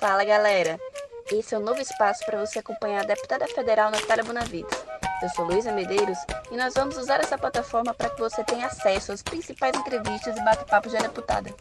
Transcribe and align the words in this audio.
Fala 0.00 0.24
galera! 0.24 0.78
Esse 1.32 1.56
é 1.56 1.58
o 1.58 1.60
um 1.60 1.64
novo 1.64 1.80
espaço 1.80 2.24
para 2.24 2.38
você 2.38 2.60
acompanhar 2.60 3.02
a 3.02 3.06
deputada 3.06 3.48
federal 3.48 3.90
Natália 3.90 4.22
Bonavides. 4.22 4.78
Eu 5.20 5.28
sou 5.30 5.44
Luísa 5.44 5.72
Medeiros 5.72 6.18
e 6.52 6.56
nós 6.56 6.74
vamos 6.74 6.96
usar 6.96 7.18
essa 7.18 7.36
plataforma 7.36 7.92
para 7.92 8.08
que 8.08 8.20
você 8.20 8.44
tenha 8.44 8.66
acesso 8.66 9.10
às 9.10 9.24
principais 9.24 9.76
entrevistas 9.76 10.36
e 10.36 10.44
bate-papos 10.44 10.92
da 10.92 11.00
deputada. 11.00 11.52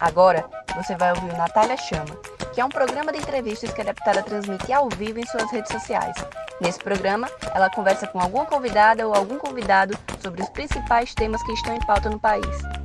Agora 0.00 0.48
você 0.74 0.96
vai 0.96 1.10
ouvir 1.10 1.30
o 1.30 1.36
Natália 1.36 1.76
Chama, 1.76 2.16
que 2.54 2.60
é 2.62 2.64
um 2.64 2.70
programa 2.70 3.12
de 3.12 3.18
entrevistas 3.18 3.70
que 3.70 3.82
a 3.82 3.84
deputada 3.84 4.22
transmite 4.22 4.72
ao 4.72 4.88
vivo 4.88 5.20
em 5.20 5.26
suas 5.26 5.50
redes 5.52 5.70
sociais. 5.70 6.16
Nesse 6.58 6.78
programa, 6.78 7.28
ela 7.54 7.68
conversa 7.68 8.06
com 8.06 8.18
alguma 8.18 8.46
convidada 8.46 9.06
ou 9.06 9.14
algum 9.14 9.36
convidado 9.36 9.94
sobre 10.22 10.42
os 10.42 10.48
principais 10.48 11.14
temas 11.14 11.42
que 11.42 11.52
estão 11.52 11.74
em 11.74 11.86
pauta 11.86 12.08
no 12.08 12.18
país. 12.18 12.79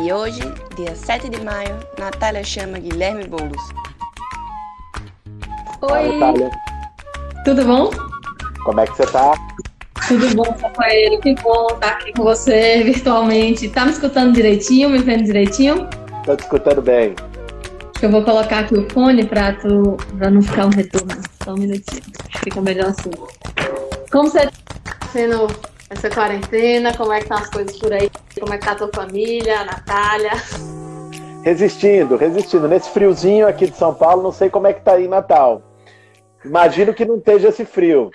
E 0.00 0.12
hoje, 0.12 0.40
dia 0.76 0.94
7 0.94 1.28
de 1.28 1.40
maio, 1.42 1.76
Natália 1.98 2.44
chama 2.44 2.78
Guilherme 2.78 3.26
Boulos. 3.26 3.60
Oi! 5.82 6.18
Natália. 6.18 6.50
Tudo 7.44 7.64
bom? 7.64 7.90
Como 8.64 8.80
é 8.80 8.86
que 8.86 8.96
você 8.96 9.06
tá? 9.10 9.32
Tudo 10.06 10.36
bom, 10.36 10.44
companheiro? 10.44 11.20
Que 11.20 11.34
bom 11.42 11.66
estar 11.72 11.88
aqui 11.88 12.12
com 12.12 12.22
você 12.22 12.84
virtualmente. 12.84 13.68
Tá 13.70 13.86
me 13.86 13.90
escutando 13.90 14.34
direitinho, 14.34 14.88
me 14.88 14.98
vendo 14.98 15.24
direitinho? 15.24 15.88
Tô 16.24 16.36
te 16.36 16.44
escutando 16.44 16.80
bem. 16.80 17.16
Eu 18.00 18.10
vou 18.12 18.22
colocar 18.22 18.60
aqui 18.60 18.74
o 18.74 18.88
fone 18.90 19.26
pra, 19.26 19.54
tu, 19.54 19.96
pra 20.16 20.30
não 20.30 20.40
ficar 20.40 20.66
um 20.66 20.70
retorno. 20.70 21.20
Só 21.42 21.54
um 21.54 21.58
minutinho. 21.58 22.02
Fica 22.44 22.60
melhor 22.60 22.90
assim. 22.90 23.10
Como 24.12 24.30
você 24.30 24.46
tá 24.46 24.52
sendo 25.12 25.48
essa 25.90 26.10
quarentena? 26.10 26.96
Como 26.96 27.12
é 27.12 27.18
que 27.18 27.24
estão 27.24 27.38
as 27.38 27.50
coisas 27.50 27.76
por 27.78 27.92
aí? 27.92 28.10
Como 28.38 28.52
é 28.52 28.58
que 28.58 28.64
tá 28.64 28.72
a 28.72 28.76
tua 28.76 28.90
família, 28.94 29.60
a 29.60 29.64
Natália? 29.64 30.32
Resistindo, 31.42 32.16
resistindo. 32.16 32.68
Nesse 32.68 32.90
friozinho 32.90 33.46
aqui 33.46 33.66
de 33.66 33.76
São 33.76 33.94
Paulo, 33.94 34.22
não 34.22 34.32
sei 34.32 34.50
como 34.50 34.66
é 34.66 34.72
que 34.72 34.82
tá 34.82 34.92
aí 34.92 35.04
em 35.04 35.08
Natal. 35.08 35.62
Imagino 36.44 36.94
que 36.94 37.04
não 37.04 37.16
esteja 37.16 37.48
esse 37.48 37.64
frio. 37.64 38.10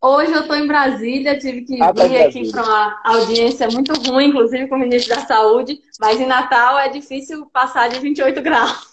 Hoje 0.00 0.32
eu 0.32 0.40
estou 0.40 0.56
em 0.56 0.66
Brasília, 0.66 1.38
tive 1.38 1.62
que 1.62 1.80
ah, 1.80 1.92
tá 1.92 2.06
vir 2.08 2.22
aqui 2.22 2.50
para 2.50 2.62
uma 2.62 3.00
audiência 3.04 3.68
muito 3.68 3.92
ruim, 4.10 4.30
inclusive 4.30 4.66
com 4.66 4.74
o 4.74 4.78
ministro 4.78 5.14
da 5.14 5.20
Saúde, 5.24 5.78
mas 6.00 6.20
em 6.20 6.26
Natal 6.26 6.76
é 6.76 6.88
difícil 6.88 7.46
passar 7.52 7.88
de 7.88 8.00
28 8.00 8.42
graus. 8.42 8.91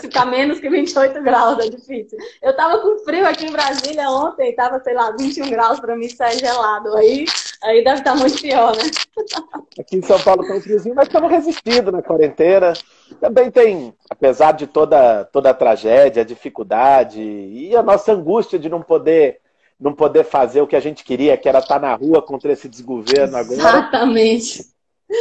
Ficar 0.00 0.26
menos 0.26 0.58
que 0.58 0.70
28 0.70 1.22
graus 1.22 1.58
é 1.58 1.68
difícil. 1.68 2.18
Eu 2.42 2.56
tava 2.56 2.78
com 2.78 2.98
frio 3.04 3.26
aqui 3.26 3.46
em 3.46 3.52
Brasília 3.52 4.10
ontem, 4.10 4.54
tava, 4.54 4.80
sei 4.80 4.94
lá, 4.94 5.14
21 5.18 5.50
graus 5.50 5.80
para 5.80 5.96
mim 5.96 6.08
sair 6.08 6.38
gelado. 6.38 6.94
Aí, 6.96 7.26
aí 7.62 7.84
deve 7.84 7.98
estar 7.98 8.12
tá 8.12 8.16
muito 8.16 8.40
pior, 8.40 8.74
né? 8.76 8.84
Aqui 9.78 9.96
em 9.96 10.02
São 10.02 10.18
Paulo 10.20 10.46
tá 10.46 10.54
um 10.54 10.60
friozinho, 10.60 10.94
mas 10.94 11.08
estamos 11.08 11.30
resistindo 11.30 11.92
na 11.92 12.02
quarentena. 12.02 12.72
Também 13.20 13.50
tem, 13.50 13.94
apesar 14.08 14.52
de 14.52 14.66
toda, 14.66 15.24
toda 15.26 15.50
a 15.50 15.54
tragédia, 15.54 16.22
a 16.22 16.26
dificuldade 16.26 17.20
e 17.20 17.76
a 17.76 17.82
nossa 17.82 18.12
angústia 18.12 18.58
de 18.58 18.68
não 18.68 18.82
poder 18.82 19.40
não 19.78 19.92
poder 19.92 20.24
fazer 20.24 20.62
o 20.62 20.68
que 20.68 20.76
a 20.76 20.80
gente 20.80 21.02
queria, 21.02 21.36
que 21.36 21.48
era 21.48 21.58
estar 21.58 21.80
na 21.80 21.94
rua 21.94 22.22
contra 22.22 22.52
esse 22.52 22.68
desgoverno 22.68 23.36
agora. 23.36 23.54
Exatamente. 23.54 24.73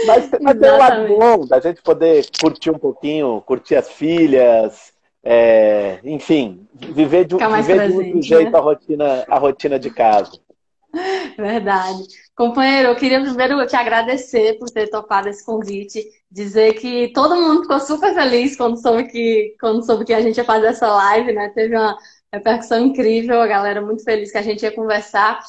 Mas, 0.06 0.30
mas 0.42 0.60
tem 0.60 0.72
um 0.72 0.78
lado 0.78 1.08
bom 1.08 1.46
da 1.46 1.60
gente 1.60 1.82
poder 1.82 2.26
curtir 2.40 2.72
um 2.72 2.80
pouquinho, 2.80 3.42
curtir 3.42 3.76
as 3.76 3.90
filhas, 3.90 4.94
é, 5.24 6.00
enfim, 6.04 6.68
viver 6.74 7.26
de, 7.26 7.36
viver 7.36 7.76
presente, 7.76 7.92
de 7.92 7.98
outro 7.98 8.22
jeito 8.22 8.52
né? 8.52 8.58
a, 8.58 8.62
rotina, 8.62 9.26
a 9.28 9.38
rotina 9.38 9.80
de 9.80 9.90
casa. 9.90 10.32
Verdade. 11.38 12.04
Companheiro, 12.36 12.90
eu 12.90 12.96
queria 12.96 13.22
primeiro 13.22 13.66
te 13.66 13.76
agradecer 13.76 14.58
por 14.60 14.70
ter 14.70 14.88
topado 14.90 15.30
esse 15.30 15.46
convite, 15.46 16.04
dizer 16.32 16.74
que 16.74 17.12
todo 17.14 17.36
mundo 17.36 17.64
ficou 17.64 17.80
super 17.80 18.14
feliz 18.14 18.56
quando 18.56 18.82
soube 18.82 19.06
que, 19.06 19.56
quando 19.60 19.86
soube 19.86 20.06
que 20.06 20.14
a 20.14 20.22
gente 20.22 20.38
ia 20.38 20.44
fazer 20.44 20.68
essa 20.68 20.88
live, 20.88 21.34
né? 21.34 21.50
Teve 21.50 21.76
uma 21.76 21.98
repercussão 22.32 22.86
incrível, 22.86 23.42
a 23.42 23.48
galera 23.48 23.82
muito 23.82 24.04
feliz 24.04 24.32
que 24.32 24.38
a 24.38 24.42
gente 24.42 24.64
ia 24.64 24.72
conversar. 24.72 25.40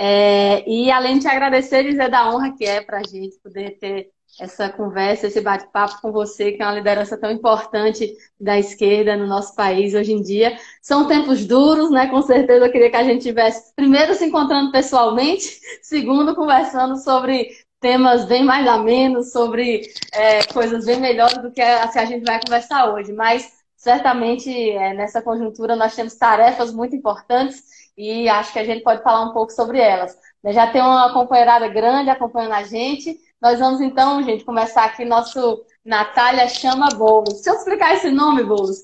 É, 0.00 0.62
e 0.64 0.92
além 0.92 1.18
de 1.18 1.26
agradecer, 1.26 1.82
dizer 1.82 2.08
da 2.08 2.32
honra 2.32 2.54
que 2.56 2.64
é 2.64 2.80
para 2.80 2.98
a 2.98 3.02
gente 3.02 3.36
poder 3.40 3.78
ter 3.80 4.12
essa 4.40 4.68
conversa, 4.68 5.26
esse 5.26 5.40
bate-papo 5.40 6.00
com 6.00 6.12
você, 6.12 6.52
que 6.52 6.62
é 6.62 6.64
uma 6.64 6.76
liderança 6.76 7.18
tão 7.18 7.32
importante 7.32 8.14
da 8.40 8.56
esquerda 8.56 9.16
no 9.16 9.26
nosso 9.26 9.56
país 9.56 9.94
hoje 9.94 10.12
em 10.12 10.22
dia. 10.22 10.56
São 10.80 11.08
tempos 11.08 11.44
duros, 11.44 11.90
né? 11.90 12.06
Com 12.06 12.22
certeza 12.22 12.64
eu 12.64 12.70
queria 12.70 12.90
que 12.90 12.96
a 12.96 13.02
gente 13.02 13.22
tivesse, 13.22 13.74
primeiro, 13.74 14.14
se 14.14 14.24
encontrando 14.24 14.70
pessoalmente, 14.70 15.58
segundo, 15.82 16.32
conversando 16.36 16.96
sobre 16.96 17.48
temas 17.80 18.24
bem 18.24 18.44
mais 18.44 18.68
amenos, 18.68 19.32
sobre 19.32 19.82
é, 20.12 20.44
coisas 20.52 20.84
bem 20.84 21.00
melhores 21.00 21.38
do 21.38 21.50
que 21.50 21.60
a 21.60 21.88
que 21.88 21.98
a 21.98 22.04
gente 22.04 22.24
vai 22.24 22.38
conversar 22.40 22.94
hoje. 22.94 23.12
Mas 23.12 23.50
certamente 23.76 24.48
é, 24.70 24.94
nessa 24.94 25.20
conjuntura 25.20 25.74
nós 25.74 25.96
temos 25.96 26.14
tarefas 26.14 26.72
muito 26.72 26.94
importantes 26.94 27.77
e 27.98 28.28
acho 28.28 28.52
que 28.52 28.60
a 28.60 28.64
gente 28.64 28.84
pode 28.84 29.02
falar 29.02 29.22
um 29.22 29.32
pouco 29.32 29.52
sobre 29.52 29.80
elas. 29.80 30.16
Já 30.46 30.68
tem 30.68 30.80
uma 30.80 31.12
companheirada 31.12 31.66
grande 31.66 32.08
acompanhando 32.08 32.52
a 32.52 32.62
gente. 32.62 33.18
Nós 33.42 33.58
vamos 33.58 33.80
então, 33.80 34.22
gente, 34.22 34.44
começar 34.44 34.84
aqui 34.84 35.04
nosso 35.04 35.64
Natália 35.84 36.48
Chama 36.48 36.88
Boulos. 36.90 37.42
Se 37.42 37.50
eu 37.50 37.54
explicar 37.54 37.94
esse 37.94 38.08
nome, 38.08 38.44
Boulos, 38.44 38.78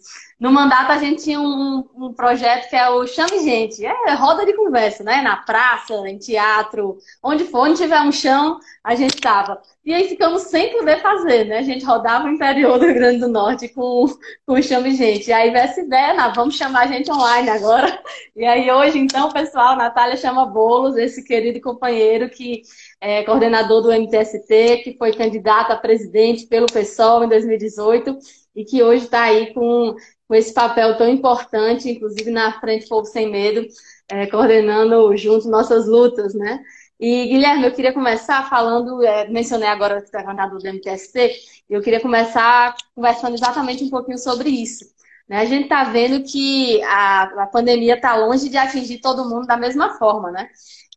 no 0.44 0.53
mandato 0.53 0.93
a 0.93 0.99
gente 0.99 1.25
tinha 1.25 1.41
um, 1.41 1.82
um, 1.97 2.12
projeto 2.12 2.69
que 2.69 2.77
é 2.77 2.87
o 2.91 3.06
Chame 3.06 3.43
Gente. 3.43 3.82
É 3.82 4.12
roda 4.12 4.44
de 4.44 4.53
conversa, 4.53 5.03
né? 5.03 5.22
Na 5.22 5.38
praça, 5.38 5.94
em 6.06 6.19
teatro, 6.19 6.99
onde 7.22 7.44
for, 7.44 7.60
onde 7.60 7.78
tiver 7.78 7.99
um 8.03 8.12
chão, 8.12 8.60
a 8.84 8.94
gente 8.94 9.16
tava. 9.16 9.62
E 9.83 9.94
aí 9.94 10.06
ficamos 10.06 10.43
sem 10.43 10.71
poder 10.71 11.00
fazer, 11.00 11.47
né? 11.47 11.60
A 11.60 11.62
gente 11.62 11.83
rodava 11.87 12.27
o 12.27 12.31
interior 12.31 12.78
do 12.78 12.84
Rio 12.84 12.94
Grande 12.94 13.21
do 13.21 13.28
Norte 13.28 13.69
com, 13.69 14.04
com 14.47 14.53
o 14.53 14.62
Chame 14.62 14.94
Gente. 14.94 15.28
E 15.28 15.33
aí 15.33 15.49
essa 15.49 15.81
ideia, 15.81 16.28
vamos 16.37 16.56
chamar 16.56 16.81
a 16.81 16.88
gente 16.88 17.10
online 17.10 17.49
agora. 17.49 17.99
E 18.37 18.44
aí 18.44 18.71
hoje, 18.71 18.99
então, 18.99 19.31
pessoal, 19.31 19.77
Natália 19.77 20.16
chama 20.16 20.44
Bolos, 20.44 20.99
esse 20.99 21.25
querido 21.25 21.59
companheiro 21.60 22.28
que 22.28 22.60
é 23.00 23.22
coordenador 23.22 23.81
do 23.81 23.93
MTST, 23.93 24.83
que 24.84 24.94
foi 24.99 25.15
candidato 25.15 25.71
a 25.71 25.77
presidente 25.77 26.47
pelo 26.47 26.66
PSOL 26.66 27.25
em 27.25 27.28
2018 27.28 28.19
e 28.54 28.65
que 28.65 28.83
hoje 28.83 29.04
está 29.04 29.22
aí 29.22 29.53
com, 29.53 29.97
com 30.28 30.34
esse 30.34 30.52
papel 30.52 30.96
tão 30.96 31.08
importante, 31.08 31.90
inclusive 31.90 32.30
na 32.30 32.60
Frente 32.60 32.88
Povo 32.88 33.06
Sem 33.06 33.30
Medo, 33.30 33.66
é, 34.08 34.26
coordenando 34.26 35.16
junto 35.16 35.48
nossas 35.48 35.86
lutas, 35.86 36.34
né? 36.34 36.62
E, 36.98 37.26
Guilherme, 37.26 37.66
eu 37.66 37.72
queria 37.72 37.92
começar 37.92 38.48
falando, 38.48 39.02
é, 39.02 39.28
mencionei 39.28 39.68
agora 39.68 40.00
que 40.00 40.06
está 40.06 40.22
cantado 40.22 40.58
do 40.58 40.66
MTST, 40.66 41.32
eu 41.68 41.82
queria 41.82 42.00
começar 42.00 42.74
conversando 42.94 43.34
exatamente 43.34 43.84
um 43.84 43.90
pouquinho 43.90 44.18
sobre 44.18 44.48
isso. 44.48 44.84
Né? 45.28 45.38
A 45.38 45.44
gente 45.44 45.64
está 45.64 45.84
vendo 45.84 46.22
que 46.22 46.82
a, 46.84 47.42
a 47.42 47.46
pandemia 47.46 47.94
está 47.94 48.14
longe 48.16 48.48
de 48.48 48.56
atingir 48.56 48.98
todo 48.98 49.28
mundo 49.28 49.46
da 49.46 49.56
mesma 49.56 49.98
forma, 49.98 50.30
né? 50.30 50.48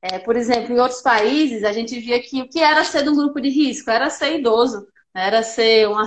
É, 0.02 0.20
por 0.20 0.36
exemplo, 0.36 0.74
em 0.74 0.80
outros 0.80 1.02
países, 1.02 1.64
a 1.64 1.72
gente 1.72 2.00
via 2.00 2.22
que 2.22 2.42
o 2.42 2.48
que 2.48 2.60
era 2.60 2.84
ser 2.84 3.08
um 3.10 3.16
grupo 3.16 3.42
de 3.42 3.50
risco 3.50 3.90
era 3.90 4.10
ser 4.10 4.40
idoso, 4.40 4.88
era 5.18 5.42
ser 5.42 5.88
uma, 5.88 6.06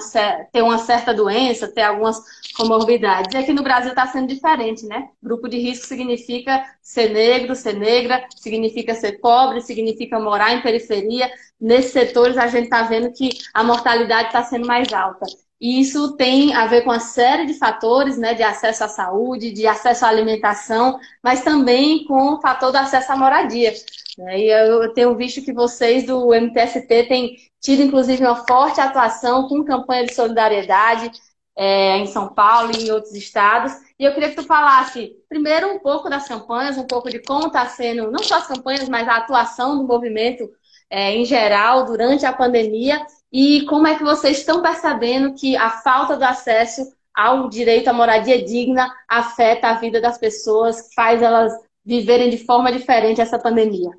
ter 0.52 0.62
uma 0.62 0.78
certa 0.78 1.12
doença, 1.12 1.66
ter 1.66 1.82
algumas 1.82 2.20
comorbidades. 2.56 3.34
E 3.34 3.36
aqui 3.36 3.52
no 3.52 3.62
Brasil 3.62 3.90
está 3.90 4.06
sendo 4.06 4.28
diferente, 4.28 4.86
né? 4.86 5.08
Grupo 5.22 5.48
de 5.48 5.58
risco 5.58 5.86
significa 5.86 6.64
ser 6.80 7.10
negro, 7.10 7.54
ser 7.54 7.74
negra, 7.74 8.24
significa 8.36 8.94
ser 8.94 9.20
pobre, 9.20 9.60
significa 9.60 10.20
morar 10.20 10.54
em 10.54 10.62
periferia. 10.62 11.30
Nesses 11.60 11.92
setores 11.92 12.38
a 12.38 12.46
gente 12.46 12.64
está 12.64 12.82
vendo 12.82 13.12
que 13.12 13.30
a 13.52 13.64
mortalidade 13.64 14.28
está 14.28 14.42
sendo 14.42 14.66
mais 14.66 14.92
alta. 14.92 15.26
E 15.60 15.80
isso 15.80 16.16
tem 16.16 16.54
a 16.54 16.66
ver 16.66 16.82
com 16.82 16.90
uma 16.90 17.00
série 17.00 17.44
de 17.44 17.54
fatores, 17.54 18.16
né, 18.16 18.32
de 18.32 18.42
acesso 18.42 18.82
à 18.84 18.88
saúde, 18.88 19.52
de 19.52 19.66
acesso 19.66 20.06
à 20.06 20.08
alimentação, 20.08 20.98
mas 21.22 21.42
também 21.44 22.04
com 22.04 22.34
o 22.34 22.40
fator 22.40 22.72
do 22.72 22.78
acesso 22.78 23.12
à 23.12 23.16
moradia. 23.16 23.72
Né? 24.16 24.40
E 24.40 24.50
eu 24.50 24.92
tenho 24.94 25.14
visto 25.14 25.44
que 25.44 25.52
vocês 25.52 26.04
do 26.06 26.34
MTST 26.34 27.04
têm 27.04 27.36
tido, 27.60 27.82
inclusive, 27.82 28.24
uma 28.24 28.46
forte 28.46 28.80
atuação 28.80 29.48
com 29.48 29.64
campanha 29.64 30.06
de 30.06 30.14
solidariedade 30.14 31.10
é, 31.56 31.98
em 31.98 32.06
São 32.06 32.32
Paulo 32.32 32.72
e 32.72 32.86
em 32.86 32.90
outros 32.90 33.14
estados. 33.14 33.72
E 33.98 34.04
eu 34.04 34.14
queria 34.14 34.30
que 34.30 34.36
tu 34.36 34.44
falasse, 34.44 35.14
primeiro, 35.28 35.68
um 35.74 35.78
pouco 35.78 36.08
das 36.08 36.26
campanhas, 36.26 36.78
um 36.78 36.86
pouco 36.86 37.10
de 37.10 37.18
como 37.22 37.48
está 37.48 37.66
sendo, 37.66 38.10
não 38.10 38.22
só 38.22 38.38
as 38.38 38.46
campanhas, 38.46 38.88
mas 38.88 39.06
a 39.06 39.16
atuação 39.16 39.76
do 39.76 39.86
movimento 39.86 40.50
é, 40.90 41.12
em 41.12 41.24
geral 41.24 41.84
durante 41.84 42.26
a 42.26 42.32
pandemia 42.32 43.00
e 43.32 43.64
como 43.66 43.86
é 43.86 43.94
que 43.96 44.02
vocês 44.02 44.38
estão 44.38 44.60
percebendo 44.60 45.34
que 45.34 45.56
a 45.56 45.70
falta 45.70 46.16
do 46.16 46.24
acesso 46.24 46.92
ao 47.14 47.48
direito 47.48 47.88
à 47.88 47.92
moradia 47.92 48.42
digna 48.44 48.92
afeta 49.08 49.68
a 49.68 49.74
vida 49.74 50.00
das 50.00 50.18
pessoas, 50.18 50.92
faz 50.94 51.22
elas 51.22 51.52
viverem 51.84 52.28
de 52.28 52.38
forma 52.38 52.72
diferente 52.72 53.20
essa 53.20 53.38
pandemia? 53.38 53.90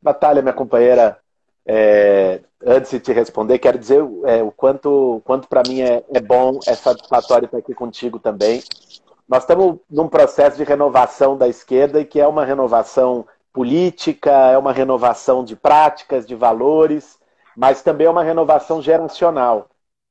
Natália, 0.00 0.42
minha 0.42 0.54
companheira, 0.54 1.18
é, 1.66 2.40
antes 2.64 2.90
de 2.90 3.00
te 3.00 3.12
responder, 3.12 3.58
quero 3.58 3.78
dizer 3.78 4.04
é, 4.26 4.42
o 4.42 4.52
quanto, 4.52 5.20
quanto 5.24 5.48
para 5.48 5.62
mim 5.66 5.80
é, 5.80 6.04
é, 6.12 6.20
bom, 6.20 6.58
é 6.66 6.74
satisfatório 6.74 7.46
estar 7.46 7.58
aqui 7.58 7.74
contigo 7.74 8.18
também. 8.18 8.62
Nós 9.26 9.42
estamos 9.42 9.78
num 9.90 10.08
processo 10.08 10.56
de 10.58 10.64
renovação 10.64 11.36
da 11.36 11.48
esquerda 11.48 12.00
e 12.00 12.04
que 12.04 12.20
é 12.20 12.26
uma 12.26 12.44
renovação 12.44 13.26
política, 13.54 14.30
é 14.30 14.58
uma 14.58 14.72
renovação 14.72 15.42
de 15.42 15.56
práticas, 15.56 16.26
de 16.26 16.34
valores 16.34 17.18
mas 17.56 17.82
também 17.82 18.06
é 18.06 18.10
uma 18.10 18.22
renovação 18.22 18.82
geracional, 18.82 19.68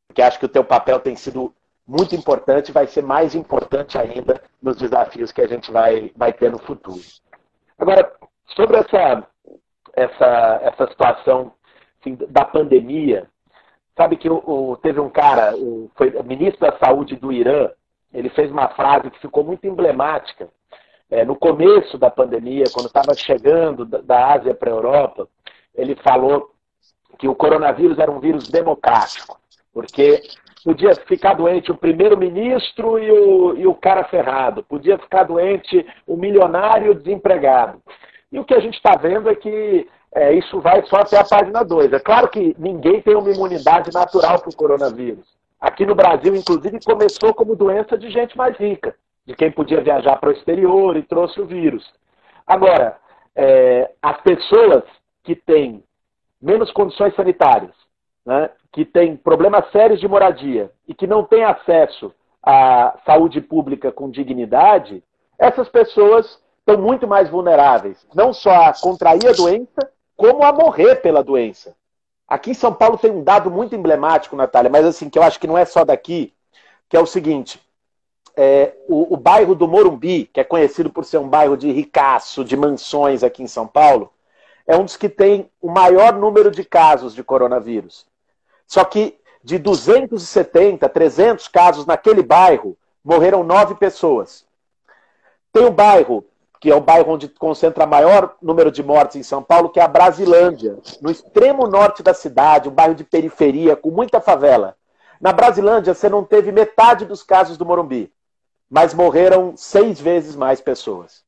porque 0.08 0.22
acho 0.22 0.40
que 0.40 0.46
o 0.46 0.50
teu 0.50 0.64
papel 0.64 1.00
tem 1.00 1.16
sido 1.16 1.54
muito 1.86 2.16
importante 2.16 2.70
e 2.70 2.74
vai 2.74 2.88
ser 2.88 3.04
mais 3.04 3.36
importante 3.36 3.98
ainda 3.98 4.42
nos 4.62 4.78
desafios 4.78 5.32
que 5.32 5.42
a 5.42 5.48
gente 5.48 5.72
vai, 5.72 6.12
vai 6.16 6.32
ter 6.32 6.50
no 6.50 6.60
futuro. 6.60 7.02
Agora, 7.78 8.14
sobre 8.56 8.78
essa, 8.78 9.28
essa, 9.94 10.60
essa 10.64 10.88
situação 10.88 11.52
assim, 12.00 12.16
da 12.30 12.46
pandemia, 12.46 13.28
sabe 13.98 14.16
que 14.16 14.30
o, 14.30 14.42
o, 14.46 14.78
teve 14.78 15.02
um 15.02 15.10
cara, 15.10 15.56
o, 15.58 15.92
foi 15.96 16.12
ministro 16.24 16.62
da 16.62 16.78
Saúde 16.78 17.18
do 17.18 17.32
Irã, 17.32 17.70
ele 18.14 18.30
fez 18.30 18.50
uma 18.50 18.70
frase 18.70 19.12
que 19.12 19.20
ficou 19.20 19.44
muito 19.44 19.68
emblemática. 19.68 20.48
É, 21.14 21.24
no 21.24 21.36
começo 21.36 21.96
da 21.96 22.10
pandemia, 22.10 22.64
quando 22.74 22.88
estava 22.88 23.14
chegando 23.14 23.86
da, 23.86 24.34
Ásia 24.34 24.56
para 24.56 24.72
a 24.72 24.74
Europa, 24.74 25.28
ele 25.76 25.96
falou 25.98 26.50
que 27.20 27.28
o 27.28 27.36
coronavírus 27.36 28.00
era 28.00 28.10
um 28.10 28.20
vírus 28.20 28.48
democrático, 28.48 29.40
porque 29.72 30.24
podia 30.66 30.96
ficar 30.96 31.36
doente 31.36 31.72
o 31.72 31.78
primeiro-ministro 31.78 32.98
e 32.98 33.12
o, 33.12 33.56
e 33.56 33.68
o 33.68 33.76
cara 33.76 34.06
ferrado, 34.06 34.64
podia 34.64 34.98
ficar 34.98 35.26
doente 35.26 35.86
o 36.08 36.18
milionário 36.18 36.96
desempregado. 36.96 37.80
E 38.32 38.40
o 38.40 38.44
que 38.44 38.56
a 38.56 38.60
gente 38.60 38.78
está 38.78 38.96
vendo 38.96 39.30
é 39.30 39.36
que 39.36 39.88
é, 40.16 40.34
isso 40.34 40.60
vai 40.62 40.84
só 40.88 40.96
até 40.96 41.20
a 41.20 41.24
página 41.24 41.64
2. 41.64 41.94
É 41.94 42.00
claro 42.00 42.28
que 42.28 42.56
ninguém 42.58 43.04
tem 43.04 43.16
uma 43.16 43.30
imunidade 43.30 43.94
natural 43.94 44.40
para 44.42 44.50
o 44.50 44.56
coronavírus. 44.56 45.28
Aqui 45.62 45.86
no 45.86 45.94
Brasil, 45.94 46.36
inclusive, 46.36 46.80
começou 46.84 47.36
como 47.36 47.56
doença 47.56 47.96
de 47.96 48.10
gente 48.10 48.36
mais 48.36 48.58
rica, 48.58 48.96
de 49.26 49.36
quem 49.36 49.52
podia 49.52 49.82
viajar 49.82 50.18
para 50.18 50.30
o 50.30 50.34
exterior 50.34 50.98
e 50.98 51.04
trouxe 51.04 51.40
o 51.40 51.46
vírus. 51.46 51.90
Agora, 52.46 52.98
é, 53.36 53.92
as 54.02 54.22
pessoas 54.22 54.84
que 55.24 55.36
têm 55.36 55.84
menos 56.42 56.72
condições 56.72 57.16
sanitárias, 57.16 57.74
né, 58.26 58.50
que 58.72 58.84
têm 58.84 59.16
problemas 59.16 59.72
sérios 59.72 60.00
de 60.00 60.08
moradia 60.08 60.72
e 60.88 60.94
que 60.94 61.08
não 61.08 61.24
têm 61.24 61.44
acesso 61.44 62.14
à 62.42 62.98
saúde 63.06 63.40
pública 63.40 63.92
com 63.92 64.10
dignidade, 64.10 65.02
essas 65.40 65.70
pessoas 65.70 66.42
estão 66.60 66.82
muito 66.82 67.08
mais 67.08 67.30
vulneráveis, 67.30 68.06
não 68.14 68.34
só 68.34 68.52
a 68.66 68.74
contrair 68.74 69.28
a 69.28 69.34
doença, 69.34 69.92
como 70.16 70.44
a 70.44 70.52
morrer 70.52 70.98
pela 70.98 71.24
doença. 71.24 71.76
Aqui 72.28 72.52
em 72.52 72.56
São 72.56 72.74
Paulo 72.74 72.98
tem 72.98 73.12
um 73.12 73.24
dado 73.24 73.52
muito 73.52 73.76
emblemático, 73.76 74.36
Natália, 74.36 74.70
mas 74.70 74.86
assim, 74.86 75.10
que 75.10 75.20
eu 75.20 75.24
acho 75.24 75.40
que 75.40 75.48
não 75.48 75.58
é 75.58 75.66
só 75.66 75.84
daqui, 75.84 76.34
que 76.90 76.98
é 76.98 77.00
o 77.00 77.06
seguinte: 77.06 77.62
é, 78.36 78.74
o, 78.88 79.14
o, 79.14 79.18
bairro 79.18 79.54
do 79.54 79.68
Morumbi, 79.68 80.26
que 80.26 80.40
é 80.40 80.44
conhecido 80.44 80.90
por 80.90 81.06
ser 81.06 81.18
um 81.18 81.28
bairro 81.28 81.56
de 81.56 81.72
ricaço, 81.72 82.44
de 82.44 82.58
mansões 82.58 83.24
aqui 83.24 83.44
em 83.44 83.48
São 83.48 83.68
Paulo, 83.68 84.12
é 84.66 84.76
um 84.76 84.84
dos 84.84 84.96
que 84.96 85.10
tem 85.10 85.50
o 85.62 85.70
maior 85.70 86.14
número 86.14 86.50
de 86.50 86.64
casos 86.64 87.14
de 87.14 87.24
coronavírus. 87.24 88.06
Só 88.66 88.84
que 88.84 89.18
de 89.44 89.58
270, 89.58 90.88
300 90.88 91.48
casos 91.48 91.86
naquele 91.86 92.24
bairro, 92.24 92.78
morreram 93.04 93.44
nove 93.44 93.76
pessoas. 93.76 94.46
Tem 95.52 95.66
um 95.66 95.72
bairro, 95.72 96.24
que 96.62 96.72
é 96.72 96.76
o 96.76 96.80
bairro 96.80 97.12
onde 97.12 97.28
concentra 97.28 97.86
maior 97.86 98.36
número 98.42 98.72
de 98.72 98.82
mortes 98.82 99.18
em 99.18 99.24
São 99.24 99.44
Paulo, 99.44 99.70
que 99.70 99.82
é 99.82 99.84
a 99.84 99.88
Brasilândia, 99.88 100.80
no 101.02 101.12
extremo 101.12 101.68
norte 101.68 102.02
da 102.02 102.14
cidade, 102.14 102.70
um 102.70 102.72
bairro 102.72 102.96
de 102.96 103.04
periferia, 103.04 103.76
com 103.76 103.92
muita 103.92 104.22
favela. 104.22 104.78
Na 105.20 105.34
Brasilândia, 105.34 105.94
você 105.94 106.08
não 106.08 106.24
teve 106.24 106.52
metade 106.52 107.06
dos 107.06 107.22
casos 107.22 107.58
do 107.58 107.66
Morumbi, 107.66 108.13
mas 108.74 108.92
morreram 108.92 109.56
seis 109.56 110.02
vezes 110.02 110.36
mais 110.36 110.60
pessoas. 110.60 111.22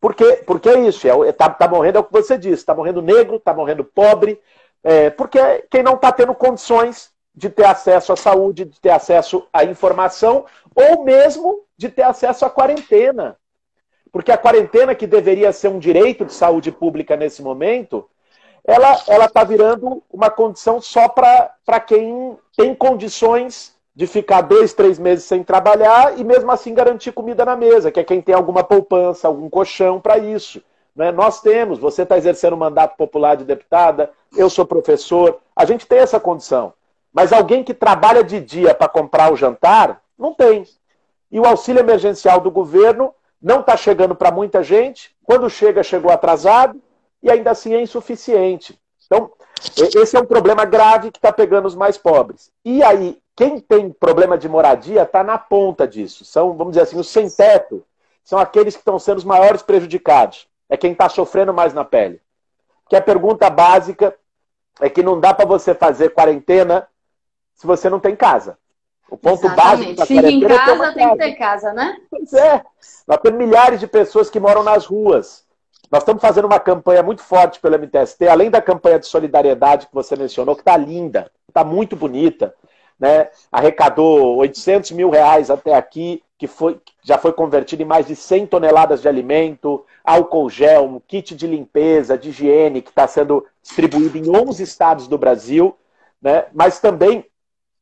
Por 0.00 0.12
quê? 0.12 0.42
Porque 0.44 0.68
é 0.68 0.80
isso, 0.80 1.06
está 1.06 1.24
é, 1.24 1.32
tá, 1.32 1.48
tá 1.48 1.68
morrendo, 1.68 1.98
é 1.98 2.00
o 2.00 2.04
que 2.04 2.10
você 2.10 2.36
disse, 2.36 2.54
está 2.54 2.74
morrendo 2.74 3.00
negro, 3.00 3.36
está 3.36 3.54
morrendo 3.54 3.84
pobre, 3.84 4.40
é, 4.82 5.08
porque 5.08 5.38
quem 5.70 5.84
não 5.84 5.94
está 5.94 6.10
tendo 6.10 6.34
condições 6.34 7.12
de 7.32 7.48
ter 7.48 7.64
acesso 7.64 8.12
à 8.12 8.16
saúde, 8.16 8.64
de 8.64 8.80
ter 8.80 8.90
acesso 8.90 9.46
à 9.52 9.64
informação, 9.64 10.46
ou 10.74 11.04
mesmo 11.04 11.62
de 11.76 11.88
ter 11.88 12.02
acesso 12.02 12.44
à 12.44 12.50
quarentena. 12.50 13.36
Porque 14.10 14.32
a 14.32 14.36
quarentena, 14.36 14.96
que 14.96 15.06
deveria 15.06 15.52
ser 15.52 15.68
um 15.68 15.78
direito 15.78 16.24
de 16.24 16.34
saúde 16.34 16.72
pública 16.72 17.14
nesse 17.14 17.40
momento, 17.40 18.10
ela 18.64 19.26
está 19.26 19.44
virando 19.44 20.02
uma 20.10 20.28
condição 20.28 20.80
só 20.80 21.08
para 21.08 21.78
quem 21.86 22.36
tem 22.56 22.74
condições 22.74 23.73
de 23.94 24.06
ficar 24.06 24.40
dois, 24.40 24.72
três 24.72 24.98
meses 24.98 25.24
sem 25.24 25.44
trabalhar 25.44 26.18
e 26.18 26.24
mesmo 26.24 26.50
assim 26.50 26.74
garantir 26.74 27.12
comida 27.12 27.44
na 27.44 27.54
mesa, 27.54 27.92
que 27.92 28.00
é 28.00 28.04
quem 28.04 28.20
tem 28.20 28.34
alguma 28.34 28.64
poupança, 28.64 29.28
algum 29.28 29.48
colchão 29.48 30.00
para 30.00 30.18
isso. 30.18 30.60
Né? 30.96 31.12
Nós 31.12 31.40
temos, 31.40 31.78
você 31.78 32.02
está 32.02 32.16
exercendo 32.16 32.54
o 32.54 32.58
mandato 32.58 32.96
popular 32.96 33.36
de 33.36 33.44
deputada, 33.44 34.10
eu 34.36 34.50
sou 34.50 34.66
professor, 34.66 35.38
a 35.54 35.64
gente 35.64 35.86
tem 35.86 35.98
essa 35.98 36.18
condição. 36.18 36.72
Mas 37.12 37.32
alguém 37.32 37.62
que 37.62 37.72
trabalha 37.72 38.24
de 38.24 38.40
dia 38.40 38.74
para 38.74 38.88
comprar 38.88 39.32
o 39.32 39.36
jantar, 39.36 40.02
não 40.18 40.34
tem. 40.34 40.64
E 41.30 41.38
o 41.38 41.46
auxílio 41.46 41.80
emergencial 41.80 42.40
do 42.40 42.50
governo 42.50 43.14
não 43.40 43.60
está 43.60 43.76
chegando 43.76 44.14
para 44.14 44.32
muita 44.32 44.62
gente, 44.62 45.14
quando 45.22 45.48
chega, 45.48 45.82
chegou 45.82 46.10
atrasado 46.10 46.80
e 47.22 47.30
ainda 47.30 47.52
assim 47.52 47.74
é 47.74 47.80
insuficiente. 47.80 48.78
Então, 49.06 49.30
esse 49.76 50.16
é 50.16 50.20
um 50.20 50.26
problema 50.26 50.64
grave 50.64 51.10
que 51.10 51.18
está 51.18 51.32
pegando 51.32 51.66
os 51.66 51.74
mais 51.74 51.96
pobres. 51.96 52.50
E 52.64 52.82
aí, 52.82 53.18
quem 53.36 53.58
tem 53.58 53.90
problema 53.90 54.38
de 54.38 54.48
moradia 54.48 55.02
está 55.02 55.24
na 55.24 55.36
ponta 55.38 55.88
disso. 55.88 56.24
São, 56.24 56.56
vamos 56.56 56.72
dizer 56.72 56.82
assim, 56.82 56.98
os 56.98 57.08
sem 57.08 57.28
teto 57.28 57.84
são 58.22 58.38
aqueles 58.38 58.74
que 58.74 58.80
estão 58.80 58.98
sendo 58.98 59.18
os 59.18 59.24
maiores 59.24 59.62
prejudicados. 59.62 60.48
É 60.68 60.76
quem 60.76 60.92
está 60.92 61.08
sofrendo 61.08 61.52
mais 61.52 61.74
na 61.74 61.84
pele. 61.84 62.20
Que 62.88 62.96
a 62.96 63.02
pergunta 63.02 63.50
básica 63.50 64.14
é 64.80 64.88
que 64.88 65.02
não 65.02 65.18
dá 65.18 65.34
para 65.34 65.44
você 65.46 65.74
fazer 65.74 66.10
quarentena 66.10 66.86
se 67.54 67.66
você 67.66 67.90
não 67.90 68.00
tem 68.00 68.14
casa. 68.14 68.56
O 69.10 69.16
ponto 69.16 69.46
Exatamente. 69.46 69.56
básico 69.56 69.94
da 69.94 70.06
Fica 70.06 70.30
em 70.30 70.40
casa, 70.40 70.54
é 70.54 70.78
casa, 70.78 70.92
tem 70.94 71.10
que 71.10 71.16
ter 71.16 71.34
casa, 71.34 71.72
né? 71.72 71.96
Pois 72.10 72.32
é. 72.32 72.64
Nós 73.06 73.18
temos 73.18 73.38
milhares 73.38 73.80
de 73.80 73.86
pessoas 73.86 74.30
que 74.30 74.40
moram 74.40 74.62
nas 74.62 74.86
ruas. 74.86 75.44
Nós 75.90 76.02
estamos 76.02 76.22
fazendo 76.22 76.46
uma 76.46 76.58
campanha 76.58 77.02
muito 77.02 77.22
forte 77.22 77.60
pelo 77.60 77.78
MTST, 77.78 78.26
além 78.26 78.50
da 78.50 78.62
campanha 78.62 78.98
de 78.98 79.06
solidariedade 79.06 79.86
que 79.86 79.94
você 79.94 80.16
mencionou, 80.16 80.54
que 80.54 80.62
está 80.62 80.76
linda, 80.76 81.30
está 81.48 81.62
muito 81.62 81.94
bonita 81.94 82.54
né? 82.98 83.28
arrecadou 83.50 84.36
800 84.36 84.92
mil 84.92 85.10
reais 85.10 85.50
até 85.50 85.74
aqui, 85.74 86.22
que 86.38 86.46
foi, 86.46 86.78
já 87.02 87.18
foi 87.18 87.32
convertido 87.32 87.82
em 87.82 87.86
mais 87.86 88.06
de 88.06 88.16
100 88.16 88.46
toneladas 88.46 89.02
de 89.02 89.08
alimento, 89.08 89.84
álcool 90.02 90.50
gel, 90.50 90.84
um 90.84 91.00
kit 91.00 91.34
de 91.34 91.46
limpeza, 91.46 92.18
de 92.18 92.30
higiene, 92.30 92.82
que 92.82 92.90
está 92.90 93.06
sendo 93.06 93.44
distribuído 93.62 94.18
em 94.18 94.28
11 94.28 94.62
estados 94.62 95.08
do 95.08 95.16
Brasil, 95.16 95.76
né? 96.20 96.46
mas 96.52 96.80
também 96.80 97.24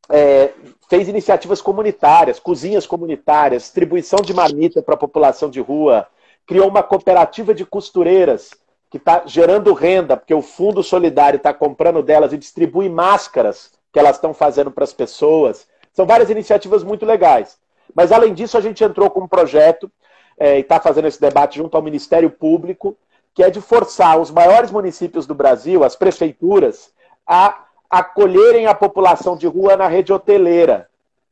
é, 0.09 0.53
fez 0.89 1.09
iniciativas 1.09 1.63
comunitárias, 1.63 2.39
cozinhas 2.39 2.87
comunitárias, 2.87 3.63
distribuição 3.63 4.21
de 4.21 4.35
marmita 4.35 4.83
para 4.83 4.95
a 4.95 4.99
população 4.99 5.49
de 5.49 5.61
rua, 5.61 6.07
criou 6.47 6.69
uma 6.69 6.83
cooperativa 6.83 7.55
de 7.55 7.65
costureiras 7.65 8.51
que 8.91 8.99
está 8.99 9.23
gerando 9.25 9.73
renda, 9.73 10.17
porque 10.17 10.35
o 10.35 10.43
Fundo 10.43 10.83
Solidário 10.83 11.39
está 11.39 11.55
comprando 11.55 12.03
delas 12.03 12.33
e 12.33 12.39
distribui 12.39 12.91
máscaras 12.91 13.73
que 13.93 13.99
elas 13.99 14.17
estão 14.17 14.33
fazendo 14.33 14.71
para 14.71 14.85
as 14.85 14.93
pessoas. 14.93 15.67
São 15.93 16.07
várias 16.07 16.31
iniciativas 16.31 16.83
muito 16.83 17.05
legais. 17.05 17.59
Mas, 17.95 18.11
além 18.11 18.33
disso, 18.33 18.57
a 18.57 18.61
gente 18.61 18.83
entrou 18.83 19.11
com 19.11 19.21
um 19.21 19.29
projeto 19.29 19.91
é, 20.39 20.57
e 20.57 20.61
está 20.61 20.81
fazendo 20.81 21.09
esse 21.09 21.21
debate 21.21 21.59
junto 21.59 21.77
ao 21.77 21.83
Ministério 21.83 22.31
Público, 22.31 22.97
que 23.35 23.43
é 23.43 23.51
de 23.51 23.61
forçar 23.61 24.19
os 24.19 24.31
maiores 24.31 24.71
municípios 24.71 25.27
do 25.27 25.35
Brasil, 25.35 25.85
as 25.85 25.97
prefeituras, 25.97 26.91
a 27.27 27.65
acolherem 27.91 28.67
a 28.67 28.75
população 28.75 29.37
de 29.37 29.47
rua 29.47 29.77
na 29.77 29.87
rede 29.87 30.13
hoteleira. 30.13 30.89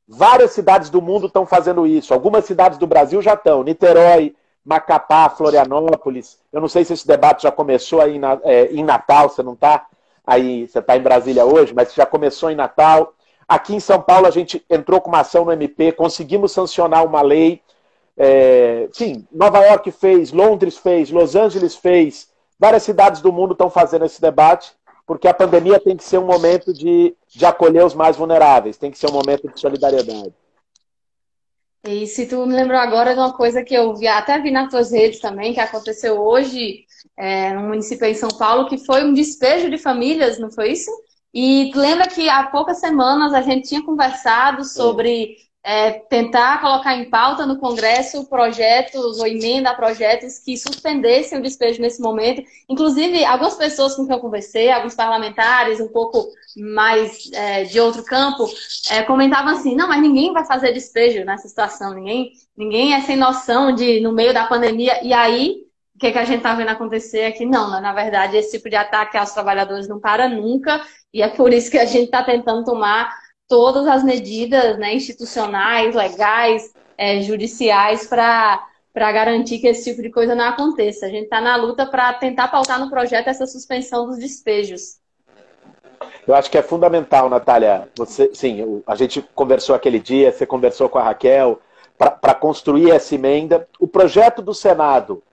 Várias 0.06 0.50
cidades 0.50 0.90
do 0.90 1.00
mundo 1.00 1.26
estão 1.26 1.46
fazendo 1.46 1.86
isso. 1.86 2.12
Algumas 2.12 2.44
cidades 2.44 2.78
do 2.78 2.86
Brasil 2.86 3.22
já 3.22 3.34
estão. 3.34 3.62
Niterói, 3.62 4.34
Macapá, 4.64 5.30
Florianópolis. 5.30 6.38
Eu 6.52 6.60
não 6.60 6.68
sei 6.68 6.84
se 6.84 6.92
esse 6.92 7.06
debate 7.06 7.44
já 7.44 7.52
começou 7.52 8.00
aí 8.00 8.20
é, 8.42 8.66
em 8.66 8.84
Natal, 8.84 9.28
você 9.28 9.42
não 9.42 9.54
está? 9.54 9.86
Aí 10.30 10.68
você 10.68 10.78
está 10.78 10.96
em 10.96 11.02
Brasília 11.02 11.44
hoje, 11.44 11.74
mas 11.74 11.92
já 11.92 12.06
começou 12.06 12.52
em 12.52 12.54
Natal. 12.54 13.14
Aqui 13.48 13.74
em 13.74 13.80
São 13.80 14.00
Paulo 14.00 14.28
a 14.28 14.30
gente 14.30 14.64
entrou 14.70 15.00
com 15.00 15.08
uma 15.08 15.20
ação 15.20 15.44
no 15.44 15.50
MP, 15.50 15.90
conseguimos 15.90 16.52
sancionar 16.52 17.04
uma 17.04 17.20
lei. 17.20 17.60
É, 18.16 18.86
enfim, 18.88 19.26
Nova 19.32 19.58
York 19.58 19.90
fez, 19.90 20.30
Londres 20.30 20.78
fez, 20.78 21.10
Los 21.10 21.34
Angeles 21.34 21.74
fez, 21.74 22.28
várias 22.56 22.84
cidades 22.84 23.20
do 23.20 23.32
mundo 23.32 23.52
estão 23.52 23.68
fazendo 23.68 24.04
esse 24.04 24.20
debate, 24.20 24.72
porque 25.04 25.26
a 25.26 25.34
pandemia 25.34 25.80
tem 25.80 25.96
que 25.96 26.04
ser 26.04 26.18
um 26.18 26.26
momento 26.26 26.72
de, 26.72 27.12
de 27.28 27.44
acolher 27.44 27.84
os 27.84 27.94
mais 27.94 28.16
vulneráveis, 28.16 28.76
tem 28.76 28.90
que 28.90 28.98
ser 28.98 29.10
um 29.10 29.14
momento 29.14 29.48
de 29.48 29.58
solidariedade. 29.58 30.32
E 31.84 32.06
se 32.06 32.26
tu 32.26 32.44
me 32.46 32.54
lembrou 32.54 32.78
agora 32.78 33.14
de 33.14 33.20
uma 33.20 33.32
coisa 33.32 33.64
que 33.64 33.74
eu 33.74 33.94
vi, 33.94 34.06
até 34.06 34.38
vi 34.38 34.50
nas 34.50 34.70
tuas 34.70 34.92
redes 34.92 35.18
também, 35.18 35.54
que 35.54 35.60
aconteceu 35.60 36.20
hoje 36.20 36.84
é, 37.16 37.52
no 37.54 37.62
município 37.68 38.06
em 38.06 38.14
São 38.14 38.28
Paulo, 38.30 38.68
que 38.68 38.84
foi 38.84 39.02
um 39.04 39.14
despejo 39.14 39.70
de 39.70 39.78
famílias, 39.78 40.38
não 40.38 40.50
foi 40.50 40.72
isso? 40.72 40.90
E 41.32 41.70
tu 41.72 41.78
lembra 41.78 42.08
que 42.08 42.28
há 42.28 42.44
poucas 42.48 42.80
semanas 42.80 43.32
a 43.32 43.40
gente 43.40 43.68
tinha 43.68 43.82
conversado 43.84 44.64
sobre 44.64 45.36
é, 45.62 45.90
tentar 45.90 46.60
colocar 46.60 46.96
em 46.96 47.10
pauta 47.10 47.44
no 47.44 47.58
Congresso 47.58 48.26
projetos 48.26 49.18
ou 49.18 49.26
emenda 49.26 49.70
a 49.70 49.74
projetos 49.74 50.38
que 50.38 50.56
suspendessem 50.56 51.38
o 51.38 51.42
despejo 51.42 51.82
nesse 51.82 52.00
momento. 52.00 52.42
Inclusive, 52.68 53.24
algumas 53.24 53.56
pessoas 53.56 53.94
com 53.94 54.06
quem 54.06 54.14
eu 54.14 54.20
conversei, 54.20 54.70
alguns 54.70 54.94
parlamentares 54.94 55.80
um 55.80 55.88
pouco 55.88 56.26
mais 56.56 57.30
é, 57.32 57.64
de 57.64 57.78
outro 57.78 58.02
campo, 58.04 58.48
é, 58.90 59.02
comentavam 59.02 59.52
assim, 59.52 59.76
não, 59.76 59.88
mas 59.88 60.00
ninguém 60.00 60.32
vai 60.32 60.44
fazer 60.46 60.72
despejo 60.72 61.24
nessa 61.24 61.46
situação, 61.46 61.94
ninguém, 61.94 62.32
ninguém 62.56 62.94
é 62.94 63.02
sem 63.02 63.16
noção 63.16 63.72
de, 63.72 64.00
no 64.00 64.12
meio 64.12 64.32
da 64.32 64.46
pandemia, 64.46 65.04
e 65.04 65.12
aí 65.12 65.66
o 65.94 65.98
que, 66.00 66.12
que 66.12 66.18
a 66.18 66.24
gente 66.24 66.38
está 66.38 66.54
vendo 66.54 66.70
acontecer 66.70 67.26
aqui? 67.26 67.44
Não, 67.44 67.68
na 67.78 67.92
verdade, 67.92 68.34
esse 68.34 68.52
tipo 68.56 68.70
de 68.70 68.76
ataque 68.76 69.18
aos 69.18 69.32
trabalhadores 69.32 69.86
não 69.86 70.00
para 70.00 70.28
nunca, 70.30 70.80
e 71.12 71.20
é 71.20 71.28
por 71.28 71.52
isso 71.52 71.70
que 71.70 71.78
a 71.78 71.84
gente 71.84 72.06
está 72.06 72.22
tentando 72.22 72.64
tomar 72.64 73.14
todas 73.50 73.84
as 73.88 74.04
medidas 74.04 74.78
né, 74.78 74.94
institucionais, 74.94 75.92
legais, 75.92 76.72
é, 76.96 77.20
judiciais 77.20 78.06
para 78.06 78.62
garantir 78.94 79.58
que 79.58 79.66
esse 79.66 79.90
tipo 79.90 80.00
de 80.00 80.08
coisa 80.08 80.36
não 80.36 80.44
aconteça. 80.44 81.06
A 81.06 81.08
gente 81.08 81.24
está 81.24 81.40
na 81.40 81.56
luta 81.56 81.84
para 81.84 82.12
tentar 82.12 82.46
pautar 82.46 82.78
no 82.78 82.88
projeto 82.88 83.26
essa 83.26 83.48
suspensão 83.48 84.06
dos 84.06 84.18
despejos. 84.18 85.00
Eu 86.28 86.34
acho 86.36 86.48
que 86.48 86.56
é 86.56 86.62
fundamental, 86.62 87.28
Natália. 87.28 87.88
Você, 87.96 88.30
sim, 88.32 88.82
a 88.86 88.94
gente 88.94 89.20
conversou 89.34 89.74
aquele 89.74 89.98
dia, 89.98 90.30
você 90.30 90.46
conversou 90.46 90.88
com 90.88 90.98
a 90.98 91.02
Raquel 91.02 91.60
para 91.98 92.34
construir 92.34 92.92
essa 92.92 93.16
emenda. 93.16 93.68
O 93.80 93.88
projeto 93.88 94.40
do 94.40 94.54
Senado 94.54 95.24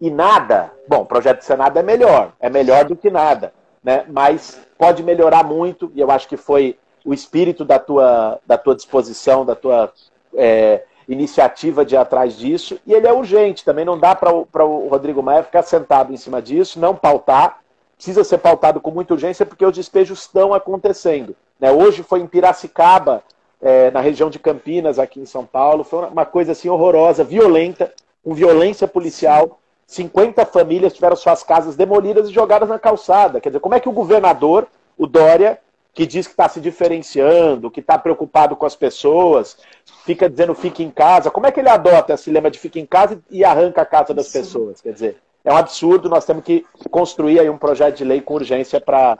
e 0.00 0.10
nada. 0.10 0.72
Bom, 0.86 1.00
o 1.00 1.06
projeto 1.06 1.38
do 1.38 1.44
Senado 1.44 1.76
é 1.76 1.82
melhor, 1.82 2.32
é 2.38 2.48
melhor 2.48 2.84
do 2.84 2.94
que 2.94 3.10
nada, 3.10 3.52
né? 3.82 4.04
Mas 4.08 4.60
pode 4.78 5.02
melhorar 5.02 5.42
muito 5.42 5.90
e 5.92 6.00
eu 6.00 6.08
acho 6.08 6.28
que 6.28 6.36
foi 6.36 6.78
o 7.08 7.14
espírito 7.14 7.64
da 7.64 7.78
tua, 7.78 8.38
da 8.46 8.58
tua 8.58 8.74
disposição, 8.74 9.42
da 9.42 9.54
tua 9.54 9.90
é, 10.34 10.82
iniciativa 11.08 11.82
de 11.82 11.94
ir 11.94 11.96
atrás 11.96 12.36
disso, 12.36 12.78
e 12.86 12.92
ele 12.92 13.06
é 13.06 13.12
urgente, 13.12 13.64
também 13.64 13.82
não 13.82 13.98
dá 13.98 14.14
para 14.14 14.30
o 14.30 14.88
Rodrigo 14.88 15.22
Maia 15.22 15.42
ficar 15.42 15.62
sentado 15.62 16.12
em 16.12 16.18
cima 16.18 16.42
disso, 16.42 16.78
não 16.78 16.94
pautar, 16.94 17.60
precisa 17.96 18.22
ser 18.22 18.36
pautado 18.36 18.78
com 18.78 18.90
muita 18.90 19.14
urgência, 19.14 19.46
porque 19.46 19.64
os 19.64 19.74
despejos 19.74 20.20
estão 20.20 20.52
acontecendo. 20.52 21.34
Né? 21.58 21.72
Hoje 21.72 22.02
foi 22.02 22.20
em 22.20 22.26
Piracicaba, 22.26 23.22
é, 23.58 23.90
na 23.90 24.00
região 24.00 24.28
de 24.28 24.38
Campinas, 24.38 24.98
aqui 24.98 25.18
em 25.18 25.24
São 25.24 25.46
Paulo, 25.46 25.84
foi 25.84 26.04
uma 26.08 26.26
coisa 26.26 26.52
assim 26.52 26.68
horrorosa, 26.68 27.24
violenta, 27.24 27.90
com 28.22 28.34
violência 28.34 28.86
policial, 28.86 29.58
50 29.86 30.44
famílias 30.44 30.92
tiveram 30.92 31.16
suas 31.16 31.42
casas 31.42 31.74
demolidas 31.74 32.28
e 32.28 32.34
jogadas 32.34 32.68
na 32.68 32.78
calçada. 32.78 33.40
Quer 33.40 33.48
dizer, 33.48 33.60
como 33.60 33.74
é 33.74 33.80
que 33.80 33.88
o 33.88 33.92
governador, 33.92 34.66
o 34.98 35.06
Dória, 35.06 35.58
que 35.98 36.06
diz 36.06 36.28
que 36.28 36.32
está 36.32 36.48
se 36.48 36.60
diferenciando, 36.60 37.72
que 37.72 37.80
está 37.80 37.98
preocupado 37.98 38.54
com 38.54 38.64
as 38.64 38.76
pessoas, 38.76 39.58
fica 40.04 40.30
dizendo 40.30 40.54
fique 40.54 40.80
em 40.80 40.92
casa. 40.92 41.28
Como 41.28 41.44
é 41.44 41.50
que 41.50 41.58
ele 41.58 41.68
adota 41.68 42.14
esse 42.14 42.30
lema 42.30 42.52
de 42.52 42.56
fique 42.56 42.78
em 42.78 42.86
casa 42.86 43.20
e 43.28 43.44
arranca 43.44 43.82
a 43.82 43.84
casa 43.84 44.14
das 44.14 44.28
Sim. 44.28 44.38
pessoas? 44.38 44.80
Quer 44.80 44.92
dizer, 44.92 45.16
é 45.44 45.52
um 45.52 45.56
absurdo, 45.56 46.08
nós 46.08 46.24
temos 46.24 46.44
que 46.44 46.64
construir 46.88 47.40
aí 47.40 47.50
um 47.50 47.58
projeto 47.58 47.96
de 47.96 48.04
lei 48.04 48.20
com 48.20 48.34
urgência 48.34 48.80
para 48.80 49.18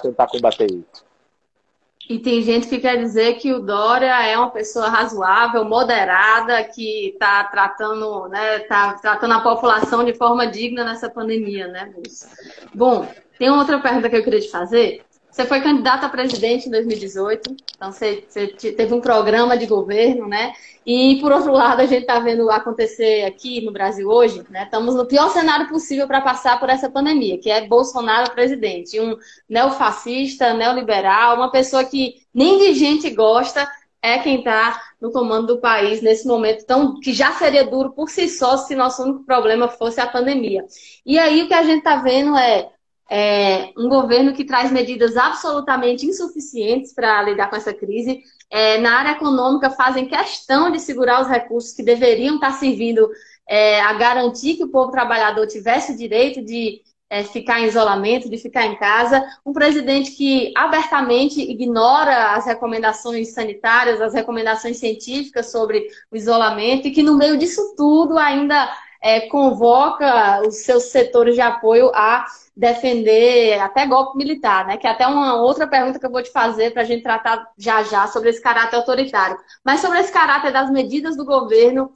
tentar 0.00 0.28
combater 0.28 0.70
isso. 0.70 1.04
E 2.08 2.20
tem 2.20 2.40
gente 2.42 2.68
que 2.68 2.78
quer 2.78 2.96
dizer 2.96 3.34
que 3.34 3.52
o 3.52 3.58
Dória 3.58 4.24
é 4.24 4.38
uma 4.38 4.50
pessoa 4.50 4.88
razoável, 4.88 5.64
moderada, 5.64 6.62
que 6.62 7.08
está 7.08 7.42
tratando, 7.42 8.28
né, 8.28 8.60
tá 8.60 8.92
tratando 8.94 9.34
a 9.34 9.40
população 9.40 10.04
de 10.04 10.14
forma 10.14 10.46
digna 10.46 10.84
nessa 10.84 11.10
pandemia, 11.10 11.66
né, 11.66 11.92
Bom, 12.72 13.08
tem 13.36 13.50
outra 13.50 13.80
pergunta 13.80 14.08
que 14.08 14.16
eu 14.16 14.22
queria 14.22 14.40
te 14.40 14.48
fazer. 14.48 15.04
Você 15.30 15.44
foi 15.44 15.60
candidato 15.60 16.04
a 16.04 16.08
presidente 16.08 16.66
em 16.66 16.70
2018, 16.70 17.56
então 17.76 17.92
você, 17.92 18.24
você, 18.28 18.48
teve 18.72 18.92
um 18.92 19.00
programa 19.00 19.56
de 19.56 19.64
governo, 19.64 20.26
né? 20.26 20.52
E, 20.84 21.18
por 21.20 21.30
outro 21.30 21.52
lado, 21.52 21.80
a 21.80 21.86
gente 21.86 22.02
está 22.02 22.18
vendo 22.18 22.50
acontecer 22.50 23.24
aqui 23.24 23.60
no 23.60 23.70
Brasil 23.70 24.08
hoje, 24.08 24.44
né? 24.50 24.64
Estamos 24.64 24.96
no 24.96 25.06
pior 25.06 25.30
cenário 25.30 25.68
possível 25.68 26.06
para 26.08 26.20
passar 26.20 26.58
por 26.58 26.68
essa 26.68 26.90
pandemia, 26.90 27.38
que 27.38 27.48
é 27.48 27.66
Bolsonaro 27.66 28.32
presidente. 28.32 28.98
Um 28.98 29.16
neofascista, 29.48 30.52
neoliberal, 30.52 31.36
uma 31.36 31.50
pessoa 31.50 31.84
que 31.84 32.16
nem 32.34 32.58
de 32.58 32.74
gente 32.74 33.08
gosta, 33.10 33.68
é 34.02 34.18
quem 34.18 34.38
está 34.38 34.80
no 35.00 35.12
comando 35.12 35.48
do 35.48 35.60
país 35.60 36.02
nesse 36.02 36.26
momento 36.26 36.64
tão 36.64 36.98
que 36.98 37.12
já 37.12 37.32
seria 37.32 37.64
duro 37.64 37.92
por 37.92 38.08
si 38.08 38.28
só 38.28 38.56
se 38.56 38.74
nosso 38.74 39.02
único 39.02 39.24
problema 39.24 39.68
fosse 39.68 40.00
a 40.00 40.06
pandemia. 40.06 40.64
E 41.04 41.18
aí 41.18 41.42
o 41.42 41.48
que 41.48 41.54
a 41.54 41.62
gente 41.62 41.78
está 41.78 41.96
vendo 41.96 42.36
é 42.36 42.68
é, 43.10 43.72
um 43.76 43.88
governo 43.88 44.32
que 44.32 44.44
traz 44.44 44.70
medidas 44.70 45.16
absolutamente 45.16 46.06
insuficientes 46.06 46.94
para 46.94 47.22
lidar 47.22 47.50
com 47.50 47.56
essa 47.56 47.74
crise. 47.74 48.22
É, 48.48 48.78
na 48.78 48.98
área 48.98 49.10
econômica, 49.12 49.68
fazem 49.68 50.06
questão 50.06 50.70
de 50.70 50.78
segurar 50.78 51.20
os 51.20 51.28
recursos 51.28 51.72
que 51.72 51.82
deveriam 51.82 52.36
estar 52.36 52.52
servindo 52.52 53.10
é, 53.48 53.80
a 53.80 53.92
garantir 53.94 54.54
que 54.54 54.62
o 54.62 54.68
povo 54.68 54.92
trabalhador 54.92 55.44
tivesse 55.48 55.92
o 55.92 55.96
direito 55.96 56.40
de 56.40 56.82
é, 57.10 57.24
ficar 57.24 57.60
em 57.60 57.66
isolamento, 57.66 58.30
de 58.30 58.38
ficar 58.38 58.66
em 58.66 58.76
casa. 58.76 59.24
Um 59.44 59.52
presidente 59.52 60.12
que 60.12 60.52
abertamente 60.56 61.40
ignora 61.40 62.34
as 62.34 62.46
recomendações 62.46 63.34
sanitárias, 63.34 64.00
as 64.00 64.14
recomendações 64.14 64.76
científicas 64.76 65.50
sobre 65.50 65.84
o 66.12 66.16
isolamento 66.16 66.86
e 66.86 66.92
que, 66.92 67.02
no 67.02 67.16
meio 67.16 67.36
disso 67.36 67.74
tudo, 67.76 68.16
ainda 68.16 68.70
é, 69.02 69.22
convoca 69.22 70.42
os 70.46 70.58
seus 70.58 70.84
setores 70.84 71.34
de 71.34 71.40
apoio 71.40 71.90
a 71.92 72.24
defender 72.60 73.58
até 73.58 73.86
golpe 73.86 74.18
militar, 74.18 74.66
né? 74.66 74.76
Que 74.76 74.86
é 74.86 74.90
até 74.90 75.06
uma 75.06 75.40
outra 75.40 75.66
pergunta 75.66 75.98
que 75.98 76.04
eu 76.04 76.10
vou 76.10 76.22
te 76.22 76.30
fazer 76.30 76.74
para 76.74 76.82
a 76.82 76.84
gente 76.84 77.02
tratar 77.02 77.50
já 77.56 77.82
já 77.82 78.06
sobre 78.06 78.28
esse 78.28 78.42
caráter 78.42 78.76
autoritário. 78.76 79.38
Mas 79.64 79.80
sobre 79.80 79.98
esse 79.98 80.12
caráter 80.12 80.52
das 80.52 80.70
medidas 80.70 81.16
do 81.16 81.24
governo 81.24 81.90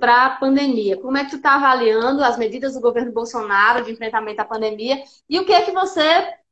para 0.00 0.26
a 0.26 0.30
pandemia. 0.30 0.96
Como 0.96 1.16
é 1.16 1.22
que 1.22 1.30
tu 1.30 1.36
está 1.36 1.54
avaliando 1.54 2.24
as 2.24 2.36
medidas 2.36 2.74
do 2.74 2.80
governo 2.80 3.12
Bolsonaro 3.12 3.84
de 3.84 3.92
enfrentamento 3.92 4.42
à 4.42 4.44
pandemia 4.44 5.00
e 5.30 5.38
o 5.38 5.44
que 5.44 5.52
é 5.52 5.62
que 5.62 5.70
você 5.70 6.02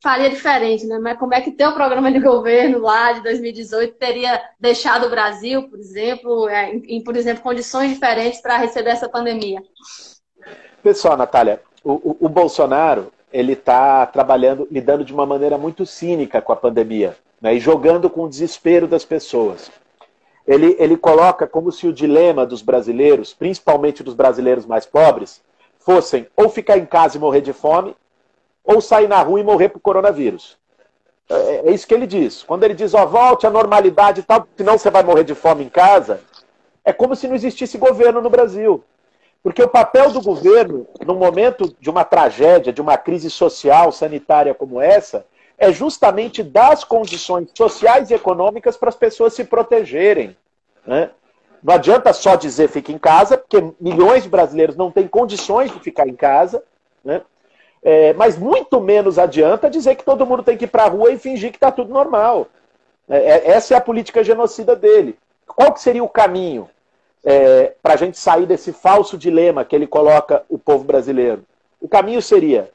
faria 0.01 0.31
diferente, 0.31 0.87
né? 0.87 1.01
Mas 1.01 1.19
como 1.19 1.35
é 1.35 1.41
que 1.41 1.51
teu 1.51 1.73
programa 1.73 2.13
de 2.13 2.21
governo 2.21 2.79
lá 2.79 3.15
de 3.15 3.23
2018 3.25 3.97
teria 3.97 4.41
deixado 4.61 5.07
o 5.07 5.11
Brasil, 5.11 5.69
por 5.69 5.81
exemplo, 5.81 6.49
é, 6.49 6.73
em, 6.73 7.03
por 7.03 7.17
exemplo, 7.17 7.43
condições 7.43 7.91
diferentes 7.91 8.41
para 8.41 8.59
receber 8.59 8.91
essa 8.91 9.09
pandemia? 9.09 9.61
Pessoal, 10.85 11.17
Natália, 11.17 11.61
o, 11.83 11.95
o, 11.95 12.27
o 12.27 12.29
Bolsonaro 12.29 13.11
ele 13.37 13.53
está 13.53 14.07
trabalhando, 14.07 14.67
lidando 14.71 15.05
de 15.05 15.13
uma 15.13 15.27
maneira 15.27 15.59
muito 15.59 15.85
cínica 15.85 16.41
com 16.41 16.55
a 16.55 16.57
pandemia 16.57 17.15
né, 17.39 17.55
e 17.55 17.61
jogando 17.61 18.09
com 18.09 18.23
o 18.23 18.29
desespero 18.31 18.89
das 18.89 19.05
pessoas. 19.05 19.71
Ele, 20.47 20.75
ele 20.79 20.97
coloca 20.97 21.47
como 21.47 21.71
se 21.71 21.87
o 21.87 21.93
dilema 21.93 22.47
dos 22.47 22.63
brasileiros, 22.63 23.35
principalmente 23.35 24.03
dos 24.03 24.15
brasileiros 24.15 24.65
mais 24.65 24.87
pobres, 24.87 25.43
fossem 25.79 26.27
ou 26.35 26.49
ficar 26.49 26.79
em 26.79 26.87
casa 26.87 27.19
e 27.19 27.21
morrer 27.21 27.43
de 27.43 27.53
fome, 27.53 27.95
ou 28.65 28.81
sair 28.81 29.07
na 29.07 29.21
rua 29.21 29.41
e 29.41 29.45
morrer 29.45 29.69
por 29.69 29.81
coronavírus. 29.81 30.57
É, 31.29 31.69
é 31.69 31.71
isso 31.73 31.87
que 31.87 31.93
ele 31.93 32.07
diz. 32.07 32.43
Quando 32.43 32.65
ele 32.65 32.75
diz, 32.75 32.95
ó, 32.95 33.05
volte 33.05 33.47
à 33.47 33.51
normalidade 33.51 34.21
e 34.21 34.23
tal, 34.23 34.49
senão 34.57 34.79
você 34.79 34.91
vai 34.91 35.03
morrer 35.03 35.25
de 35.25 35.35
fome 35.35 35.63
em 35.63 35.69
casa, 35.69 36.21
é 36.83 36.91
como 36.91 37.15
se 37.15 37.29
não 37.29 37.35
existisse 37.35 37.77
governo 37.77 38.23
no 38.23 38.31
Brasil. 38.31 38.83
Porque 39.47 39.63
o 39.63 39.69
papel 39.69 40.11
do 40.11 40.21
governo, 40.21 40.89
no 41.07 41.15
momento 41.15 41.73
de 41.79 41.89
uma 41.89 42.03
tragédia, 42.03 42.73
de 42.73 42.83
uma 42.83 42.99
crise 42.99 43.31
social, 43.31 43.93
sanitária 43.93 44.53
como 44.53 44.81
essa, 44.81 45.25
é 45.57 45.71
justamente 45.71 46.43
dar 46.43 46.73
as 46.73 46.83
condições 46.83 47.49
sociais 47.57 48.11
e 48.11 48.15
econômicas 48.15 48.77
para 48.77 48.89
as 48.89 48.97
pessoas 48.97 49.35
se 49.35 49.45
protegerem. 49.45 50.37
Né? 50.85 51.11
Não 51.63 51.75
adianta 51.75 52.13
só 52.13 52.35
dizer 52.35 52.69
fique 52.69 52.93
em 52.93 52.99
casa, 52.99 53.39
porque 53.39 53.73
milhões 53.81 54.25
de 54.25 54.29
brasileiros 54.29 54.75
não 54.75 54.91
têm 54.91 55.07
condições 55.07 55.71
de 55.71 55.79
ficar 55.79 56.09
em 56.09 56.17
casa. 56.17 56.61
Né? 57.05 57.23
É, 57.85 58.15
mas 58.15 58.37
muito 58.37 58.81
menos 58.81 59.17
adianta 59.17 59.71
dizer 59.71 59.95
que 59.95 60.05
todo 60.05 60.27
mundo 60.27 60.43
tem 60.43 60.57
que 60.57 60.65
ir 60.65 60.69
para 60.69 60.87
a 60.87 60.89
rua 60.89 61.13
e 61.13 61.19
fingir 61.21 61.53
que 61.53 61.57
está 61.57 61.71
tudo 61.71 61.95
normal. 61.95 62.49
É, 63.09 63.17
é, 63.17 63.51
essa 63.53 63.75
é 63.75 63.77
a 63.77 63.81
política 63.81 64.25
genocida 64.25 64.75
dele. 64.75 65.17
Qual 65.47 65.73
que 65.73 65.81
seria 65.81 66.03
o 66.03 66.09
caminho? 66.09 66.69
É, 67.29 67.75
para 67.83 67.95
a 67.95 67.97
gente 67.97 68.17
sair 68.17 68.47
desse 68.47 68.73
falso 68.73 69.19
dilema 69.19 69.65
que 69.65 69.75
ele 69.75 69.89
coloca 69.89 70.45
o 70.49 70.57
povo 70.57 70.85
brasileiro? 70.85 71.43
O 71.81 71.89
caminho 71.89 72.23
seria, 72.23 72.71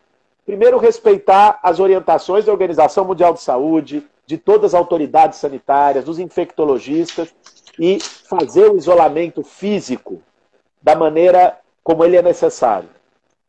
primeiro, 0.46 0.78
respeitar 0.78 1.58
as 1.64 1.80
orientações 1.80 2.44
da 2.44 2.52
Organização 2.52 3.06
Mundial 3.06 3.34
de 3.34 3.40
Saúde, 3.40 4.06
de 4.26 4.38
todas 4.38 4.74
as 4.74 4.80
autoridades 4.80 5.40
sanitárias, 5.40 6.04
dos 6.04 6.20
infectologistas, 6.20 7.34
e 7.80 8.00
fazer 8.00 8.70
o 8.70 8.76
isolamento 8.76 9.42
físico 9.42 10.22
da 10.82 10.96
maneira 10.96 11.58
como 11.82 12.04
ele 12.04 12.18
é 12.18 12.22
necessário. 12.22 12.90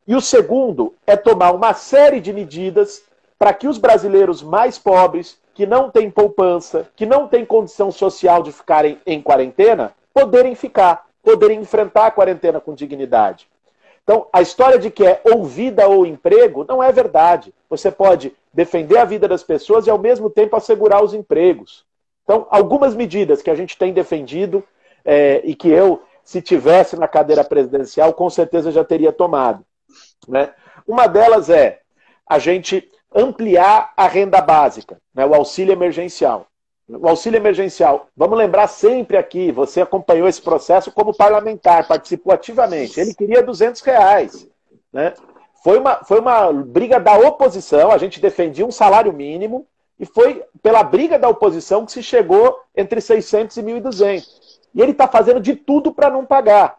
E 0.06 0.14
o 0.14 0.20
segundo 0.20 0.94
é 1.04 1.16
tomar 1.16 1.52
uma 1.52 1.74
série 1.74 2.20
de 2.20 2.32
medidas 2.32 3.02
para 3.38 3.52
que 3.52 3.66
os 3.66 3.76
brasileiros 3.76 4.40
mais 4.40 4.78
pobres, 4.78 5.36
que 5.52 5.66
não 5.66 5.90
têm 5.90 6.08
poupança, 6.08 6.88
que 6.94 7.04
não 7.04 7.26
têm 7.26 7.44
condição 7.44 7.90
social 7.90 8.42
de 8.42 8.52
ficarem 8.52 9.00
em 9.04 9.20
quarentena, 9.20 9.92
poderem 10.12 10.54
ficar, 10.54 11.06
poderem 11.22 11.60
enfrentar 11.60 12.06
a 12.06 12.10
quarentena 12.10 12.60
com 12.60 12.74
dignidade. 12.74 13.48
Então, 14.02 14.26
a 14.32 14.42
história 14.42 14.78
de 14.78 14.90
que 14.90 15.06
é 15.06 15.20
ou 15.24 15.44
vida 15.44 15.86
ou 15.86 16.04
emprego 16.04 16.64
não 16.68 16.82
é 16.82 16.90
verdade. 16.90 17.54
Você 17.70 17.90
pode 17.90 18.34
defender 18.52 18.98
a 18.98 19.04
vida 19.04 19.28
das 19.28 19.44
pessoas 19.44 19.86
e, 19.86 19.90
ao 19.90 19.98
mesmo 19.98 20.28
tempo, 20.28 20.56
assegurar 20.56 21.02
os 21.02 21.14
empregos. 21.14 21.84
Então, 22.24 22.46
algumas 22.50 22.94
medidas 22.94 23.42
que 23.42 23.50
a 23.50 23.54
gente 23.54 23.76
tem 23.76 23.92
defendido 23.92 24.64
é, 25.04 25.40
e 25.44 25.54
que 25.54 25.68
eu, 25.68 26.02
se 26.24 26.42
tivesse 26.42 26.96
na 26.96 27.08
cadeira 27.08 27.44
presidencial, 27.44 28.12
com 28.12 28.28
certeza 28.28 28.72
já 28.72 28.84
teria 28.84 29.12
tomado. 29.12 29.64
Né? 30.28 30.52
Uma 30.86 31.06
delas 31.06 31.48
é 31.48 31.80
a 32.26 32.38
gente 32.38 32.88
ampliar 33.14 33.92
a 33.96 34.06
renda 34.06 34.40
básica, 34.40 34.98
né, 35.14 35.24
o 35.26 35.34
auxílio 35.34 35.72
emergencial. 35.72 36.46
O 36.88 37.08
auxílio 37.08 37.38
emergencial, 37.38 38.08
vamos 38.16 38.36
lembrar 38.36 38.66
sempre 38.66 39.16
aqui, 39.16 39.52
você 39.52 39.80
acompanhou 39.80 40.28
esse 40.28 40.42
processo 40.42 40.90
como 40.90 41.16
parlamentar, 41.16 41.86
participou 41.86 42.32
ativamente. 42.32 43.00
Ele 43.00 43.14
queria 43.14 43.42
200 43.42 43.80
reais. 43.82 44.48
Né? 44.92 45.14
Foi, 45.62 45.78
uma, 45.78 46.04
foi 46.04 46.18
uma 46.18 46.52
briga 46.52 46.98
da 46.98 47.16
oposição, 47.16 47.90
a 47.90 47.98
gente 47.98 48.20
defendia 48.20 48.66
um 48.66 48.72
salário 48.72 49.12
mínimo, 49.12 49.66
e 49.98 50.04
foi 50.04 50.42
pela 50.60 50.82
briga 50.82 51.18
da 51.18 51.28
oposição 51.28 51.86
que 51.86 51.92
se 51.92 52.02
chegou 52.02 52.58
entre 52.76 53.00
600 53.00 53.56
e 53.56 53.62
1.200. 53.62 54.24
E 54.74 54.82
ele 54.82 54.90
está 54.92 55.06
fazendo 55.06 55.40
de 55.40 55.54
tudo 55.54 55.92
para 55.92 56.10
não 56.10 56.26
pagar. 56.26 56.78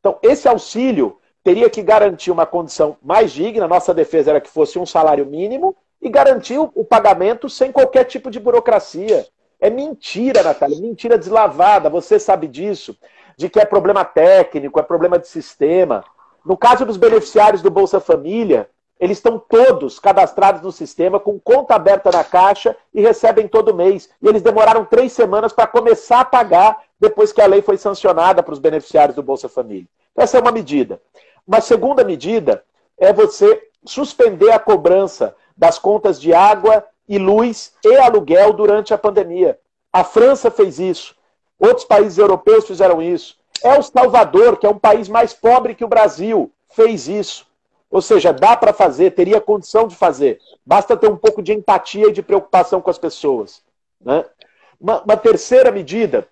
Então, 0.00 0.18
esse 0.22 0.48
auxílio 0.48 1.18
teria 1.44 1.68
que 1.68 1.82
garantir 1.82 2.30
uma 2.30 2.46
condição 2.46 2.96
mais 3.02 3.32
digna, 3.32 3.68
nossa 3.68 3.92
defesa 3.92 4.30
era 4.30 4.40
que 4.40 4.48
fosse 4.48 4.78
um 4.78 4.86
salário 4.86 5.26
mínimo, 5.26 5.76
e 6.00 6.08
garantir 6.08 6.58
o 6.58 6.84
pagamento 6.84 7.48
sem 7.48 7.70
qualquer 7.70 8.04
tipo 8.04 8.30
de 8.30 8.40
burocracia. 8.40 9.26
É 9.62 9.70
mentira, 9.70 10.42
Natália, 10.42 10.80
mentira 10.80 11.16
deslavada, 11.16 11.88
você 11.88 12.18
sabe 12.18 12.48
disso, 12.48 12.96
de 13.36 13.48
que 13.48 13.60
é 13.60 13.64
problema 13.64 14.04
técnico, 14.04 14.80
é 14.80 14.82
problema 14.82 15.20
de 15.20 15.28
sistema. 15.28 16.04
No 16.44 16.56
caso 16.56 16.84
dos 16.84 16.96
beneficiários 16.96 17.62
do 17.62 17.70
Bolsa 17.70 18.00
Família, 18.00 18.68
eles 18.98 19.18
estão 19.18 19.38
todos 19.38 20.00
cadastrados 20.00 20.62
no 20.62 20.72
sistema, 20.72 21.20
com 21.20 21.38
conta 21.38 21.76
aberta 21.76 22.10
na 22.10 22.24
caixa 22.24 22.76
e 22.92 23.00
recebem 23.00 23.46
todo 23.46 23.72
mês. 23.72 24.10
E 24.20 24.26
eles 24.26 24.42
demoraram 24.42 24.84
três 24.84 25.12
semanas 25.12 25.52
para 25.52 25.68
começar 25.68 26.22
a 26.22 26.24
pagar 26.24 26.82
depois 26.98 27.32
que 27.32 27.40
a 27.40 27.46
lei 27.46 27.62
foi 27.62 27.76
sancionada 27.76 28.42
para 28.42 28.54
os 28.54 28.58
beneficiários 28.58 29.14
do 29.14 29.22
Bolsa 29.22 29.48
Família. 29.48 29.86
Essa 30.16 30.38
é 30.38 30.40
uma 30.40 30.50
medida. 30.50 31.00
Uma 31.46 31.60
segunda 31.60 32.02
medida 32.02 32.64
é 32.98 33.12
você 33.12 33.62
suspender 33.84 34.50
a 34.50 34.58
cobrança 34.58 35.36
das 35.56 35.78
contas 35.78 36.20
de 36.20 36.34
água 36.34 36.84
e 37.08 37.18
luz 37.18 37.72
e 37.84 37.96
aluguel 37.96 38.52
durante 38.52 38.94
a 38.94 38.98
pandemia. 38.98 39.58
A 39.92 40.04
França 40.04 40.50
fez 40.50 40.78
isso. 40.78 41.14
Outros 41.58 41.84
países 41.84 42.18
europeus 42.18 42.66
fizeram 42.66 43.02
isso. 43.02 43.36
El 43.62 43.82
Salvador, 43.82 44.56
que 44.56 44.66
é 44.66 44.70
um 44.70 44.78
país 44.78 45.08
mais 45.08 45.32
pobre 45.32 45.74
que 45.74 45.84
o 45.84 45.88
Brasil, 45.88 46.50
fez 46.70 47.08
isso. 47.08 47.46
Ou 47.90 48.00
seja, 48.00 48.32
dá 48.32 48.56
para 48.56 48.72
fazer, 48.72 49.10
teria 49.10 49.40
condição 49.40 49.86
de 49.86 49.94
fazer. 49.94 50.40
Basta 50.64 50.96
ter 50.96 51.10
um 51.10 51.16
pouco 51.16 51.42
de 51.42 51.52
empatia 51.52 52.08
e 52.08 52.12
de 52.12 52.22
preocupação 52.22 52.80
com 52.80 52.90
as 52.90 52.98
pessoas. 52.98 53.62
Né? 54.00 54.24
Uma, 54.80 55.02
uma 55.02 55.16
terceira 55.16 55.70
medida 55.70 56.26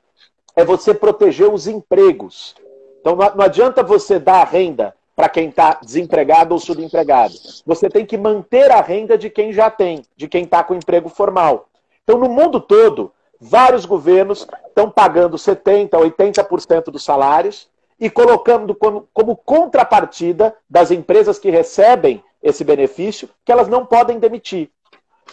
é 0.56 0.64
você 0.64 0.94
proteger 0.94 1.52
os 1.52 1.66
empregos. 1.66 2.54
Então 3.00 3.14
não, 3.14 3.36
não 3.36 3.44
adianta 3.44 3.82
você 3.82 4.18
dar 4.18 4.40
a 4.40 4.44
renda 4.44 4.94
para 5.20 5.28
quem 5.28 5.50
está 5.50 5.78
desempregado 5.82 6.54
ou 6.54 6.58
subempregado. 6.58 7.34
Você 7.66 7.90
tem 7.90 8.06
que 8.06 8.16
manter 8.16 8.70
a 8.70 8.80
renda 8.80 9.18
de 9.18 9.28
quem 9.28 9.52
já 9.52 9.68
tem, 9.68 10.02
de 10.16 10.26
quem 10.26 10.44
está 10.44 10.64
com 10.64 10.74
emprego 10.74 11.10
formal. 11.10 11.68
Então, 12.02 12.16
no 12.16 12.26
mundo 12.26 12.58
todo, 12.58 13.12
vários 13.38 13.84
governos 13.84 14.48
estão 14.66 14.90
pagando 14.90 15.36
70%, 15.36 15.90
80% 15.90 16.84
dos 16.84 17.04
salários 17.04 17.68
e 18.00 18.08
colocando 18.08 18.74
como, 18.74 19.10
como, 19.12 19.36
contrapartida 19.36 20.56
das 20.70 20.90
empresas 20.90 21.38
que 21.38 21.50
recebem 21.50 22.24
esse 22.42 22.64
benefício 22.64 23.28
que 23.44 23.52
elas 23.52 23.68
não 23.68 23.84
podem 23.84 24.18
demitir. 24.18 24.70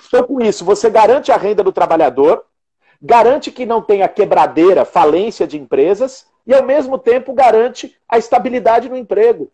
Então, 0.09 0.23
com 0.23 0.41
isso, 0.41 0.65
você 0.65 0.89
garante 0.89 1.31
a 1.31 1.37
renda 1.37 1.63
do 1.63 1.71
trabalhador, 1.71 2.43
garante 3.01 3.53
que 3.53 3.65
não 3.65 3.81
tenha 3.81 4.09
quebradeira, 4.09 4.83
falência 4.83 5.47
de 5.47 5.57
empresas 5.57 6.25
e, 6.45 6.53
ao 6.53 6.63
mesmo 6.63 6.97
tempo, 6.97 7.33
garante 7.33 7.95
a 8.09 8.17
estabilidade 8.17 8.89
no 8.89 8.97
emprego. 8.97 9.49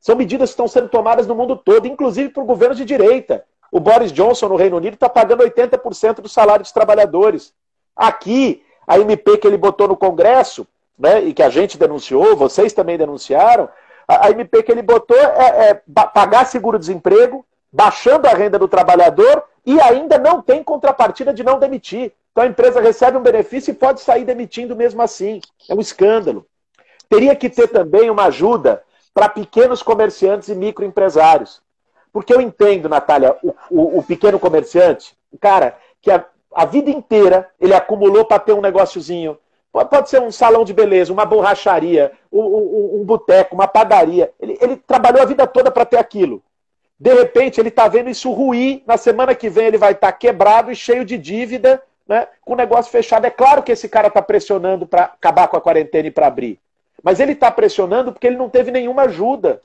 São 0.00 0.16
medidas 0.16 0.50
que 0.50 0.54
estão 0.54 0.66
sendo 0.66 0.88
tomadas 0.88 1.26
no 1.26 1.34
mundo 1.34 1.56
todo, 1.56 1.86
inclusive 1.86 2.30
por 2.30 2.44
governos 2.44 2.78
de 2.78 2.84
direita. 2.84 3.44
O 3.70 3.78
Boris 3.78 4.10
Johnson, 4.10 4.48
no 4.48 4.56
Reino 4.56 4.76
Unido, 4.76 4.94
está 4.94 5.08
pagando 5.08 5.44
80% 5.44 6.20
do 6.20 6.28
salário 6.28 6.62
dos 6.62 6.72
trabalhadores. 6.72 7.52
Aqui, 7.94 8.62
a 8.86 8.98
MP 8.98 9.36
que 9.36 9.46
ele 9.46 9.58
botou 9.58 9.86
no 9.86 9.96
Congresso, 9.96 10.66
né, 10.98 11.20
e 11.20 11.32
que 11.32 11.42
a 11.42 11.50
gente 11.50 11.78
denunciou, 11.78 12.34
vocês 12.34 12.72
também 12.72 12.98
denunciaram, 12.98 13.68
a, 14.08 14.30
MP 14.30 14.62
que 14.62 14.72
ele 14.72 14.82
botou 14.82 15.16
é, 15.16 15.70
é 15.70 15.82
pagar 16.12 16.44
seguro-desemprego, 16.46 17.44
baixando 17.72 18.26
a 18.26 18.30
renda 18.30 18.58
do 18.58 18.66
trabalhador 18.66 19.44
e 19.64 19.80
ainda 19.80 20.18
não 20.18 20.42
tem 20.42 20.64
contrapartida 20.64 21.32
de 21.32 21.44
não 21.44 21.58
demitir. 21.58 22.12
Então 22.32 22.42
a 22.42 22.46
empresa 22.46 22.80
recebe 22.80 23.16
um 23.16 23.22
benefício 23.22 23.70
e 23.70 23.74
pode 23.74 24.00
sair 24.00 24.24
demitindo 24.24 24.74
mesmo 24.74 25.00
assim. 25.00 25.40
É 25.68 25.74
um 25.74 25.80
escândalo. 25.80 26.44
Teria 27.08 27.36
que 27.36 27.48
ter 27.48 27.68
também 27.68 28.10
uma 28.10 28.24
ajuda 28.24 28.82
para 29.20 29.28
pequenos 29.28 29.82
comerciantes 29.82 30.48
e 30.48 30.54
microempresários. 30.54 31.60
Porque 32.10 32.32
eu 32.32 32.40
entendo, 32.40 32.88
Natália, 32.88 33.36
o, 33.42 33.54
o, 33.70 33.98
o 33.98 34.02
pequeno 34.02 34.38
comerciante, 34.38 35.14
o 35.30 35.36
cara 35.36 35.76
que 36.00 36.10
a, 36.10 36.24
a 36.54 36.64
vida 36.64 36.88
inteira 36.88 37.46
ele 37.60 37.74
acumulou 37.74 38.24
para 38.24 38.38
ter 38.38 38.54
um 38.54 38.62
negóciozinho. 38.62 39.36
Pode, 39.70 39.90
pode, 39.90 40.08
ser 40.08 40.22
um 40.22 40.32
salão 40.32 40.64
de 40.64 40.72
beleza, 40.72 41.12
uma 41.12 41.26
borracharia, 41.26 42.12
um, 42.32 42.40
um, 42.40 43.00
um 43.02 43.04
boteco, 43.04 43.54
uma 43.54 43.68
padaria. 43.68 44.32
Ele, 44.40 44.56
ele 44.58 44.76
trabalhou 44.76 45.20
a 45.20 45.26
vida 45.26 45.46
toda 45.46 45.70
para 45.70 45.84
ter 45.84 45.98
aquilo. 45.98 46.42
De 46.98 47.12
repente, 47.12 47.60
ele 47.60 47.68
está 47.68 47.88
vendo 47.88 48.08
isso 48.08 48.32
ruir. 48.32 48.82
Na 48.86 48.96
semana 48.96 49.34
que 49.34 49.50
vem, 49.50 49.66
ele 49.66 49.76
vai 49.76 49.92
estar 49.92 50.12
tá 50.12 50.16
quebrado 50.16 50.72
e 50.72 50.74
cheio 50.74 51.04
de 51.04 51.18
dívida, 51.18 51.82
né, 52.08 52.26
com 52.40 52.54
o 52.54 52.56
negócio 52.56 52.90
fechado. 52.90 53.26
É 53.26 53.30
claro 53.30 53.62
que 53.62 53.72
esse 53.72 53.86
cara 53.86 54.08
está 54.08 54.22
pressionando 54.22 54.86
para 54.86 55.04
acabar 55.04 55.46
com 55.46 55.58
a 55.58 55.60
quarentena 55.60 56.08
e 56.08 56.10
para 56.10 56.26
abrir. 56.26 56.58
Mas 57.02 57.20
ele 57.20 57.32
está 57.32 57.50
pressionando 57.50 58.12
porque 58.12 58.26
ele 58.26 58.36
não 58.36 58.48
teve 58.48 58.70
nenhuma 58.70 59.02
ajuda. 59.02 59.60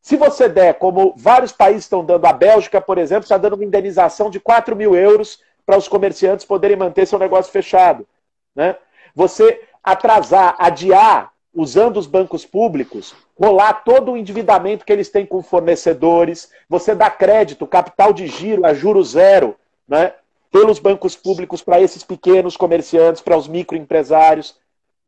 Se 0.00 0.16
você 0.16 0.48
der, 0.48 0.74
como 0.74 1.14
vários 1.16 1.52
países 1.52 1.84
estão 1.84 2.04
dando, 2.04 2.26
a 2.26 2.32
Bélgica, 2.32 2.80
por 2.80 2.98
exemplo, 2.98 3.24
está 3.24 3.36
dando 3.36 3.54
uma 3.54 3.64
indenização 3.64 4.30
de 4.30 4.38
4 4.38 4.76
mil 4.76 4.94
euros 4.94 5.40
para 5.66 5.76
os 5.76 5.88
comerciantes 5.88 6.46
poderem 6.46 6.76
manter 6.76 7.06
seu 7.06 7.18
negócio 7.18 7.52
fechado. 7.52 8.06
Né? 8.54 8.76
Você 9.14 9.62
atrasar, 9.82 10.56
adiar, 10.58 11.32
usando 11.54 11.96
os 11.96 12.06
bancos 12.06 12.46
públicos, 12.46 13.14
rolar 13.38 13.84
todo 13.84 14.12
o 14.12 14.16
endividamento 14.16 14.84
que 14.84 14.92
eles 14.92 15.08
têm 15.08 15.26
com 15.26 15.42
fornecedores, 15.42 16.50
você 16.68 16.94
dá 16.94 17.10
crédito, 17.10 17.66
capital 17.66 18.12
de 18.12 18.26
giro 18.26 18.64
a 18.64 18.72
juro 18.72 19.02
zero, 19.02 19.56
né? 19.86 20.14
pelos 20.50 20.78
bancos 20.78 21.14
públicos 21.14 21.62
para 21.62 21.80
esses 21.80 22.02
pequenos 22.02 22.56
comerciantes, 22.56 23.20
para 23.20 23.36
os 23.36 23.48
microempresários. 23.48 24.56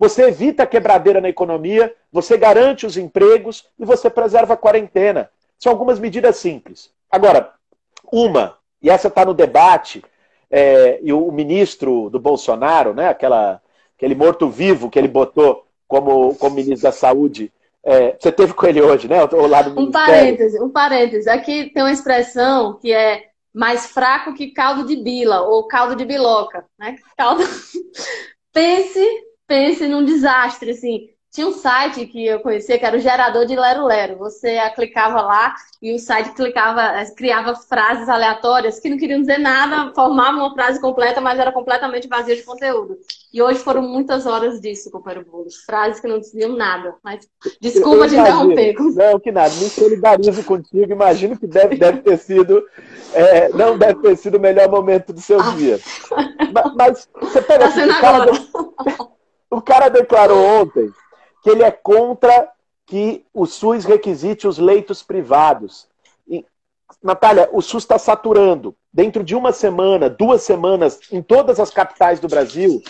Você 0.00 0.22
evita 0.22 0.62
a 0.62 0.66
quebradeira 0.66 1.20
na 1.20 1.28
economia, 1.28 1.94
você 2.10 2.38
garante 2.38 2.86
os 2.86 2.96
empregos 2.96 3.66
e 3.78 3.84
você 3.84 4.08
preserva 4.08 4.54
a 4.54 4.56
quarentena. 4.56 5.30
São 5.58 5.70
algumas 5.70 5.98
medidas 5.98 6.38
simples. 6.38 6.90
Agora, 7.10 7.52
uma, 8.10 8.56
e 8.82 8.88
essa 8.88 9.08
está 9.08 9.26
no 9.26 9.34
debate, 9.34 10.02
é, 10.50 10.98
e 11.02 11.12
o 11.12 11.30
ministro 11.30 12.08
do 12.08 12.18
Bolsonaro, 12.18 12.94
né, 12.94 13.10
aquela, 13.10 13.60
aquele 13.94 14.14
morto-vivo 14.14 14.88
que 14.88 14.98
ele 14.98 15.06
botou 15.06 15.66
como, 15.86 16.34
como 16.36 16.56
ministro 16.56 16.84
da 16.84 16.92
Saúde, 16.92 17.52
é, 17.84 18.16
você 18.18 18.32
teve 18.32 18.54
com 18.54 18.66
ele 18.66 18.80
hoje, 18.80 19.06
né? 19.06 19.22
O 19.22 19.46
lado 19.46 19.78
um 19.78 19.90
parêntese, 19.90 20.62
um 20.62 20.70
parêntese. 20.70 21.28
Aqui 21.28 21.70
tem 21.74 21.82
uma 21.82 21.92
expressão 21.92 22.78
que 22.78 22.92
é 22.92 23.24
mais 23.52 23.86
fraco 23.86 24.32
que 24.32 24.52
caldo 24.52 24.86
de 24.86 24.96
bila 24.96 25.42
ou 25.42 25.66
caldo 25.66 25.94
de 25.94 26.04
biloca, 26.04 26.64
né? 26.78 26.96
Caldo. 27.16 27.42
Pense 28.52 29.29
pense 29.50 29.88
num 29.88 30.04
desastre, 30.04 30.70
assim. 30.70 31.08
Tinha 31.32 31.46
um 31.46 31.52
site 31.52 32.06
que 32.06 32.26
eu 32.26 32.40
conhecia 32.40 32.76
que 32.76 32.84
era 32.84 32.96
o 32.96 33.00
gerador 33.00 33.46
de 33.46 33.54
Lero 33.54 33.84
Lero. 33.84 34.18
Você 34.18 34.58
clicava 34.74 35.20
lá 35.20 35.54
e 35.80 35.92
o 35.94 35.98
site 35.98 36.32
clicava, 36.32 36.82
eh, 36.82 37.14
criava 37.16 37.54
frases 37.54 38.08
aleatórias 38.08 38.80
que 38.80 38.90
não 38.90 38.98
queriam 38.98 39.20
dizer 39.20 39.38
nada, 39.38 39.92
formavam 39.94 40.40
uma 40.40 40.54
frase 40.54 40.80
completa, 40.80 41.20
mas 41.20 41.38
era 41.38 41.52
completamente 41.52 42.08
vazia 42.08 42.34
de 42.34 42.42
conteúdo. 42.42 42.96
E 43.32 43.40
hoje 43.40 43.60
foram 43.60 43.82
muitas 43.82 44.26
horas 44.26 44.60
disso, 44.60 44.90
companheiro 44.90 45.28
Boulos. 45.28 45.56
Frases 45.64 46.00
que 46.00 46.08
não 46.08 46.18
diziam 46.18 46.56
nada. 46.56 46.94
Mas 47.02 47.28
desculpa 47.60 48.08
de 48.08 48.16
interromper. 48.16 48.74
Não, 48.94 49.20
que 49.20 49.30
nada. 49.30 49.54
Me 49.54 49.68
solidarizo 49.68 50.44
contigo. 50.44 50.92
Imagino 50.92 51.38
que 51.38 51.46
deve, 51.46 51.76
deve 51.76 52.02
ter 52.02 52.18
sido. 52.18 52.64
É, 53.14 53.48
não 53.50 53.78
deve 53.78 54.00
ter 54.00 54.16
sido 54.16 54.36
o 54.36 54.40
melhor 54.40 54.68
momento 54.68 55.12
do 55.12 55.20
seu 55.20 55.40
ah. 55.40 55.54
dia. 55.56 55.80
Mas, 56.52 56.74
mas 56.74 57.08
você 57.20 57.40
pega. 57.40 57.66
Tá 57.66 57.70
sendo 57.70 57.92
agora. 57.92 58.32
O 59.50 59.60
cara 59.60 59.88
declarou 59.88 60.38
ontem 60.38 60.92
que 61.42 61.50
ele 61.50 61.62
é 61.62 61.70
contra 61.70 62.48
que 62.86 63.24
o 63.34 63.46
SUS 63.46 63.84
requisite 63.84 64.46
os 64.46 64.58
leitos 64.58 65.02
privados. 65.02 65.88
E, 66.28 66.44
Natália, 67.02 67.48
o 67.52 67.60
SUS 67.60 67.82
está 67.82 67.98
saturando. 67.98 68.74
Dentro 68.92 69.24
de 69.24 69.34
uma 69.34 69.52
semana, 69.52 70.08
duas 70.08 70.42
semanas, 70.42 71.00
em 71.10 71.22
todas 71.22 71.58
as 71.58 71.70
capitais 71.70 72.20
do 72.20 72.28
Brasil, 72.28 72.82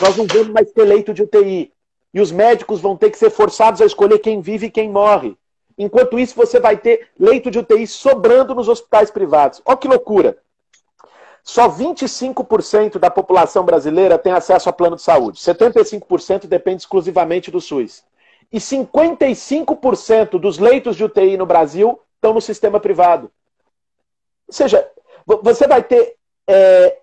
nós 0.00 0.16
não 0.16 0.26
vamos 0.26 0.48
mais 0.48 0.70
ter 0.70 0.84
leito 0.84 1.12
de 1.12 1.22
UTI. 1.22 1.72
E 2.14 2.20
os 2.20 2.30
médicos 2.30 2.80
vão 2.80 2.96
ter 2.96 3.10
que 3.10 3.18
ser 3.18 3.30
forçados 3.30 3.80
a 3.80 3.86
escolher 3.86 4.18
quem 4.20 4.40
vive 4.40 4.66
e 4.66 4.70
quem 4.70 4.88
morre. 4.88 5.36
Enquanto 5.78 6.18
isso, 6.18 6.34
você 6.34 6.58
vai 6.58 6.76
ter 6.76 7.08
leito 7.18 7.50
de 7.50 7.58
UTI 7.58 7.86
sobrando 7.86 8.54
nos 8.54 8.68
hospitais 8.68 9.10
privados. 9.10 9.60
Olha 9.64 9.76
que 9.76 9.88
loucura. 9.88 10.38
Só 11.46 11.68
25% 11.68 12.98
da 12.98 13.08
população 13.08 13.64
brasileira 13.64 14.18
tem 14.18 14.32
acesso 14.32 14.68
a 14.68 14.72
plano 14.72 14.96
de 14.96 15.02
saúde. 15.02 15.38
75% 15.38 16.48
depende 16.48 16.82
exclusivamente 16.82 17.52
do 17.52 17.60
SUS. 17.60 18.02
E 18.52 18.58
55% 18.58 20.40
dos 20.40 20.58
leitos 20.58 20.96
de 20.96 21.04
UTI 21.04 21.36
no 21.36 21.46
Brasil 21.46 22.00
estão 22.16 22.34
no 22.34 22.40
sistema 22.40 22.80
privado. 22.80 23.30
Ou 24.48 24.52
seja, 24.52 24.90
você 25.24 25.68
vai 25.68 25.84
ter 25.84 26.16
é, 26.48 26.98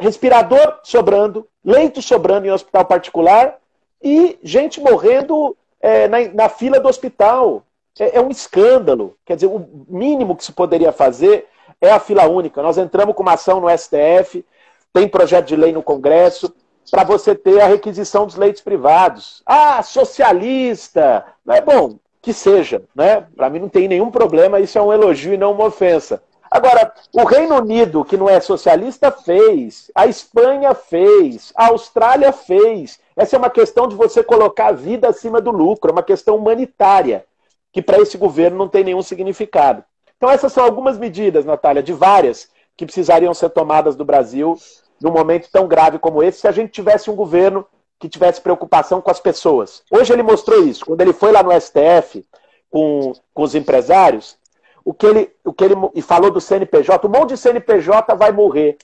respirador 0.00 0.80
sobrando, 0.82 1.46
leito 1.64 2.02
sobrando 2.02 2.48
em 2.48 2.50
hospital 2.50 2.84
particular 2.84 3.56
e 4.02 4.36
gente 4.42 4.80
morrendo 4.80 5.56
é, 5.80 6.08
na, 6.08 6.18
na, 6.34 6.48
fila 6.48 6.80
do 6.80 6.88
hospital. 6.88 7.62
É, 8.00 8.16
é 8.16 8.20
um 8.20 8.30
escândalo. 8.30 9.16
Quer 9.24 9.36
dizer, 9.36 9.46
o 9.46 9.64
mínimo 9.88 10.34
que 10.34 10.44
se 10.44 10.50
poderia 10.50 10.90
fazer 10.90 11.46
é 11.80 11.90
a 11.90 12.00
fila 12.00 12.28
única. 12.28 12.62
Nós 12.62 12.78
entramos 12.78 13.14
com 13.14 13.22
uma 13.22 13.34
ação 13.34 13.60
no 13.60 13.68
STF, 13.70 14.44
tem 14.92 15.08
projeto 15.08 15.46
de 15.46 15.56
lei 15.56 15.72
no 15.72 15.82
Congresso, 15.82 16.54
para 16.90 17.04
você 17.04 17.34
ter 17.34 17.60
a 17.60 17.66
requisição 17.66 18.26
dos 18.26 18.36
leitos 18.36 18.62
privados. 18.62 19.42
Ah, 19.46 19.82
socialista! 19.82 21.24
Não 21.44 21.54
é 21.54 21.60
bom 21.60 21.98
que 22.22 22.32
seja, 22.32 22.82
né? 22.94 23.26
Para 23.34 23.48
mim 23.48 23.60
não 23.60 23.68
tem 23.68 23.88
nenhum 23.88 24.10
problema, 24.10 24.60
isso 24.60 24.78
é 24.78 24.82
um 24.82 24.92
elogio 24.92 25.32
e 25.32 25.38
não 25.38 25.52
uma 25.52 25.66
ofensa. 25.66 26.22
Agora, 26.50 26.92
o 27.12 27.24
Reino 27.24 27.56
Unido, 27.56 28.04
que 28.04 28.16
não 28.16 28.28
é 28.28 28.40
socialista, 28.40 29.10
fez, 29.12 29.90
a 29.94 30.06
Espanha 30.06 30.74
fez, 30.74 31.52
a 31.54 31.68
Austrália 31.68 32.32
fez. 32.32 32.98
Essa 33.16 33.36
é 33.36 33.38
uma 33.38 33.48
questão 33.48 33.86
de 33.86 33.94
você 33.94 34.22
colocar 34.22 34.66
a 34.68 34.72
vida 34.72 35.08
acima 35.08 35.40
do 35.40 35.52
lucro, 35.52 35.90
é 35.90 35.92
uma 35.92 36.02
questão 36.02 36.36
humanitária, 36.36 37.24
que 37.72 37.80
para 37.80 38.00
esse 38.00 38.18
governo 38.18 38.58
não 38.58 38.68
tem 38.68 38.82
nenhum 38.82 39.00
significado. 39.00 39.84
Então, 40.20 40.30
essas 40.30 40.52
são 40.52 40.62
algumas 40.62 40.98
medidas, 40.98 41.46
Natália, 41.46 41.82
de 41.82 41.94
várias 41.94 42.50
que 42.76 42.84
precisariam 42.84 43.32
ser 43.32 43.48
tomadas 43.48 43.96
do 43.96 44.04
Brasil 44.04 44.54
num 45.00 45.10
momento 45.10 45.48
tão 45.50 45.66
grave 45.66 45.98
como 45.98 46.22
esse, 46.22 46.40
se 46.40 46.46
a 46.46 46.52
gente 46.52 46.70
tivesse 46.70 47.10
um 47.10 47.16
governo 47.16 47.66
que 47.98 48.06
tivesse 48.06 48.38
preocupação 48.38 49.00
com 49.00 49.10
as 49.10 49.18
pessoas. 49.18 49.82
Hoje 49.90 50.12
ele 50.12 50.22
mostrou 50.22 50.62
isso. 50.62 50.84
Quando 50.84 51.00
ele 51.00 51.14
foi 51.14 51.32
lá 51.32 51.42
no 51.42 51.58
STF 51.58 52.22
com, 52.68 53.14
com 53.32 53.42
os 53.42 53.54
empresários, 53.54 54.36
o 54.84 54.92
que, 54.92 55.06
ele, 55.06 55.32
o 55.42 55.54
que 55.54 55.64
ele 55.64 55.74
e 55.94 56.02
falou 56.02 56.30
do 56.30 56.38
CNPJ, 56.38 57.06
um 57.06 57.10
monte 57.10 57.30
de 57.30 57.38
CNPJ 57.38 58.14
vai 58.14 58.30
morrer. 58.30 58.76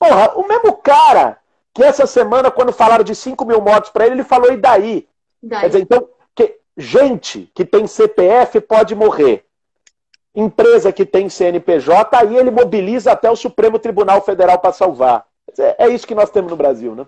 Porra, 0.00 0.32
o 0.34 0.48
mesmo 0.48 0.72
cara 0.78 1.38
que 1.72 1.84
essa 1.84 2.08
semana, 2.08 2.50
quando 2.50 2.72
falaram 2.72 3.04
de 3.04 3.14
5 3.14 3.44
mil 3.44 3.60
mortos 3.60 3.90
para 3.90 4.04
ele, 4.06 4.16
ele 4.16 4.24
falou, 4.24 4.52
e 4.52 4.56
daí? 4.56 5.06
daí? 5.40 5.60
Quer 5.60 5.66
dizer, 5.68 5.82
então, 5.82 6.08
que 6.34 6.58
gente 6.76 7.48
que 7.54 7.64
tem 7.64 7.86
CPF 7.86 8.60
pode 8.62 8.96
morrer 8.96 9.44
empresa 10.34 10.92
que 10.92 11.04
tem 11.04 11.28
CNPJ, 11.28 12.16
aí 12.16 12.36
ele 12.36 12.50
mobiliza 12.50 13.12
até 13.12 13.30
o 13.30 13.36
Supremo 13.36 13.78
Tribunal 13.78 14.22
Federal 14.22 14.58
para 14.58 14.72
salvar. 14.72 15.26
É, 15.58 15.88
isso 15.88 16.06
que 16.06 16.14
nós 16.14 16.30
temos 16.30 16.50
no 16.50 16.56
Brasil, 16.56 16.94
né? 16.94 17.06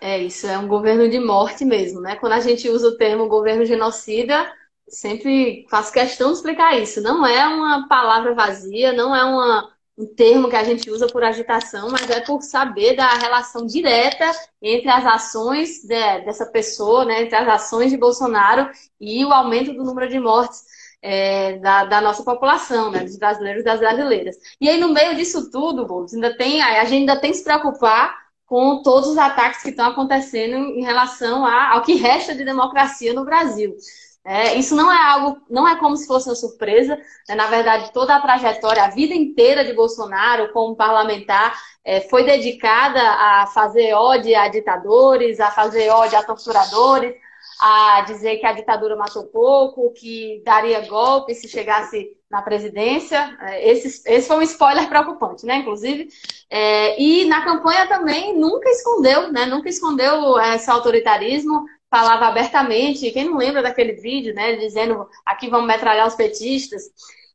É 0.00 0.18
isso, 0.18 0.46
é 0.46 0.58
um 0.58 0.66
governo 0.66 1.08
de 1.08 1.20
morte 1.20 1.64
mesmo, 1.64 2.00
né? 2.00 2.16
Quando 2.16 2.32
a 2.32 2.40
gente 2.40 2.68
usa 2.68 2.88
o 2.88 2.96
termo 2.96 3.28
governo 3.28 3.64
genocida, 3.66 4.50
sempre 4.88 5.66
faço 5.70 5.92
questão 5.92 6.28
de 6.28 6.38
explicar 6.38 6.78
isso. 6.78 7.02
Não 7.02 7.24
é 7.26 7.46
uma 7.46 7.86
palavra 7.86 8.34
vazia, 8.34 8.92
não 8.94 9.14
é 9.14 9.22
uma, 9.22 9.70
um 9.98 10.06
termo 10.06 10.48
que 10.48 10.56
a 10.56 10.64
gente 10.64 10.90
usa 10.90 11.06
por 11.06 11.22
agitação, 11.22 11.90
mas 11.90 12.08
é 12.08 12.20
por 12.22 12.40
saber 12.40 12.96
da 12.96 13.10
relação 13.10 13.66
direta 13.66 14.32
entre 14.62 14.88
as 14.88 15.04
ações 15.04 15.82
de, 15.82 16.20
dessa 16.22 16.46
pessoa, 16.46 17.04
né? 17.04 17.22
Entre 17.22 17.36
as 17.36 17.46
ações 17.46 17.90
de 17.90 17.98
Bolsonaro 17.98 18.70
e 18.98 19.22
o 19.24 19.32
aumento 19.32 19.74
do 19.74 19.84
número 19.84 20.08
de 20.08 20.18
mortes 20.18 20.64
é, 21.02 21.58
da, 21.58 21.84
da, 21.84 22.00
nossa 22.00 22.22
população, 22.22 22.90
né, 22.90 23.00
dos 23.00 23.16
brasileiros 23.16 23.62
e 23.62 23.64
das 23.64 23.80
brasileiras. 23.80 24.36
E 24.60 24.68
aí, 24.68 24.78
no 24.78 24.92
meio 24.92 25.16
disso 25.16 25.50
tudo, 25.50 25.86
Boulos, 25.86 26.14
ainda 26.14 26.36
tem, 26.36 26.62
a 26.62 26.84
gente 26.84 27.00
ainda 27.00 27.20
tem 27.20 27.30
que 27.30 27.38
se 27.38 27.44
preocupar 27.44 28.18
com 28.46 28.82
todos 28.82 29.10
os 29.10 29.18
ataques 29.18 29.62
que 29.62 29.70
estão 29.70 29.86
acontecendo 29.86 30.56
em 30.56 30.82
relação 30.82 31.46
a, 31.46 31.74
ao 31.74 31.82
que 31.82 31.94
resta 31.94 32.34
de 32.34 32.44
democracia 32.44 33.14
no 33.14 33.24
Brasil. 33.24 33.76
É, 34.24 34.54
isso 34.54 34.76
não 34.76 34.92
é 34.92 35.12
algo, 35.12 35.40
não 35.48 35.66
é 35.66 35.76
como 35.78 35.96
se 35.96 36.06
fosse 36.06 36.28
uma 36.28 36.34
surpresa. 36.34 36.96
Né? 37.28 37.34
Na 37.34 37.46
verdade, 37.46 37.92
toda 37.92 38.14
a 38.14 38.20
trajetória, 38.20 38.84
a 38.84 38.90
vida 38.90 39.14
inteira 39.14 39.64
de 39.64 39.72
Bolsonaro 39.72 40.52
como 40.52 40.76
parlamentar 40.76 41.58
é, 41.84 42.00
foi 42.02 42.24
dedicada 42.24 43.00
a 43.00 43.46
fazer 43.46 43.94
ódio 43.94 44.38
a 44.38 44.48
ditadores, 44.48 45.40
a 45.40 45.50
fazer 45.50 45.88
ódio 45.88 46.18
a 46.18 46.22
torturadores, 46.22 47.14
a 47.60 48.00
dizer 48.02 48.38
que 48.38 48.46
a 48.46 48.52
ditadura 48.52 48.96
matou 48.96 49.26
pouco, 49.26 49.92
que 49.92 50.42
daria 50.44 50.86
golpe 50.86 51.34
se 51.34 51.46
chegasse 51.46 52.16
na 52.30 52.40
presidência. 52.40 53.36
É, 53.40 53.70
esse, 53.70 54.02
esse 54.06 54.26
foi 54.26 54.36
um 54.38 54.42
spoiler 54.42 54.88
preocupante, 54.88 55.44
né? 55.44 55.56
Inclusive. 55.56 56.08
É, 56.48 57.00
e 57.00 57.26
na 57.26 57.44
campanha 57.44 57.86
também 57.86 58.36
nunca 58.38 58.70
escondeu, 58.70 59.30
né? 59.30 59.44
Nunca 59.44 59.68
escondeu 59.68 60.38
esse 60.40 60.70
autoritarismo, 60.70 61.66
falava 61.90 62.26
abertamente. 62.26 63.10
Quem 63.10 63.26
não 63.26 63.36
lembra 63.36 63.62
daquele 63.62 63.92
vídeo, 63.92 64.34
né? 64.34 64.56
Dizendo 64.56 65.06
aqui 65.26 65.50
vamos 65.50 65.66
metralhar 65.66 66.06
os 66.06 66.14
petistas. 66.14 66.84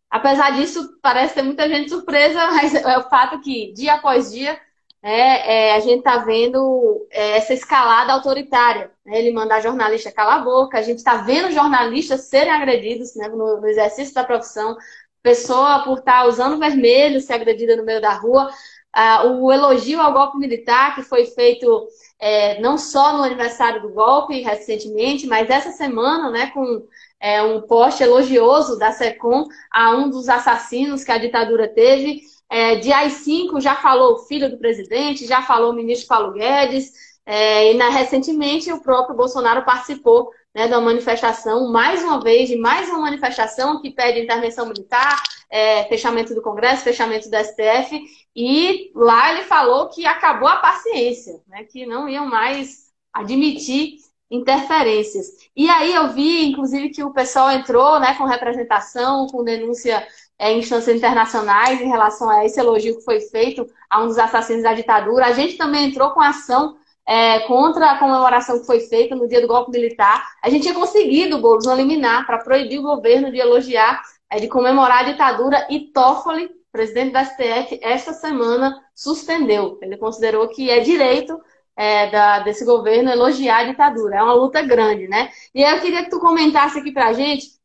Apesar 0.09 0.51
disso, 0.51 0.97
parece 1.01 1.35
ter 1.35 1.43
muita 1.43 1.67
gente 1.67 1.89
surpresa, 1.89 2.47
mas 2.51 2.73
é 2.73 2.97
o 2.97 3.09
fato 3.09 3.39
que, 3.41 3.73
dia 3.73 3.95
após 3.95 4.31
dia, 4.31 4.59
é, 5.07 5.67
é, 5.67 5.75
a 5.75 5.79
gente 5.81 5.99
está 5.99 6.17
vendo 6.17 7.07
é, 7.11 7.37
essa 7.37 7.53
escalada 7.53 8.11
autoritária. 8.11 8.89
Né? 9.05 9.19
Ele 9.19 9.31
mandar 9.31 9.61
jornalista 9.61 10.11
calar 10.11 10.39
a 10.39 10.43
boca, 10.43 10.79
a 10.79 10.81
gente 10.81 10.97
está 10.97 11.17
vendo 11.17 11.51
jornalistas 11.51 12.21
serem 12.21 12.51
agredidos 12.51 13.15
né, 13.15 13.27
no, 13.27 13.61
no, 13.61 13.67
exercício 13.67 14.15
da 14.15 14.23
profissão, 14.23 14.75
pessoa 15.21 15.83
por 15.83 15.99
estar 15.99 16.23
tá 16.23 16.25
usando 16.25 16.57
vermelho 16.57 17.21
ser 17.21 17.33
agredida 17.33 17.75
no 17.75 17.85
meio 17.85 18.01
da 18.01 18.13
rua, 18.13 18.49
ah, 18.91 19.25
o 19.25 19.51
elogio 19.51 20.01
ao 20.01 20.11
golpe 20.11 20.39
militar 20.39 20.95
que 20.95 21.03
foi 21.03 21.25
feito 21.25 21.87
é, 22.17 22.59
não 22.59 22.75
só 22.75 23.15
no 23.15 23.23
aniversário 23.23 23.83
do 23.83 23.89
golpe 23.89 24.41
recentemente, 24.41 25.27
mas 25.27 25.51
essa 25.51 25.71
semana, 25.71 26.31
né, 26.31 26.47
com 26.47 26.83
é, 27.19 27.43
um 27.43 27.61
post 27.61 28.01
elogioso 28.01 28.79
da 28.79 28.91
SECOM 28.91 29.45
a 29.71 29.91
um 29.91 30.09
dos 30.09 30.29
assassinos 30.29 31.03
que 31.03 31.11
a 31.11 31.17
ditadura 31.19 31.67
teve. 31.67 32.21
É, 32.49 32.75
de 32.75 32.91
AI-5 32.91 33.59
já 33.59 33.75
falou 33.75 34.13
o 34.13 34.19
filho 34.19 34.49
do 34.49 34.57
presidente, 34.57 35.25
já 35.25 35.41
falou 35.41 35.71
o 35.71 35.75
ministro 35.75 36.07
Paulo 36.07 36.31
Guedes, 36.33 36.91
é, 37.25 37.73
e 37.73 37.77
na, 37.77 37.89
recentemente 37.89 38.71
o 38.71 38.81
próprio 38.81 39.15
Bolsonaro 39.15 39.65
participou 39.65 40.29
né, 40.53 40.67
da 40.67 40.79
manifestação, 40.79 41.71
mais 41.71 42.03
uma 42.03 42.21
vez, 42.21 42.47
de 42.47 42.55
mais 42.55 42.87
uma 42.87 42.99
manifestação 42.99 43.81
que 43.81 43.91
pede 43.91 44.21
intervenção 44.21 44.67
militar, 44.67 45.21
é, 45.49 45.83
fechamento 45.85 46.35
do 46.35 46.41
Congresso, 46.41 46.83
fechamento 46.83 47.29
do 47.29 47.35
STF, 47.35 47.99
e 48.35 48.91
lá 48.95 49.31
ele 49.31 49.43
falou 49.43 49.89
que 49.89 50.05
acabou 50.05 50.47
a 50.47 50.57
paciência, 50.57 51.41
né, 51.47 51.63
que 51.63 51.85
não 51.85 52.07
iam 52.07 52.27
mais 52.27 52.85
admitir 53.11 53.95
interferências. 54.29 55.27
E 55.55 55.69
aí 55.69 55.93
eu 55.93 56.09
vi, 56.09 56.45
inclusive, 56.45 56.89
que 56.89 57.03
o 57.03 57.13
pessoal 57.13 57.51
entrou 57.51 57.99
né, 57.99 58.15
com 58.15 58.25
representação, 58.25 59.27
com 59.27 59.43
denúncia 59.43 60.05
é, 60.37 60.53
instâncias 60.53 60.95
internacionais 60.95 61.81
em 61.81 61.87
relação 61.87 62.29
a 62.29 62.45
esse 62.45 62.59
elogio 62.59 62.97
que 62.97 63.03
foi 63.03 63.19
feito 63.21 63.65
a 63.89 64.03
um 64.03 64.07
dos 64.07 64.17
assassinos 64.17 64.63
da 64.63 64.73
ditadura. 64.73 65.25
A 65.25 65.31
gente 65.31 65.57
também 65.57 65.85
entrou 65.85 66.11
com 66.11 66.21
ação 66.21 66.75
é, 67.07 67.39
contra 67.41 67.91
a 67.91 67.99
comemoração 67.99 68.59
que 68.59 68.65
foi 68.65 68.79
feita 68.81 69.15
no 69.15 69.27
dia 69.27 69.41
do 69.41 69.47
golpe 69.47 69.71
militar. 69.71 70.27
A 70.41 70.49
gente 70.49 70.63
tinha 70.63 70.73
conseguido, 70.73 71.39
Boulos, 71.39 71.67
um 71.67 71.75
liminar 71.75 72.25
para 72.25 72.39
proibir 72.39 72.79
o 72.79 72.83
governo 72.83 73.31
de 73.31 73.37
elogiar, 73.37 74.01
é, 74.29 74.39
de 74.39 74.47
comemorar 74.47 74.99
a 74.99 75.11
ditadura 75.11 75.67
e 75.69 75.91
Toffoli, 75.91 76.49
presidente 76.71 77.13
da 77.13 77.23
STF, 77.23 77.79
esta 77.81 78.11
semana 78.11 78.83
suspendeu. 78.93 79.79
Ele 79.81 79.95
considerou 79.97 80.49
que 80.49 80.69
é 80.69 80.81
direito 80.81 81.39
é, 81.77 82.09
da, 82.09 82.39
desse 82.39 82.65
governo 82.65 83.09
elogiar 83.09 83.59
a 83.59 83.63
ditadura. 83.65 84.17
É 84.17 84.23
uma 84.23 84.33
luta 84.33 84.61
grande, 84.61 85.07
né? 85.07 85.29
E 85.53 85.61
eu 85.61 85.79
queria 85.79 86.03
que 86.03 86.09
tu 86.09 86.19
comentasse 86.19 86.79
aqui 86.79 86.91
pra 86.91 87.13
gente 87.13 87.55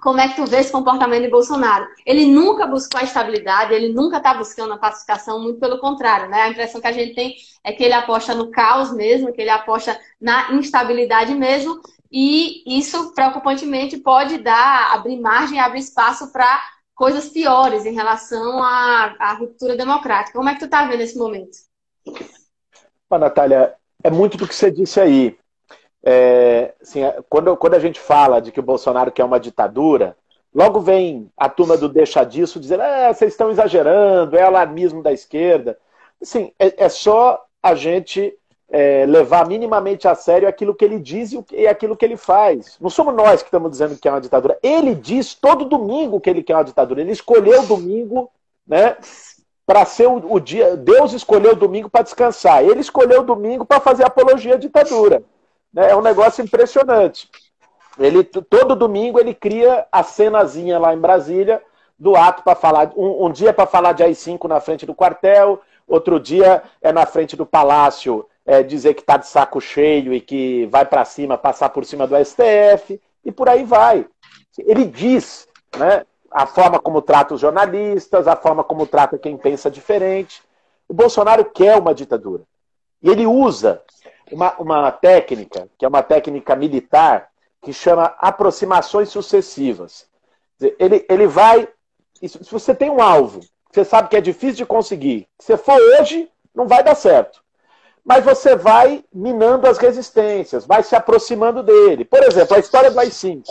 como 0.00 0.20
é 0.20 0.28
que 0.28 0.36
tu 0.36 0.46
vê 0.46 0.58
esse 0.58 0.72
comportamento 0.72 1.22
de 1.22 1.30
Bolsonaro? 1.30 1.86
Ele 2.04 2.26
nunca 2.26 2.66
buscou 2.66 3.00
a 3.00 3.04
estabilidade, 3.04 3.72
ele 3.72 3.92
nunca 3.92 4.18
está 4.18 4.34
buscando 4.34 4.72
a 4.72 4.78
pacificação, 4.78 5.40
muito 5.40 5.60
pelo 5.60 5.78
contrário, 5.78 6.28
né? 6.28 6.42
A 6.42 6.48
impressão 6.48 6.80
que 6.80 6.86
a 6.86 6.92
gente 6.92 7.14
tem 7.14 7.36
é 7.64 7.72
que 7.72 7.82
ele 7.84 7.94
aposta 7.94 8.34
no 8.34 8.50
caos 8.50 8.92
mesmo, 8.92 9.32
que 9.32 9.40
ele 9.40 9.50
aposta 9.50 9.98
na 10.20 10.52
instabilidade 10.52 11.34
mesmo, 11.34 11.80
e 12.10 12.78
isso, 12.78 13.12
preocupantemente, 13.14 13.98
pode 13.98 14.38
dar, 14.38 14.94
abrir 14.94 15.20
margem, 15.20 15.60
abrir 15.60 15.80
espaço 15.80 16.32
para 16.32 16.62
coisas 16.94 17.28
piores 17.28 17.84
em 17.84 17.92
relação 17.92 18.62
à, 18.62 19.14
à, 19.18 19.34
ruptura 19.34 19.76
democrática. 19.76 20.36
Como 20.36 20.48
é 20.48 20.54
que 20.54 20.60
tu 20.60 20.64
está 20.64 20.86
vendo 20.86 21.02
esse 21.02 21.18
momento? 21.18 21.56
Pô, 23.08 23.18
Natália, 23.18 23.74
é 24.02 24.10
muito 24.10 24.36
do 24.36 24.48
que 24.48 24.54
você 24.54 24.70
disse 24.70 25.00
aí. 25.00 25.36
É, 26.08 26.72
assim, 26.80 27.02
é, 27.02 27.18
quando, 27.28 27.56
quando 27.56 27.74
a 27.74 27.80
gente 27.80 27.98
fala 27.98 28.40
de 28.40 28.52
que 28.52 28.60
o 28.60 28.62
Bolsonaro 28.62 29.10
quer 29.10 29.24
uma 29.24 29.40
ditadura, 29.40 30.16
logo 30.54 30.78
vem 30.78 31.28
a 31.36 31.48
turma 31.48 31.76
do 31.76 31.88
deixa 31.88 32.22
disso 32.22 32.60
dizendo 32.60 32.84
ah, 32.84 33.12
vocês 33.12 33.32
estão 33.32 33.50
exagerando, 33.50 34.36
é 34.36 34.42
alarmismo 34.42 35.02
da 35.02 35.12
esquerda. 35.12 35.76
Assim, 36.22 36.52
é, 36.60 36.84
é 36.84 36.88
só 36.88 37.44
a 37.60 37.74
gente 37.74 38.32
é, 38.70 39.04
levar 39.04 39.48
minimamente 39.48 40.06
a 40.06 40.14
sério 40.14 40.48
aquilo 40.48 40.76
que 40.76 40.84
ele 40.84 41.00
diz 41.00 41.32
e 41.50 41.66
aquilo 41.66 41.96
que 41.96 42.04
ele 42.04 42.16
faz. 42.16 42.78
Não 42.80 42.88
somos 42.88 43.12
nós 43.12 43.42
que 43.42 43.48
estamos 43.48 43.72
dizendo 43.72 43.98
que 43.98 44.06
é 44.06 44.10
uma 44.12 44.20
ditadura. 44.20 44.56
Ele 44.62 44.94
diz 44.94 45.34
todo 45.34 45.64
domingo 45.64 46.20
que 46.20 46.30
ele 46.30 46.44
quer 46.44 46.54
uma 46.54 46.62
ditadura. 46.62 47.00
Ele 47.00 47.10
escolheu 47.10 47.66
domingo, 47.66 48.30
né? 48.64 48.96
para 49.66 49.84
ser 49.84 50.06
o, 50.06 50.34
o, 50.34 50.38
dia. 50.38 50.76
Deus 50.76 51.12
escolheu 51.12 51.52
o 51.52 51.56
domingo 51.56 51.90
para 51.90 52.02
descansar. 52.02 52.62
Ele 52.62 52.78
escolheu 52.78 53.22
o 53.22 53.24
domingo 53.24 53.66
para 53.66 53.80
fazer 53.80 54.04
apologia 54.04 54.54
à 54.54 54.56
ditadura. 54.56 55.24
Né? 55.76 55.90
É 55.90 55.94
um 55.94 56.00
negócio 56.00 56.42
impressionante. 56.42 57.28
Ele 57.98 58.24
todo 58.24 58.74
domingo 58.74 59.20
ele 59.20 59.34
cria 59.34 59.86
a 59.92 60.02
cenazinha 60.02 60.78
lá 60.78 60.94
em 60.94 60.98
Brasília 60.98 61.62
do 61.98 62.16
ato 62.16 62.42
para 62.42 62.54
falar 62.54 62.92
um, 62.96 63.26
um 63.26 63.30
dia 63.30 63.52
para 63.52 63.66
falar 63.66 63.92
de 63.92 64.02
AI-5 64.02 64.48
na 64.48 64.60
frente 64.60 64.86
do 64.86 64.94
quartel, 64.94 65.60
outro 65.86 66.18
dia 66.18 66.62
é 66.80 66.92
na 66.92 67.04
frente 67.06 67.36
do 67.36 67.46
palácio 67.46 68.26
é, 68.44 68.62
dizer 68.62 68.94
que 68.94 69.00
está 69.00 69.16
de 69.16 69.26
saco 69.26 69.60
cheio 69.60 70.14
e 70.14 70.20
que 70.20 70.66
vai 70.66 70.84
para 70.84 71.04
cima, 71.04 71.38
passar 71.38 71.68
por 71.70 71.84
cima 71.84 72.06
do 72.06 72.16
STF 72.22 73.00
e 73.24 73.32
por 73.32 73.48
aí 73.48 73.64
vai. 73.64 74.06
Ele 74.58 74.84
diz, 74.84 75.48
né? 75.76 76.04
a 76.30 76.46
forma 76.46 76.78
como 76.78 77.02
trata 77.02 77.34
os 77.34 77.40
jornalistas, 77.40 78.28
a 78.28 78.36
forma 78.36 78.62
como 78.62 78.86
trata 78.86 79.18
quem 79.18 79.36
pensa 79.36 79.70
diferente. 79.70 80.42
O 80.88 80.94
Bolsonaro 80.94 81.44
quer 81.46 81.78
uma 81.78 81.94
ditadura. 81.94 82.42
E 83.02 83.10
ele 83.10 83.26
usa 83.26 83.82
uma, 84.32 84.54
uma 84.58 84.92
técnica, 84.92 85.68
que 85.78 85.84
é 85.84 85.88
uma 85.88 86.02
técnica 86.02 86.56
militar, 86.56 87.28
que 87.62 87.72
chama 87.72 88.14
aproximações 88.18 89.08
sucessivas. 89.08 90.06
Ele, 90.78 91.04
ele 91.08 91.26
vai. 91.26 91.68
Se 92.20 92.50
você 92.50 92.74
tem 92.74 92.90
um 92.90 93.02
alvo, 93.02 93.40
você 93.70 93.84
sabe 93.84 94.08
que 94.08 94.16
é 94.16 94.20
difícil 94.20 94.56
de 94.56 94.66
conseguir, 94.66 95.28
se 95.38 95.56
for 95.56 95.78
hoje, 95.98 96.30
não 96.54 96.66
vai 96.66 96.82
dar 96.82 96.94
certo. 96.94 97.44
Mas 98.04 98.24
você 98.24 98.56
vai 98.56 99.04
minando 99.12 99.66
as 99.66 99.78
resistências, 99.78 100.64
vai 100.64 100.82
se 100.82 100.94
aproximando 100.94 101.62
dele. 101.62 102.04
Por 102.04 102.22
exemplo, 102.22 102.56
a 102.56 102.60
história 102.60 102.90
do 102.90 102.98
AI-5. 102.98 103.42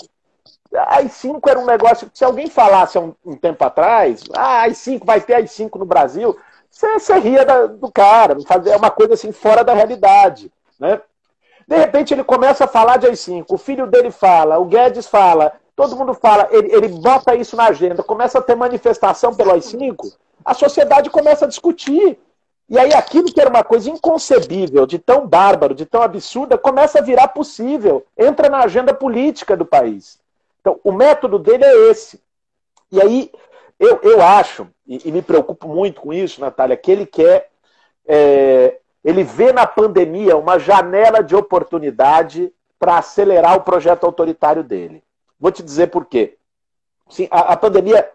AI-5 0.73 1.41
era 1.47 1.59
um 1.59 1.65
negócio 1.65 2.09
que 2.09 2.17
se 2.17 2.23
alguém 2.23 2.49
falasse 2.49 2.97
há 2.97 3.01
um, 3.01 3.13
um 3.23 3.35
tempo 3.35 3.63
atrás, 3.63 4.23
ah, 4.33 4.61
AI-5, 4.61 5.05
vai 5.05 5.21
ter 5.21 5.35
AI-5 5.35 5.77
no 5.77 5.85
Brasil, 5.85 6.35
você, 6.69 6.93
você 6.93 7.19
ria 7.19 7.45
da, 7.45 7.67
do 7.67 7.91
cara, 7.91 8.35
é 8.65 8.75
uma 8.75 8.91
coisa 8.91 9.13
assim 9.13 9.31
fora 9.31 9.63
da 9.63 9.73
realidade. 9.73 10.51
Né? 10.79 11.01
De 11.67 11.75
repente 11.75 12.13
ele 12.13 12.23
começa 12.23 12.65
a 12.65 12.67
falar 12.67 12.97
de 12.97 13.07
AI-5, 13.07 13.45
o 13.49 13.57
filho 13.57 13.87
dele 13.87 14.11
fala, 14.11 14.59
o 14.59 14.65
Guedes 14.65 15.07
fala, 15.07 15.53
todo 15.75 15.95
mundo 15.95 16.13
fala, 16.13 16.47
ele, 16.51 16.71
ele 16.71 16.87
bota 16.87 17.35
isso 17.35 17.55
na 17.55 17.67
agenda, 17.67 18.03
começa 18.03 18.39
a 18.39 18.41
ter 18.41 18.55
manifestação 18.55 19.33
pelo 19.33 19.51
AI-5, 19.51 20.13
a 20.43 20.53
sociedade 20.53 21.09
começa 21.09 21.45
a 21.45 21.47
discutir. 21.47 22.19
E 22.67 22.79
aí 22.79 22.93
aquilo 22.93 23.31
que 23.31 23.39
era 23.39 23.49
uma 23.49 23.63
coisa 23.63 23.89
inconcebível, 23.89 24.87
de 24.87 24.97
tão 24.97 25.27
bárbaro, 25.27 25.75
de 25.75 25.85
tão 25.85 26.01
absurda, 26.01 26.57
começa 26.57 26.99
a 26.99 27.01
virar 27.01 27.27
possível, 27.27 28.05
entra 28.17 28.49
na 28.49 28.59
agenda 28.59 28.93
política 28.93 29.55
do 29.55 29.65
país. 29.65 30.19
Então, 30.61 30.79
o 30.83 30.91
método 30.91 31.37
dele 31.37 31.63
é 31.63 31.91
esse. 31.91 32.19
E 32.91 32.99
aí, 32.99 33.31
eu, 33.79 33.99
eu 34.01 34.21
acho, 34.21 34.67
e, 34.87 35.09
e 35.09 35.11
me 35.11 35.21
preocupo 35.21 35.67
muito 35.67 36.01
com 36.01 36.11
isso, 36.11 36.41
Natália, 36.41 36.75
que 36.75 36.91
ele 36.91 37.05
quer. 37.05 37.49
É, 38.07 38.79
ele 39.05 39.23
vê 39.23 39.53
na 39.53 39.67
pandemia 39.67 40.35
uma 40.35 40.57
janela 40.57 41.21
de 41.21 41.35
oportunidade 41.35 42.51
para 42.79 42.97
acelerar 42.97 43.55
o 43.55 43.61
projeto 43.61 44.03
autoritário 44.03 44.63
dele. 44.63 45.03
Vou 45.39 45.51
te 45.51 45.61
dizer 45.61 45.87
por 45.87 46.05
quê. 46.05 46.37
Sim, 47.07 47.27
a, 47.29 47.53
a 47.53 47.57
pandemia, 47.57 48.09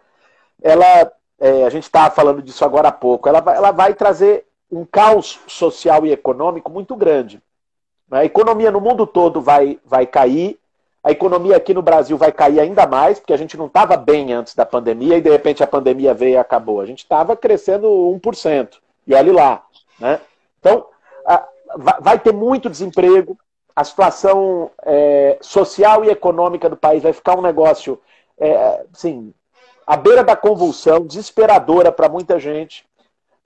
ela, 0.61 1.09
é, 1.39 1.63
a 1.63 1.69
gente 1.69 1.83
estava 1.83 2.13
falando 2.13 2.41
disso 2.41 2.65
agora 2.65 2.89
há 2.89 2.91
pouco, 2.91 3.29
ela 3.29 3.39
vai, 3.39 3.55
ela 3.55 3.71
vai 3.71 3.93
trazer 3.93 4.45
um 4.69 4.83
caos 4.83 5.39
social 5.47 6.05
e 6.05 6.11
econômico 6.11 6.69
muito 6.69 6.93
grande. 6.97 7.41
A 8.11 8.25
economia 8.25 8.69
no 8.69 8.81
mundo 8.81 9.07
todo 9.07 9.39
vai, 9.39 9.79
vai 9.85 10.05
cair, 10.05 10.59
a 11.01 11.09
economia 11.09 11.55
aqui 11.55 11.73
no 11.73 11.81
Brasil 11.81 12.17
vai 12.17 12.33
cair 12.33 12.59
ainda 12.59 12.85
mais, 12.85 13.17
porque 13.17 13.31
a 13.31 13.37
gente 13.37 13.55
não 13.55 13.67
estava 13.67 13.95
bem 13.95 14.33
antes 14.33 14.53
da 14.53 14.65
pandemia 14.65 15.17
e 15.17 15.21
de 15.21 15.29
repente 15.29 15.63
a 15.63 15.67
pandemia 15.67 16.13
veio 16.13 16.33
e 16.33 16.37
acabou. 16.37 16.81
A 16.81 16.85
gente 16.85 16.99
estava 16.99 17.37
crescendo 17.37 17.87
1%. 17.87 18.73
E 19.07 19.15
olhe 19.15 19.31
lá. 19.31 19.63
Né? 19.97 20.19
Então, 20.61 20.87
vai 21.99 22.19
ter 22.19 22.31
muito 22.31 22.69
desemprego, 22.69 23.37
a 23.75 23.83
situação 23.83 24.69
é, 24.83 25.37
social 25.41 26.05
e 26.05 26.09
econômica 26.09 26.69
do 26.69 26.77
país 26.77 27.01
vai 27.01 27.13
ficar 27.13 27.37
um 27.37 27.41
negócio, 27.41 27.99
é, 28.37 28.85
assim, 28.93 29.33
à 29.87 29.97
beira 29.97 30.23
da 30.23 30.35
convulsão, 30.35 31.05
desesperadora 31.05 31.91
para 31.91 32.07
muita 32.07 32.39
gente. 32.39 32.85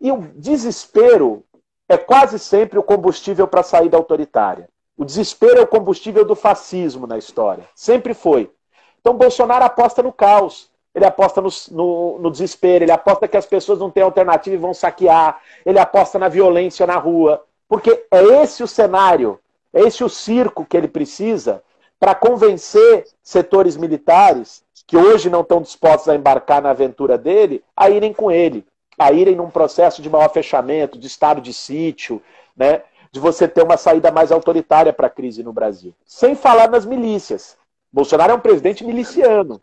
E 0.01 0.11
o 0.11 0.17
desespero 0.35 1.43
é 1.87 1.97
quase 1.97 2.37
sempre 2.37 2.77
o 2.77 2.83
combustível 2.83 3.47
para 3.47 3.61
a 3.61 3.63
saída 3.63 3.95
autoritária. 3.95 4.67
O 4.97 5.05
desespero 5.05 5.59
é 5.59 5.63
o 5.63 5.67
combustível 5.67 6.25
do 6.25 6.35
fascismo 6.35 7.05
na 7.05 7.17
história. 7.17 7.63
Sempre 7.75 8.13
foi. 8.13 8.51
Então 8.99 9.15
Bolsonaro 9.15 9.63
aposta 9.63 10.01
no 10.01 10.11
caos. 10.11 10.69
Ele 10.95 11.05
aposta 11.05 11.41
no, 11.41 11.49
no, 11.71 12.19
no, 12.19 12.31
desespero, 12.31 12.85
ele 12.85 12.91
aposta 12.91 13.27
que 13.27 13.35
as 13.35 13.45
pessoas 13.45 13.79
não 13.79 13.91
têm 13.91 14.01
alternativa 14.01 14.55
e 14.55 14.59
vão 14.59 14.73
saquear, 14.73 15.41
ele 15.65 15.77
aposta 15.77 16.17
na 16.17 16.29
violência 16.29 16.87
na 16.87 16.95
rua. 16.95 17.43
Porque 17.67 18.05
é 18.09 18.23
esse 18.41 18.63
o 18.63 18.67
cenário, 18.67 19.37
é 19.73 19.81
esse 19.81 20.03
o 20.03 20.09
circo 20.09 20.65
que 20.65 20.77
ele 20.77 20.87
precisa 20.87 21.61
para 21.99 22.15
convencer 22.15 23.05
setores 23.21 23.75
militares 23.75 24.63
que 24.87 24.95
hoje 24.95 25.29
não 25.29 25.41
estão 25.41 25.61
dispostos 25.61 26.07
a 26.07 26.15
embarcar 26.15 26.61
na 26.61 26.69
aventura 26.69 27.17
dele, 27.17 27.63
a 27.75 27.89
irem 27.89 28.13
com 28.13 28.31
ele, 28.31 28.65
a 28.97 29.11
irem 29.11 29.35
num 29.35 29.49
processo 29.49 30.01
de 30.01 30.09
maior 30.09 30.29
fechamento, 30.29 30.97
de 30.97 31.07
estado 31.07 31.41
de 31.41 31.53
sítio, 31.53 32.21
né? 32.55 32.83
de 33.11 33.19
você 33.19 33.47
ter 33.47 33.63
uma 33.63 33.77
saída 33.77 34.11
mais 34.11 34.31
autoritária 34.31 34.93
para 34.93 35.07
a 35.07 35.09
crise 35.09 35.41
no 35.41 35.53
Brasil. 35.53 35.93
Sem 36.05 36.35
falar 36.35 36.69
nas 36.69 36.85
milícias. 36.85 37.57
Bolsonaro 37.91 38.33
é 38.33 38.35
um 38.35 38.41
presidente 38.41 38.83
miliciano, 38.83 39.61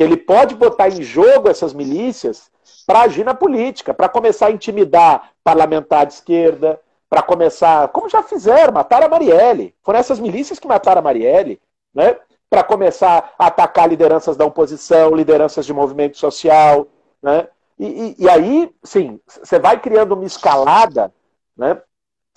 que 0.00 0.04
ele 0.04 0.16
pode 0.16 0.54
botar 0.54 0.88
em 0.88 1.02
jogo 1.02 1.50
essas 1.50 1.74
milícias 1.74 2.50
para 2.86 3.02
agir 3.02 3.22
na 3.22 3.34
política, 3.34 3.92
para 3.92 4.08
começar 4.08 4.46
a 4.46 4.50
intimidar 4.50 5.32
parlamentar 5.44 6.06
de 6.06 6.14
esquerda, 6.14 6.80
para 7.06 7.20
começar, 7.20 7.86
como 7.88 8.08
já 8.08 8.22
fizeram, 8.22 8.72
mataram 8.72 9.04
a 9.04 9.10
Marielle. 9.10 9.74
Foram 9.82 9.98
essas 9.98 10.18
milícias 10.18 10.58
que 10.58 10.66
mataram 10.66 11.00
a 11.00 11.02
Marielle, 11.02 11.60
né? 11.94 12.16
Para 12.48 12.64
começar 12.64 13.34
a 13.38 13.48
atacar 13.48 13.90
lideranças 13.90 14.38
da 14.38 14.46
oposição, 14.46 15.14
lideranças 15.14 15.66
de 15.66 15.74
movimento 15.74 16.16
social, 16.16 16.88
né? 17.22 17.48
E, 17.78 17.84
e, 17.84 18.24
e 18.24 18.28
aí, 18.30 18.74
sim, 18.82 19.20
você 19.26 19.58
vai 19.58 19.78
criando 19.80 20.12
uma 20.12 20.24
escalada, 20.24 21.12
né? 21.54 21.78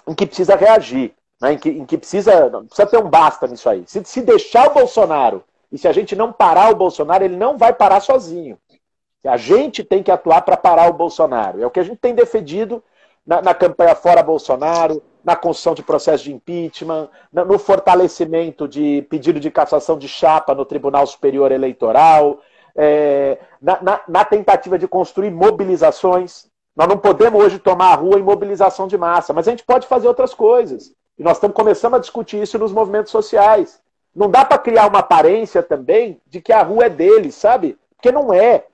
em 0.05 0.13
que 0.13 0.25
precisa 0.25 0.57
reagir, 0.57 1.13
né? 1.41 1.53
em, 1.53 1.57
que, 1.57 1.69
em 1.69 1.85
que 1.85 1.97
precisa, 1.97 2.49
precisa 2.49 2.87
ter 2.87 2.97
um 2.97 3.09
basta 3.09 3.47
nisso 3.47 3.69
aí. 3.69 3.85
Se, 3.87 4.03
se 4.03 4.21
deixar 4.21 4.69
o 4.69 4.73
Bolsonaro 4.73 5.45
e 5.73 5.77
se 5.79 5.87
a 5.87 5.91
gente 5.91 6.15
não 6.15 6.31
parar 6.31 6.71
o 6.71 6.75
Bolsonaro, 6.75 7.23
ele 7.23 7.35
não 7.35 7.57
vai 7.57 7.73
parar 7.73 7.99
sozinho. 7.99 8.59
A 9.25 9.37
gente 9.37 9.83
tem 9.83 10.03
que 10.03 10.11
atuar 10.11 10.43
para 10.43 10.55
parar 10.55 10.87
o 10.87 10.93
Bolsonaro. 10.93 11.59
É 11.59 11.65
o 11.65 11.71
que 11.71 11.79
a 11.79 11.83
gente 11.83 11.97
tem 11.97 12.13
defendido 12.13 12.83
na, 13.25 13.41
na, 13.41 13.53
campanha 13.55 13.95
Fora 13.95 14.21
Bolsonaro, 14.21 15.01
na 15.23 15.35
construção 15.35 15.73
de 15.73 15.81
processo 15.81 16.25
de 16.25 16.33
impeachment, 16.33 17.09
no 17.31 17.57
fortalecimento 17.57 18.67
de 18.67 19.01
pedido 19.09 19.39
de 19.39 19.49
cassação 19.49 19.97
de 19.97 20.07
chapa 20.07 20.53
no 20.53 20.63
Tribunal 20.63 21.07
Superior 21.07 21.51
Eleitoral, 21.51 22.39
é, 22.75 23.39
na, 23.59 23.81
na, 23.81 24.01
na, 24.07 24.25
tentativa 24.25 24.77
de 24.77 24.87
construir 24.87 25.31
mobilizações. 25.31 26.45
Nós 26.75 26.87
não 26.87 26.99
podemos 26.99 27.43
hoje 27.43 27.57
tomar 27.57 27.93
a 27.93 27.95
rua 27.95 28.19
em 28.19 28.23
mobilização 28.23 28.87
de 28.87 28.97
massa, 28.97 29.33
mas 29.33 29.47
a 29.47 29.51
gente 29.51 29.63
pode 29.63 29.87
fazer 29.87 30.07
outras 30.07 30.35
coisas. 30.35 30.93
E 31.17 31.23
nós 31.23 31.37
estamos 31.37 31.55
começando 31.55 31.95
a 31.95 31.99
discutir 31.99 32.43
isso 32.43 32.59
nos 32.59 32.71
movimentos 32.71 33.11
sociais. 33.11 33.81
Não 34.15 34.29
dá 34.29 34.45
para 34.45 34.57
criar 34.57 34.87
uma 34.87 34.99
aparência 34.99 35.63
também 35.63 36.21
de 36.27 36.39
que 36.41 36.53
a 36.53 36.61
rua 36.61 36.85
é 36.85 36.89
deles, 36.89 37.35
sabe? 37.35 37.77
Porque 37.95 38.11
não 38.11 38.33
é. 38.33 38.65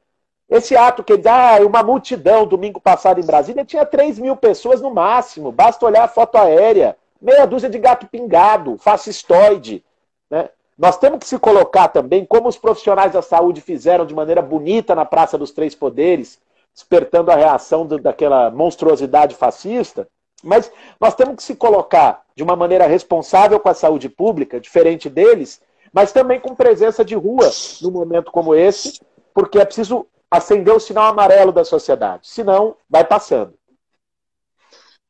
Esse 0.50 0.76
ato 0.76 1.04
que 1.04 1.16
dá 1.16 1.58
ah, 1.58 1.66
uma 1.66 1.84
multidão 1.84 2.48
domingo 2.48 2.82
passado 2.82 3.20
em 3.20 3.26
Brasília 3.26 3.64
tinha 3.64 3.86
3 3.86 4.18
mil 4.18 4.36
pessoas 4.36 4.82
no 4.82 4.92
máximo. 4.92 5.52
Basta 5.52 5.86
olhar 5.86 6.04
a 6.04 6.08
foto 6.08 6.38
aérea. 6.38 6.98
Meia 7.22 7.46
dúzia 7.46 7.70
de 7.70 7.78
gato 7.78 8.08
pingado, 8.08 8.78
fascistoide. 8.78 9.84
Né? 10.30 10.50
Nós 10.78 10.98
temos 10.98 11.20
que 11.20 11.28
se 11.28 11.38
colocar 11.38 11.90
também, 11.90 12.26
como 12.26 12.48
os 12.48 12.58
profissionais 12.58 13.12
da 13.12 13.22
saúde 13.22 13.62
fizeram 13.62 14.06
de 14.06 14.16
maneira 14.16 14.42
bonita 14.42 14.96
na 14.96 15.06
Praça 15.06 15.38
dos 15.38 15.52
Três 15.52 15.76
Poderes, 15.76 16.40
despertando 16.74 17.30
a 17.30 17.36
reação 17.36 17.86
do, 17.86 18.00
daquela 18.00 18.50
monstruosidade 18.50 19.36
fascista, 19.36 20.08
mas 20.44 20.72
nós 21.00 21.16
temos 21.16 21.36
que 21.36 21.44
se 21.44 21.56
colocar 21.56 22.24
de 22.36 22.44
uma 22.44 22.56
maneira 22.56 22.88
responsável 22.88 23.60
com 23.60 23.70
a 23.70 23.74
saúde 23.74 24.10
pública, 24.10 24.60
diferente 24.60 25.10
deles, 25.10 25.62
mas 25.92 26.12
também 26.12 26.40
com 26.40 26.56
presença 26.56 27.04
de 27.04 27.16
rua 27.16 27.50
num 27.82 27.92
momento 27.92 28.32
como 28.32 28.56
esse, 28.56 29.00
porque 29.34 29.60
é 29.60 29.66
preciso 29.66 30.06
acender 30.30 30.74
o 30.74 30.80
sinal 30.80 31.06
amarelo 31.08 31.52
da 31.52 31.66
sociedade, 31.66 32.28
senão 32.28 32.76
vai 32.90 33.04
passando. 33.04 33.54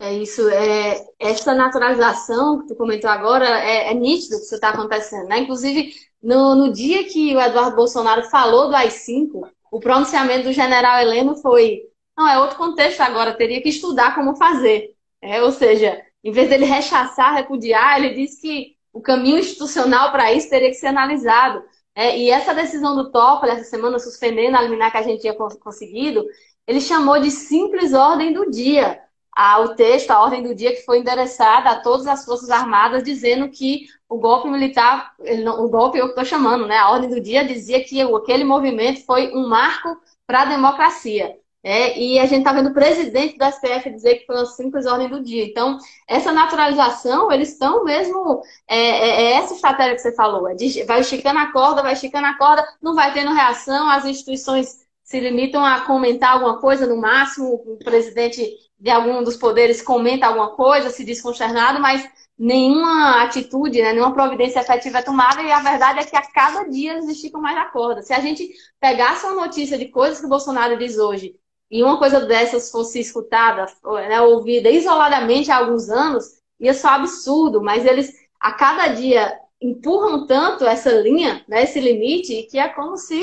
É 0.02 0.14
isso, 0.14 0.48
é, 0.48 1.06
essa 1.20 1.54
naturalização 1.54 2.62
que 2.62 2.68
tu 2.68 2.76
comentou 2.76 3.10
agora 3.10 3.46
é, 3.46 3.92
é 3.92 3.94
nítido 3.94 4.38
que 4.38 4.46
isso 4.46 4.56
está 4.56 4.70
acontecendo, 4.70 5.28
né? 5.28 5.40
Inclusive, 5.40 5.94
no, 6.24 6.56
no 6.56 6.72
dia 6.72 7.04
que 7.06 7.36
o 7.36 7.42
Eduardo 7.42 7.76
Bolsonaro 7.76 8.24
falou 8.30 8.70
do 8.70 8.76
AI-5, 8.76 9.50
o 9.70 9.80
pronunciamento 9.80 10.46
do 10.46 10.54
general 10.54 11.02
Heleno 11.02 11.36
foi: 11.36 11.82
não, 12.18 12.28
é 12.28 12.40
outro 12.40 12.58
contexto 12.58 13.02
agora, 13.02 13.36
teria 13.36 13.62
que 13.62 13.68
estudar 13.68 14.16
como 14.16 14.38
fazer. 14.38 14.96
É, 15.22 15.42
ou 15.44 15.52
seja, 15.52 16.02
em 16.24 16.32
vez 16.32 16.50
dele 16.50 16.66
rechaçar, 16.66 17.34
repudiar, 17.34 18.00
ele 18.00 18.14
disse 18.16 18.42
que 18.42 18.76
o 18.94 19.02
caminho 19.02 19.40
institucional 19.40 20.12
para 20.12 20.34
isso 20.34 20.50
teria 20.50 20.70
que 20.70 20.76
ser 20.76 20.88
analisado. 20.88 21.64
É, 21.96 22.18
e 22.18 22.30
essa 22.30 22.54
decisão 22.54 22.96
do 22.96 23.12
Toffoli, 23.12 23.52
essa 23.52 23.64
semana, 23.66 24.00
suspendendo 24.00 24.58
a 24.58 24.62
liminar 24.62 24.92
que 24.92 24.98
a 24.98 25.02
gente 25.02 25.22
tinha 25.22 25.34
conseguido, 25.34 26.26
ele 26.66 26.80
chamou 26.80 27.20
de 27.20 27.32
simples 27.32 27.94
ordem 27.94 28.32
do 28.32 28.50
dia. 28.50 29.02
Ah, 29.36 29.60
o 29.62 29.76
texto, 29.76 30.12
a 30.12 30.22
ordem 30.22 30.44
do 30.44 30.54
dia 30.54 30.72
que 30.76 30.84
foi 30.84 31.00
endereçada 31.00 31.70
a 31.70 31.82
todas 31.82 32.08
as 32.08 32.26
Forças 32.26 32.50
Armadas, 32.50 33.04
dizendo 33.04 33.50
que 33.50 33.86
o 34.08 34.18
golpe 34.18 34.50
militar, 34.50 35.14
não, 35.44 35.64
o 35.66 35.70
golpe 35.70 35.98
eu 35.98 36.08
estou 36.08 36.26
chamando, 36.26 36.68
né? 36.68 36.78
A 36.78 36.92
ordem 36.92 37.10
do 37.10 37.22
dia 37.22 37.46
dizia 37.46 37.84
que 37.84 38.02
aquele 38.02 38.44
movimento 38.44 39.06
foi 39.06 39.34
um 39.34 39.48
marco 39.48 39.98
para 40.28 40.42
a 40.42 40.46
democracia. 40.46 41.39
É, 41.62 42.00
e 42.00 42.18
a 42.20 42.26
gente 42.26 42.40
está 42.40 42.54
vendo 42.54 42.70
o 42.70 42.74
presidente 42.74 43.38
do 43.38 43.44
STF 43.46 43.90
dizer 43.90 44.16
que 44.20 44.26
foi 44.26 44.36
uma 44.38 44.46
simples 44.46 44.86
ordem 44.86 45.10
do 45.10 45.22
dia. 45.22 45.44
Então, 45.44 45.78
essa 46.08 46.32
naturalização, 46.32 47.32
eles 47.32 47.52
estão 47.52 47.84
mesmo. 47.84 48.42
É, 48.68 48.78
é, 48.78 49.22
é, 49.24 49.32
essa 49.34 49.54
estratégia 49.54 49.96
que 49.96 50.02
você 50.02 50.16
falou: 50.16 50.48
é 50.48 50.56
de, 50.56 50.84
vai 50.84 51.02
esticando 51.02 51.40
a 51.40 51.52
corda, 51.52 51.82
vai 51.82 51.94
esticando 51.94 52.28
a 52.28 52.38
corda, 52.38 52.66
não 52.82 52.96
vai 52.96 53.14
tendo 53.14 53.34
reação, 53.34 53.90
as 53.90 54.06
instituições 54.06 54.88
se 55.04 55.20
limitam 55.20 55.66
a 55.66 55.82
comentar 55.82 56.34
alguma 56.34 56.60
coisa, 56.60 56.86
no 56.88 56.96
máximo, 56.96 57.56
o 57.56 57.78
presidente 57.84 58.48
de 58.80 58.90
algum 58.90 59.24
dos 59.24 59.36
poderes 59.36 59.82
comenta 59.82 60.28
alguma 60.28 60.56
coisa, 60.56 60.90
se 60.90 61.04
diz 61.04 61.20
consternado, 61.20 61.82
mas 61.82 62.08
nenhuma 62.38 63.24
atitude, 63.24 63.82
né, 63.82 63.92
nenhuma 63.92 64.14
providência 64.14 64.60
efetiva 64.60 65.00
é 65.00 65.02
tomada, 65.02 65.42
e 65.42 65.52
a 65.52 65.60
verdade 65.62 66.00
é 66.00 66.04
que 66.06 66.16
a 66.16 66.22
cada 66.22 66.64
dia 66.70 66.94
eles 66.94 67.10
esticam 67.10 67.42
mais 67.42 67.58
a 67.58 67.66
corda. 67.66 68.02
Se 68.02 68.14
a 68.14 68.20
gente 68.20 68.48
pegasse 68.80 69.26
uma 69.26 69.48
notícia 69.48 69.78
de 69.78 69.88
coisas 69.90 70.20
que 70.20 70.26
o 70.26 70.30
Bolsonaro 70.30 70.78
diz 70.78 70.98
hoje 70.98 71.36
e 71.70 71.84
uma 71.84 71.98
coisa 71.98 72.22
dessas 72.22 72.72
fosse 72.72 73.00
escutada, 73.00 73.66
né, 74.08 74.22
ouvida 74.22 74.70
isoladamente 74.70 75.52
há 75.52 75.58
alguns 75.58 75.90
anos, 75.90 76.26
ia 76.60 76.74
ser 76.74 76.88
um 76.88 76.92
absurdo, 76.92 77.62
mas 77.62 77.86
eles 77.86 78.14
a 78.40 78.52
cada 78.54 78.88
dia 78.88 79.38
empurram 79.62 80.26
tanto 80.26 80.66
essa 80.66 80.92
linha, 80.92 81.44
né, 81.48 81.64
esse 81.64 81.80
limite, 81.80 82.48
que 82.50 82.58
é 82.58 82.70
como 82.70 82.98
se 82.98 83.20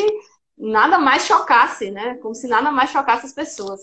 nada 0.56 0.98
mais 0.98 1.24
chocasse, 1.24 1.90
né? 1.90 2.14
Como 2.16 2.34
se 2.34 2.48
nada 2.48 2.70
mais 2.70 2.90
chocasse 2.90 3.26
as 3.26 3.32
pessoas. 3.32 3.80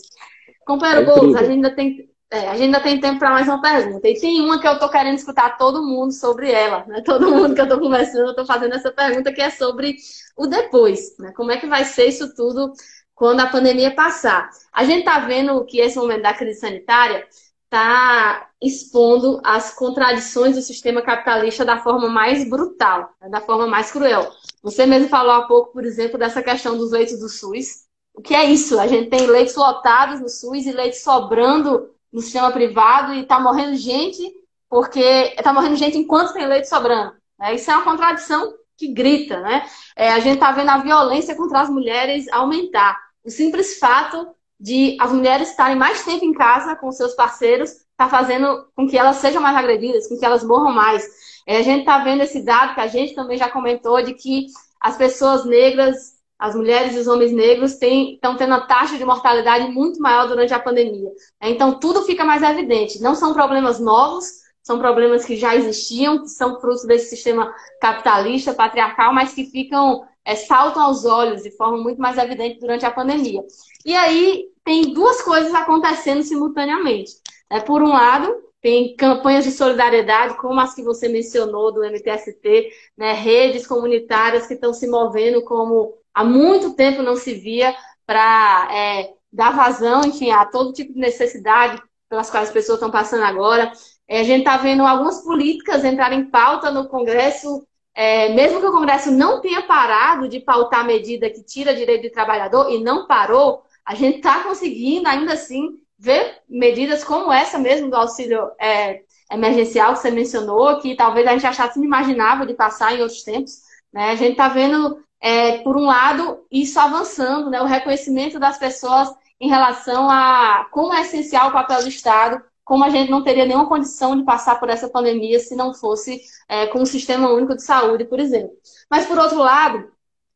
Companheiro 0.65 1.01
é 1.01 1.05
Boulos, 1.05 1.35
a 1.35 1.43
gente 1.43 1.51
ainda 1.51 1.75
tem, 1.75 2.09
é, 2.31 2.49
a 2.49 2.53
gente 2.53 2.63
ainda 2.65 2.79
tem 2.79 2.99
tempo 2.99 3.19
para 3.19 3.29
mais 3.29 3.47
uma 3.47 3.61
pergunta. 3.61 4.07
E 4.07 4.19
tem 4.19 4.41
uma 4.41 4.59
que 4.59 4.67
eu 4.67 4.79
tô 4.79 4.89
querendo 4.89 5.17
escutar 5.17 5.57
todo 5.57 5.85
mundo 5.85 6.11
sobre 6.11 6.51
ela, 6.51 6.85
né? 6.87 7.01
Todo 7.01 7.29
mundo 7.29 7.53
que 7.53 7.61
eu 7.61 7.69
tô 7.69 7.79
conversando, 7.79 8.29
eu 8.29 8.35
tô 8.35 8.45
fazendo 8.45 8.73
essa 8.73 8.91
pergunta 8.91 9.31
que 9.31 9.41
é 9.41 9.49
sobre 9.49 9.95
o 10.35 10.47
depois, 10.47 11.15
né? 11.19 11.31
Como 11.35 11.51
é 11.51 11.57
que 11.57 11.67
vai 11.67 11.85
ser 11.85 12.07
isso 12.07 12.33
tudo 12.35 12.73
quando 13.15 13.39
a 13.39 13.47
pandemia 13.47 13.93
passar. 13.93 14.49
A 14.71 14.83
gente 14.83 14.99
está 14.99 15.19
vendo 15.19 15.63
que 15.65 15.79
esse 15.79 15.97
momento 15.97 16.23
da 16.23 16.33
crise 16.33 16.59
sanitária 16.59 17.27
está 17.65 18.49
expondo 18.61 19.41
as 19.43 19.73
contradições 19.73 20.55
do 20.55 20.61
sistema 20.61 21.01
capitalista 21.01 21.65
da 21.65 21.79
forma 21.79 22.07
mais 22.07 22.47
brutal, 22.47 23.09
né, 23.19 23.29
da 23.29 23.41
forma 23.41 23.67
mais 23.67 23.91
cruel. 23.91 24.31
Você 24.61 24.85
mesmo 24.85 25.09
falou 25.09 25.31
há 25.31 25.47
pouco, 25.47 25.73
por 25.73 25.83
exemplo, 25.83 26.17
dessa 26.17 26.43
questão 26.43 26.77
dos 26.77 26.91
leitos 26.91 27.19
do 27.19 27.27
SUS. 27.27 27.85
O 28.13 28.21
que 28.21 28.35
é 28.35 28.45
isso? 28.45 28.79
A 28.79 28.87
gente 28.87 29.09
tem 29.09 29.25
leitos 29.25 29.55
lotados 29.55 30.21
no 30.21 30.29
SUS 30.29 30.65
e 30.65 30.71
leitos 30.71 31.01
sobrando 31.01 31.89
no 32.11 32.21
sistema 32.21 32.51
privado 32.51 33.13
e 33.13 33.21
está 33.21 33.39
morrendo 33.39 33.75
gente 33.75 34.23
porque 34.69 35.35
está 35.37 35.53
morrendo 35.53 35.75
gente 35.75 35.97
enquanto 35.97 36.33
tem 36.33 36.47
leite 36.47 36.67
sobrando. 36.67 37.13
Né? 37.39 37.55
Isso 37.55 37.69
é 37.69 37.75
uma 37.75 37.83
contradição 37.83 38.53
que 38.75 38.87
grita, 38.87 39.39
né? 39.39 39.67
É, 39.95 40.11
a 40.11 40.19
gente 40.19 40.35
está 40.35 40.51
vendo 40.51 40.69
a 40.69 40.77
violência 40.77 41.35
contra 41.35 41.61
as 41.61 41.69
mulheres 41.69 42.27
aumentar. 42.29 42.99
O 43.23 43.29
simples 43.29 43.79
fato 43.79 44.27
de 44.59 44.97
as 44.99 45.11
mulheres 45.11 45.49
estarem 45.49 45.75
mais 45.75 46.03
tempo 46.03 46.23
em 46.23 46.33
casa 46.33 46.75
com 46.75 46.91
seus 46.91 47.13
parceiros 47.13 47.71
está 47.91 48.09
fazendo 48.09 48.65
com 48.75 48.87
que 48.87 48.97
elas 48.97 49.17
sejam 49.17 49.41
mais 49.41 49.55
agredidas, 49.55 50.07
com 50.07 50.17
que 50.17 50.25
elas 50.25 50.43
morram 50.43 50.71
mais. 50.71 51.05
É, 51.45 51.57
a 51.57 51.61
gente 51.61 51.81
está 51.81 51.99
vendo 51.99 52.21
esse 52.21 52.43
dado 52.43 52.73
que 52.73 52.81
a 52.81 52.87
gente 52.87 53.13
também 53.13 53.37
já 53.37 53.49
comentou 53.49 54.01
de 54.01 54.13
que 54.13 54.47
as 54.79 54.97
pessoas 54.97 55.45
negras, 55.45 56.13
as 56.37 56.55
mulheres 56.55 56.95
e 56.95 56.99
os 56.99 57.07
homens 57.07 57.31
negros 57.31 57.77
estão 57.81 58.35
tendo 58.35 58.49
uma 58.49 58.67
taxa 58.67 58.97
de 58.97 59.05
mortalidade 59.05 59.71
muito 59.71 60.01
maior 60.01 60.27
durante 60.27 60.53
a 60.53 60.59
pandemia. 60.59 61.09
É, 61.39 61.49
então 61.49 61.79
tudo 61.79 62.03
fica 62.03 62.25
mais 62.25 62.41
evidente. 62.43 63.01
Não 63.01 63.15
são 63.15 63.33
problemas 63.33 63.79
novos, 63.79 64.25
são 64.63 64.79
problemas 64.79 65.25
que 65.25 65.35
já 65.35 65.55
existiam, 65.55 66.21
que 66.21 66.29
são 66.29 66.59
frutos 66.59 66.85
desse 66.85 67.09
sistema 67.09 67.53
capitalista, 67.81 68.53
patriarcal, 68.53 69.13
mas 69.13 69.33
que 69.33 69.45
ficam, 69.45 70.05
é, 70.25 70.35
saltam 70.35 70.83
aos 70.83 71.05
olhos 71.05 71.43
de 71.43 71.51
forma 71.51 71.77
muito 71.77 71.99
mais 71.99 72.17
evidente 72.17 72.59
durante 72.59 72.85
a 72.85 72.91
pandemia. 72.91 73.43
E 73.85 73.93
aí 73.95 74.47
tem 74.63 74.93
duas 74.93 75.21
coisas 75.21 75.53
acontecendo 75.53 76.23
simultaneamente. 76.23 77.13
É, 77.49 77.59
por 77.59 77.81
um 77.81 77.89
lado, 77.89 78.33
tem 78.61 78.95
campanhas 78.95 79.43
de 79.43 79.51
solidariedade, 79.51 80.37
como 80.37 80.59
as 80.59 80.73
que 80.73 80.81
você 80.81 81.09
mencionou 81.09 81.71
do 81.71 81.83
MTST, 81.83 82.71
né, 82.97 83.11
redes 83.11 83.67
comunitárias 83.67 84.47
que 84.47 84.53
estão 84.53 84.73
se 84.73 84.87
movendo 84.87 85.43
como 85.43 85.93
há 86.13 86.23
muito 86.23 86.73
tempo 86.73 87.01
não 87.01 87.15
se 87.15 87.33
via 87.33 87.75
para 88.05 88.69
é, 88.71 89.13
dar 89.31 89.55
vazão, 89.55 90.01
enfim, 90.05 90.31
a 90.31 90.45
todo 90.45 90.73
tipo 90.73 90.93
de 90.93 90.99
necessidade 90.99 91.81
pelas 92.07 92.29
quais 92.29 92.47
as 92.47 92.53
pessoas 92.53 92.77
estão 92.77 92.91
passando 92.91 93.23
agora. 93.23 93.71
É, 94.07 94.21
a 94.21 94.23
gente 94.23 94.39
está 94.39 94.57
vendo 94.57 94.83
algumas 94.83 95.21
políticas 95.23 95.83
entrarem 95.83 96.19
em 96.21 96.29
pauta 96.29 96.71
no 96.71 96.87
Congresso, 96.87 97.67
é, 97.95 98.29
mesmo 98.29 98.59
que 98.59 98.65
o 98.65 98.71
Congresso 98.71 99.11
não 99.11 99.39
tenha 99.39 99.61
parado 99.61 100.27
de 100.27 100.39
pautar 100.39 100.81
a 100.81 100.83
medida 100.83 101.29
que 101.29 101.43
tira 101.43 101.75
direito 101.75 102.03
do 102.03 102.11
trabalhador 102.11 102.71
e 102.71 102.83
não 102.83 103.05
parou, 103.05 103.63
a 103.85 103.93
gente 103.93 104.17
está 104.17 104.43
conseguindo 104.43 105.07
ainda 105.07 105.33
assim 105.33 105.79
ver 105.97 106.39
medidas 106.49 107.03
como 107.03 107.31
essa 107.31 107.59
mesmo 107.59 107.89
do 107.89 107.95
auxílio 107.95 108.49
é, 108.59 109.01
emergencial 109.31 109.93
que 109.93 109.99
você 109.99 110.11
mencionou, 110.11 110.79
que 110.79 110.95
talvez 110.95 111.27
a 111.27 111.31
gente 111.31 111.45
achasse 111.45 111.77
inimaginável 111.77 112.45
de 112.45 112.53
passar 112.53 112.93
em 112.93 113.01
outros 113.01 113.23
tempos. 113.23 113.61
Né? 113.91 114.11
A 114.11 114.15
gente 114.15 114.31
está 114.31 114.47
vendo, 114.47 115.03
é, 115.21 115.59
por 115.59 115.77
um 115.77 115.85
lado, 115.85 116.45
isso 116.51 116.79
avançando, 116.79 117.49
né? 117.49 117.61
o 117.61 117.65
reconhecimento 117.65 118.39
das 118.39 118.57
pessoas 118.57 119.09
em 119.39 119.49
relação 119.49 120.09
a 120.09 120.67
como 120.71 120.93
é 120.93 121.01
essencial 121.01 121.49
o 121.49 121.53
papel 121.53 121.81
do 121.81 121.89
Estado 121.89 122.41
como 122.63 122.83
a 122.83 122.89
gente 122.89 123.11
não 123.11 123.23
teria 123.23 123.45
nenhuma 123.45 123.67
condição 123.67 124.15
de 124.17 124.23
passar 124.23 124.59
por 124.59 124.69
essa 124.69 124.89
pandemia 124.89 125.39
se 125.39 125.55
não 125.55 125.73
fosse 125.73 126.21
é, 126.47 126.67
com 126.67 126.81
o 126.81 126.85
Sistema 126.85 127.29
Único 127.31 127.55
de 127.55 127.63
Saúde, 127.63 128.05
por 128.05 128.19
exemplo. 128.19 128.51
Mas, 128.89 129.05
por 129.05 129.17
outro 129.17 129.37
lado, 129.37 129.91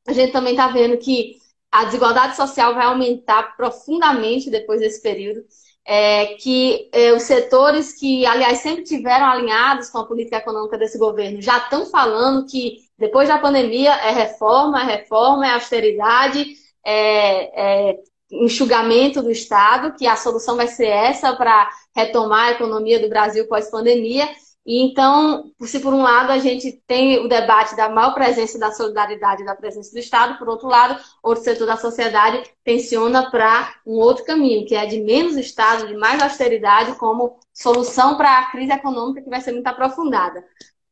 a 0.07 0.13
gente 0.13 0.31
também 0.31 0.51
está 0.51 0.67
vendo 0.67 0.97
que 0.97 1.37
a 1.71 1.85
desigualdade 1.85 2.35
social 2.35 2.73
vai 2.73 2.85
aumentar 2.85 3.55
profundamente 3.55 4.49
depois 4.49 4.79
desse 4.81 5.01
período. 5.01 5.43
É, 5.89 6.35
que 6.35 6.89
é, 6.91 7.13
os 7.13 7.23
setores 7.23 7.93
que, 7.97 8.25
aliás, 8.25 8.59
sempre 8.59 8.83
tiveram 8.83 9.25
alinhados 9.25 9.89
com 9.89 9.99
a 9.99 10.05
política 10.05 10.35
econômica 10.35 10.77
desse 10.77 10.97
governo 10.97 11.41
já 11.41 11.59
estão 11.59 11.85
falando 11.85 12.45
que 12.45 12.79
depois 12.97 13.29
da 13.29 13.37
pandemia 13.37 13.93
é 13.93 14.11
reforma, 14.11 14.81
é 14.81 14.97
reforma, 14.97 15.47
é 15.47 15.53
austeridade, 15.53 16.45
é, 16.83 17.91
é 17.91 17.99
enxugamento 18.31 19.21
do 19.21 19.31
Estado, 19.31 19.95
que 19.97 20.05
a 20.05 20.15
solução 20.15 20.55
vai 20.55 20.67
ser 20.67 20.87
essa 20.87 21.35
para 21.35 21.69
retomar 21.95 22.47
a 22.47 22.51
economia 22.51 22.99
do 22.99 23.09
Brasil 23.09 23.47
pós-pandemia. 23.47 24.27
E 24.65 24.83
então, 24.83 25.49
se 25.61 25.79
por 25.79 25.93
um 25.93 26.01
lado 26.01 26.29
a 26.29 26.39
gente 26.39 26.73
tem 26.85 27.23
o 27.25 27.29
debate 27.29 27.73
da 27.73 27.87
maior 27.87 28.13
presença 28.13 28.59
da 28.59 28.69
solidariedade 28.69 29.45
da 29.45 29.55
presença 29.55 29.93
do 29.93 29.97
Estado, 29.97 30.37
por 30.37 30.49
outro 30.49 30.67
lado, 30.67 31.01
outro 31.23 31.41
setor 31.41 31.65
da 31.65 31.77
sociedade 31.77 32.43
tensiona 32.65 33.31
para 33.31 33.75
um 33.85 33.93
outro 33.93 34.25
caminho, 34.25 34.67
que 34.67 34.75
é 34.75 34.85
de 34.85 34.99
menos 34.99 35.37
Estado, 35.37 35.87
de 35.87 35.95
mais 35.95 36.21
austeridade, 36.21 36.97
como 36.97 37.39
solução 37.53 38.17
para 38.17 38.39
a 38.39 38.51
crise 38.51 38.73
econômica 38.73 39.21
que 39.21 39.29
vai 39.29 39.39
ser 39.39 39.53
muito 39.53 39.67
aprofundada. 39.67 40.43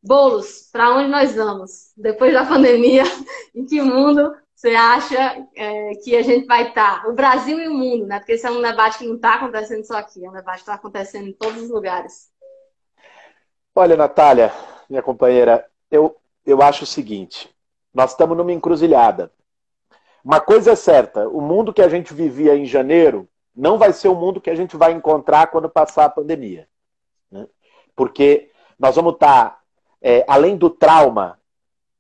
Bolos, 0.02 0.70
para 0.72 0.96
onde 0.96 1.10
nós 1.10 1.36
vamos? 1.36 1.92
Depois 1.98 2.32
da 2.32 2.46
pandemia, 2.46 3.04
em 3.54 3.66
que 3.66 3.82
mundo 3.82 4.34
você 4.66 4.74
acha 4.74 5.48
é, 5.56 5.92
que 6.04 6.16
a 6.16 6.24
gente 6.24 6.48
vai 6.48 6.70
estar? 6.70 7.04
Tá? 7.04 7.08
O 7.08 7.14
Brasil 7.14 7.60
e 7.60 7.68
o 7.68 7.74
mundo, 7.74 8.08
né? 8.08 8.18
Porque 8.18 8.32
esse 8.32 8.48
é 8.48 8.50
um 8.50 8.64
debate 8.64 8.98
que 8.98 9.06
não 9.06 9.16
está 9.16 9.36
acontecendo 9.36 9.84
só 9.84 9.98
aqui, 9.98 10.26
é 10.26 10.30
um 10.30 10.34
debate 10.34 10.56
que 10.56 10.62
está 10.62 10.74
acontecendo 10.74 11.28
em 11.28 11.34
todos 11.34 11.62
os 11.62 11.70
lugares. 11.70 12.32
Olha, 13.76 13.96
Natália, 13.96 14.52
minha 14.90 15.04
companheira, 15.04 15.64
eu, 15.92 16.18
eu 16.44 16.64
acho 16.64 16.84
o 16.84 16.88
seguinte: 16.88 17.54
nós 17.94 18.12
estamos 18.12 18.36
numa 18.36 18.52
encruzilhada. 18.52 19.32
Uma 20.24 20.40
coisa 20.40 20.72
é 20.72 20.76
certa: 20.76 21.30
o 21.30 21.42
mundo 21.42 21.72
que 21.72 21.82
a 21.84 21.90
gente 21.90 22.12
vivia 22.12 22.56
em 22.56 22.66
janeiro 22.66 23.30
não 23.56 23.78
vai 23.78 23.94
ser 23.94 24.08
o 24.08 24.16
mundo 24.16 24.42
que 24.42 24.50
a 24.50 24.56
gente 24.56 24.76
vai 24.76 24.94
encontrar 24.94 25.46
quando 25.48 25.70
passar 25.70 26.06
a 26.06 26.10
pandemia. 26.10 26.68
Né? 27.30 27.48
Porque 27.96 28.50
nós 28.80 28.96
vamos 28.96 29.14
estar, 29.14 29.52
tá, 29.52 29.60
é, 30.02 30.26
além 30.28 30.58
do 30.58 30.72
trauma 30.72 31.40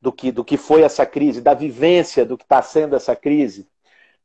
do 0.05 0.13
que, 0.13 0.31
do 0.31 0.45
que 0.45 0.55
foi 0.55 0.83
essa 0.83 1.03
crise, 1.03 1.41
da 1.41 1.55
vivência 1.55 2.23
do 2.23 2.37
que 2.37 2.43
está 2.43 2.61
sendo 2.61 2.95
essa 2.95 3.15
crise, 3.15 3.67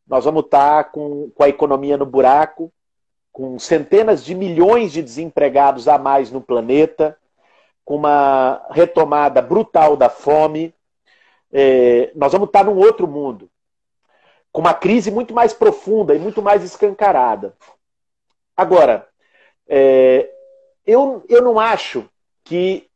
nós 0.07 0.27
vamos 0.27 0.45
estar 0.45 0.85
tá 0.85 0.91
com, 0.91 1.31
com 1.31 1.43
a 1.43 1.49
economia 1.49 1.97
no 1.97 2.05
buraco, 2.05 2.71
com 3.33 3.59
centenas 3.59 4.23
de 4.23 4.35
milhões 4.35 4.93
de 4.93 5.03
desempregados 5.03 5.89
a 5.89 5.97
mais 5.97 6.31
no 6.31 6.43
planeta, 6.43 7.17
com 7.83 7.97
uma 7.97 8.63
retomada 8.71 9.41
brutal 9.41 9.97
da 9.97 10.11
fome. 10.11 10.75
É, 11.51 12.13
nós 12.15 12.33
vamos 12.33 12.49
estar 12.49 12.59
tá 12.59 12.71
num 12.71 12.77
outro 12.77 13.09
mundo, 13.09 13.51
com 14.53 14.61
uma 14.61 14.75
crise 14.75 15.11
muito 15.11 15.33
mais 15.33 15.55
profunda 15.55 16.15
e 16.15 16.19
muito 16.19 16.43
mais 16.43 16.63
escancarada. 16.63 17.57
Agora, 18.55 19.09
é, 19.67 20.29
eu, 20.87 21.25
eu 21.27 21.41
não 21.41 21.59
acho 21.59 22.07
que 22.45 22.90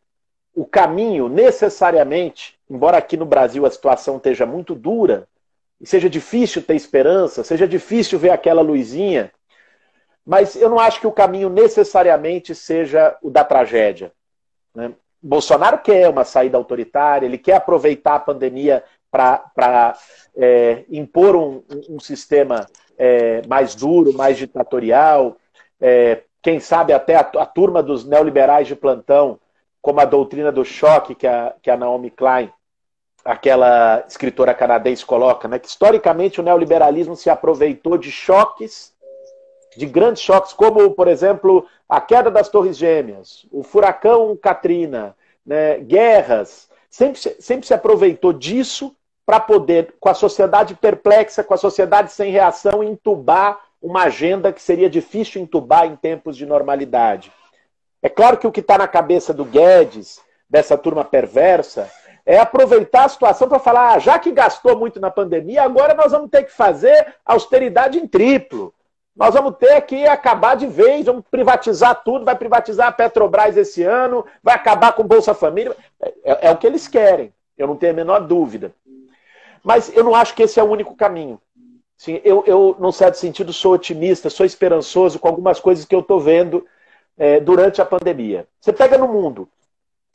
o 0.54 0.64
caminho 0.64 1.28
necessariamente 1.28 2.54
embora 2.68 2.96
aqui 2.96 3.16
no 3.16 3.26
Brasil 3.26 3.66
a 3.66 3.70
situação 3.70 4.16
esteja 4.16 4.46
muito 4.46 4.74
dura, 4.74 5.28
seja 5.82 6.08
difícil 6.08 6.62
ter 6.62 6.74
esperança, 6.74 7.44
seja 7.44 7.68
difícil 7.68 8.18
ver 8.18 8.30
aquela 8.30 8.62
luzinha, 8.62 9.30
mas 10.24 10.56
eu 10.56 10.70
não 10.70 10.78
acho 10.78 11.00
que 11.00 11.06
o 11.06 11.12
caminho 11.12 11.50
necessariamente 11.50 12.54
seja 12.54 13.16
o 13.22 13.30
da 13.30 13.44
tragédia. 13.44 14.12
Né? 14.74 14.92
Bolsonaro 15.22 15.78
quer 15.78 16.08
uma 16.08 16.24
saída 16.24 16.56
autoritária, 16.56 17.26
ele 17.26 17.38
quer 17.38 17.56
aproveitar 17.56 18.14
a 18.14 18.20
pandemia 18.20 18.82
para 19.10 19.96
é, 20.36 20.84
impor 20.88 21.36
um, 21.36 21.62
um 21.88 22.00
sistema 22.00 22.66
é, 22.98 23.42
mais 23.46 23.74
duro, 23.74 24.12
mais 24.14 24.36
ditatorial, 24.36 25.36
é, 25.80 26.22
quem 26.42 26.58
sabe 26.58 26.92
até 26.92 27.14
a, 27.16 27.20
a, 27.20 27.46
turma 27.46 27.82
dos 27.82 28.04
neoliberais 28.04 28.66
de 28.66 28.74
plantão, 28.74 29.38
como 29.84 30.00
a 30.00 30.06
doutrina 30.06 30.50
do 30.50 30.64
choque 30.64 31.14
que 31.14 31.26
a, 31.26 31.54
que 31.60 31.70
a 31.70 31.76
Naomi 31.76 32.10
Klein, 32.10 32.50
aquela 33.22 34.02
escritora 34.08 34.54
canadense, 34.54 35.04
coloca, 35.04 35.46
né, 35.46 35.58
que 35.58 35.68
historicamente 35.68 36.40
o 36.40 36.42
neoliberalismo 36.42 37.14
se 37.14 37.28
aproveitou 37.28 37.98
de 37.98 38.10
choques, 38.10 38.94
de 39.76 39.84
grandes 39.84 40.22
choques, 40.22 40.54
como, 40.54 40.90
por 40.92 41.06
exemplo, 41.06 41.66
a 41.86 42.00
queda 42.00 42.30
das 42.30 42.48
Torres 42.48 42.78
Gêmeas, 42.78 43.44
o 43.52 43.62
furacão 43.62 44.34
Katrina, 44.34 45.14
né, 45.44 45.76
guerras, 45.80 46.66
sempre, 46.88 47.20
sempre 47.20 47.66
se 47.66 47.74
aproveitou 47.74 48.32
disso 48.32 48.96
para 49.26 49.38
poder, 49.38 49.96
com 50.00 50.08
a 50.08 50.14
sociedade 50.14 50.74
perplexa, 50.74 51.44
com 51.44 51.52
a 51.52 51.58
sociedade 51.58 52.10
sem 52.10 52.32
reação, 52.32 52.82
entubar 52.82 53.60
uma 53.82 54.04
agenda 54.04 54.50
que 54.50 54.62
seria 54.62 54.88
difícil 54.88 55.42
entubar 55.42 55.84
em 55.84 55.94
tempos 55.94 56.38
de 56.38 56.46
normalidade. 56.46 57.30
É 58.04 58.08
claro 58.10 58.36
que 58.36 58.46
o 58.46 58.52
que 58.52 58.60
está 58.60 58.76
na 58.76 58.86
cabeça 58.86 59.32
do 59.32 59.46
Guedes, 59.46 60.20
dessa 60.48 60.76
turma 60.76 61.02
perversa, 61.02 61.90
é 62.26 62.36
aproveitar 62.38 63.06
a 63.06 63.08
situação 63.08 63.48
para 63.48 63.58
falar, 63.58 63.94
ah, 63.94 63.98
já 63.98 64.18
que 64.18 64.30
gastou 64.30 64.78
muito 64.78 65.00
na 65.00 65.10
pandemia, 65.10 65.62
agora 65.62 65.94
nós 65.94 66.12
vamos 66.12 66.28
ter 66.28 66.42
que 66.42 66.52
fazer 66.52 67.14
austeridade 67.24 67.98
em 67.98 68.06
triplo. 68.06 68.74
Nós 69.16 69.32
vamos 69.32 69.56
ter 69.56 69.80
que 69.86 70.06
acabar 70.06 70.54
de 70.54 70.66
vez, 70.66 71.06
vamos 71.06 71.24
privatizar 71.30 72.02
tudo, 72.04 72.26
vai 72.26 72.36
privatizar 72.36 72.88
a 72.88 72.92
Petrobras 72.92 73.56
esse 73.56 73.82
ano, 73.82 74.26
vai 74.42 74.54
acabar 74.54 74.92
com 74.92 75.02
Bolsa 75.02 75.32
Família. 75.32 75.74
É, 76.22 76.48
é 76.48 76.50
o 76.50 76.58
que 76.58 76.66
eles 76.66 76.86
querem, 76.86 77.32
eu 77.56 77.66
não 77.66 77.76
tenho 77.76 77.94
a 77.94 77.96
menor 77.96 78.20
dúvida. 78.20 78.70
Mas 79.62 79.90
eu 79.96 80.04
não 80.04 80.14
acho 80.14 80.34
que 80.34 80.42
esse 80.42 80.60
é 80.60 80.62
o 80.62 80.70
único 80.70 80.94
caminho. 80.94 81.40
Sim, 81.96 82.20
eu, 82.22 82.44
eu, 82.46 82.76
num 82.78 82.92
certo 82.92 83.14
sentido, 83.14 83.50
sou 83.50 83.72
otimista, 83.72 84.28
sou 84.28 84.44
esperançoso 84.44 85.18
com 85.18 85.26
algumas 85.26 85.58
coisas 85.58 85.86
que 85.86 85.94
eu 85.94 86.00
estou 86.00 86.20
vendo 86.20 86.66
é, 87.16 87.40
durante 87.40 87.80
a 87.80 87.84
pandemia. 87.84 88.46
Você 88.60 88.72
pega 88.72 88.98
no 88.98 89.08
mundo, 89.08 89.48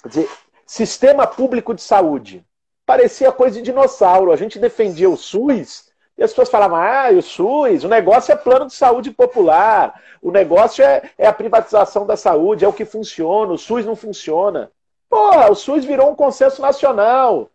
dizer, 0.05 0.29
sistema 0.65 1.25
público 1.25 1.73
de 1.73 1.81
saúde. 1.81 2.45
Parecia 2.85 3.31
coisa 3.31 3.57
de 3.57 3.63
dinossauro. 3.63 4.31
A 4.31 4.35
gente 4.35 4.59
defendia 4.59 5.09
o 5.09 5.17
SUS 5.17 5.89
e 6.17 6.23
as 6.23 6.31
pessoas 6.31 6.49
falavam: 6.49 6.77
ah, 6.77 7.09
o 7.11 7.21
SUS, 7.21 7.83
o 7.83 7.87
negócio 7.87 8.31
é 8.31 8.35
plano 8.35 8.67
de 8.67 8.73
saúde 8.73 9.11
popular, 9.11 10.01
o 10.21 10.31
negócio 10.31 10.83
é, 10.83 11.09
é 11.17 11.25
a 11.25 11.33
privatização 11.33 12.05
da 12.05 12.17
saúde, 12.17 12.65
é 12.65 12.67
o 12.67 12.73
que 12.73 12.85
funciona, 12.85 13.53
o 13.53 13.57
SUS 13.57 13.85
não 13.85 13.95
funciona. 13.95 14.71
Porra, 15.09 15.49
o 15.49 15.55
SUS 15.55 15.85
virou 15.85 16.11
um 16.11 16.15
consenso 16.15 16.61
nacional. 16.61 17.49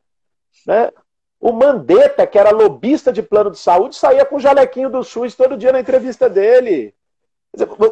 Né? 0.67 0.91
O 1.39 1.53
Mandetta, 1.53 2.27
que 2.27 2.39
era 2.39 2.51
lobista 2.51 3.13
de 3.13 3.23
plano 3.23 3.51
de 3.51 3.59
saúde, 3.59 3.97
saía 3.97 4.25
com 4.25 4.37
o 4.37 4.41
jalequinho 4.41 4.89
do 4.89 5.05
SUS 5.05 5.35
todo 5.35 5.59
dia 5.59 5.71
na 5.71 5.81
entrevista 5.81 6.29
dele. 6.29 6.95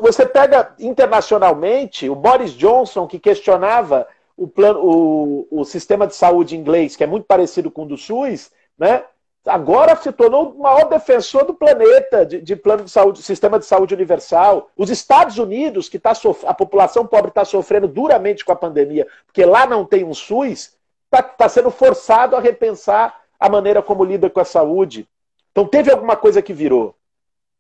Você 0.00 0.26
pega 0.26 0.74
internacionalmente 0.78 2.08
o 2.08 2.14
Boris 2.14 2.52
Johnson, 2.52 3.06
que 3.06 3.18
questionava 3.18 4.06
o, 4.36 4.48
plano, 4.48 4.80
o, 4.82 5.48
o 5.50 5.64
sistema 5.64 6.06
de 6.06 6.16
saúde 6.16 6.56
inglês, 6.56 6.96
que 6.96 7.04
é 7.04 7.06
muito 7.06 7.24
parecido 7.24 7.70
com 7.70 7.84
o 7.84 7.86
do 7.86 7.96
SUS, 7.96 8.50
né? 8.76 9.04
agora 9.46 9.96
se 9.96 10.12
tornou 10.12 10.50
o 10.50 10.62
maior 10.62 10.88
defensor 10.88 11.44
do 11.44 11.54
planeta 11.54 12.24
de, 12.24 12.40
de, 12.40 12.56
plano 12.56 12.84
de 12.84 12.90
saúde, 12.90 13.22
sistema 13.22 13.58
de 13.58 13.66
saúde 13.66 13.94
universal. 13.94 14.70
Os 14.76 14.90
Estados 14.90 15.38
Unidos, 15.38 15.88
que 15.88 15.98
tá 15.98 16.12
a 16.46 16.54
população 16.54 17.06
pobre 17.06 17.28
está 17.28 17.44
sofrendo 17.44 17.88
duramente 17.88 18.44
com 18.44 18.52
a 18.52 18.56
pandemia, 18.56 19.06
porque 19.26 19.44
lá 19.44 19.66
não 19.66 19.84
tem 19.84 20.04
um 20.04 20.14
SUS, 20.14 20.76
está 21.04 21.22
tá 21.22 21.48
sendo 21.48 21.70
forçado 21.70 22.36
a 22.36 22.40
repensar 22.40 23.20
a 23.38 23.48
maneira 23.48 23.82
como 23.82 24.04
lida 24.04 24.30
com 24.30 24.40
a 24.40 24.44
saúde. 24.44 25.08
Então 25.50 25.66
teve 25.66 25.90
alguma 25.90 26.16
coisa 26.16 26.40
que 26.40 26.52
virou. 26.52 26.94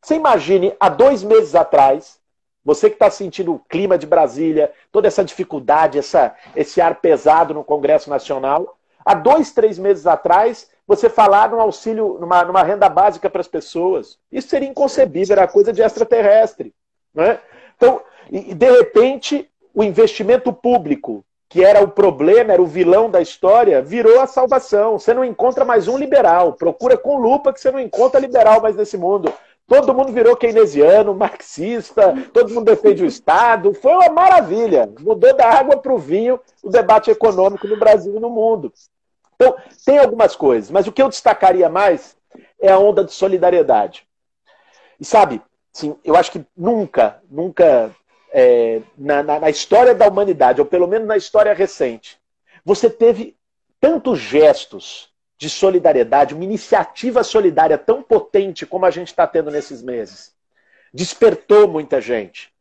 Você 0.02 0.16
imagine, 0.16 0.74
há 0.80 0.88
dois 0.88 1.22
meses 1.22 1.54
atrás, 1.54 2.18
você 2.64 2.88
que 2.88 2.96
está 2.96 3.08
sentindo 3.08 3.54
o 3.54 3.58
clima 3.60 3.96
de 3.96 4.06
Brasília, 4.06 4.72
toda 4.90 5.06
essa 5.06 5.24
dificuldade, 5.24 5.98
essa, 5.98 6.34
esse 6.56 6.80
ar 6.80 6.96
pesado 6.96 7.54
no 7.54 7.62
Congresso 7.62 8.10
Nacional, 8.10 8.76
há 9.04 9.14
dois, 9.14 9.52
três 9.52 9.78
meses 9.78 10.06
atrás, 10.06 10.68
você 10.86 11.08
falar 11.08 11.50
num 11.50 11.60
auxílio, 11.60 12.18
numa, 12.20 12.44
numa 12.44 12.62
renda 12.64 12.88
básica 12.88 13.30
para 13.30 13.40
as 13.40 13.48
pessoas. 13.48 14.18
Isso 14.30 14.48
seria 14.48 14.68
inconcebível, 14.68 15.36
era 15.36 15.46
coisa 15.46 15.72
de 15.72 15.82
extraterrestre. 15.82 16.74
Né? 17.14 17.38
Então, 17.76 18.02
e, 18.30 18.54
de 18.54 18.70
repente, 18.70 19.48
o 19.72 19.84
investimento 19.84 20.52
público 20.52 21.24
que 21.52 21.62
era 21.62 21.84
o 21.84 21.88
problema, 21.88 22.54
era 22.54 22.62
o 22.62 22.66
vilão 22.66 23.10
da 23.10 23.20
história, 23.20 23.82
virou 23.82 24.18
a 24.22 24.26
salvação. 24.26 24.98
Você 24.98 25.12
não 25.12 25.22
encontra 25.22 25.66
mais 25.66 25.86
um 25.86 25.98
liberal. 25.98 26.54
Procura 26.54 26.96
com 26.96 27.18
lupa 27.18 27.52
que 27.52 27.60
você 27.60 27.70
não 27.70 27.78
encontra 27.78 28.18
liberal 28.18 28.62
mais 28.62 28.74
nesse 28.74 28.96
mundo. 28.96 29.30
Todo 29.66 29.94
mundo 29.94 30.12
virou 30.12 30.36
keynesiano, 30.36 31.14
marxista, 31.14 32.14
todo 32.32 32.52
mundo 32.52 32.66
defende 32.66 33.02
o 33.02 33.06
Estado. 33.06 33.72
Foi 33.74 33.92
uma 33.92 34.08
maravilha. 34.10 34.92
Mudou 35.00 35.34
da 35.34 35.48
água 35.48 35.76
para 35.76 35.92
o 35.92 35.98
vinho 35.98 36.38
o 36.62 36.68
debate 36.68 37.10
econômico 37.10 37.66
no 37.66 37.78
Brasil 37.78 38.16
e 38.16 38.20
no 38.20 38.28
mundo. 38.28 38.72
Então, 39.34 39.56
tem 39.84 39.98
algumas 39.98 40.36
coisas, 40.36 40.70
mas 40.70 40.86
o 40.86 40.92
que 40.92 41.02
eu 41.02 41.08
destacaria 41.08 41.68
mais 41.68 42.16
é 42.60 42.70
a 42.70 42.78
onda 42.78 43.04
de 43.04 43.12
solidariedade. 43.12 44.06
E 45.00 45.04
sabe, 45.04 45.42
sim, 45.72 45.96
eu 46.04 46.14
acho 46.14 46.30
que 46.30 46.44
nunca, 46.56 47.20
nunca 47.28 47.90
é, 48.32 48.82
na, 48.96 49.22
na, 49.22 49.40
na 49.40 49.50
história 49.50 49.94
da 49.94 50.08
humanidade, 50.08 50.60
ou 50.60 50.66
pelo 50.66 50.86
menos 50.86 51.08
na 51.08 51.16
história 51.16 51.52
recente, 51.52 52.20
você 52.64 52.88
teve 52.88 53.36
tantos 53.80 54.18
gestos 54.18 55.11
de 55.42 55.50
solidariedade, 55.50 56.34
uma 56.34 56.44
iniciativa 56.44 57.24
solidária 57.24 57.76
tão 57.76 58.00
potente 58.00 58.64
como 58.64 58.86
a 58.86 58.92
gente 58.92 59.08
está 59.08 59.26
tendo 59.26 59.50
nesses 59.50 59.82
meses. 59.82 60.32
Despertou 60.94 61.66
muita 61.66 62.00
gente. 62.00 62.52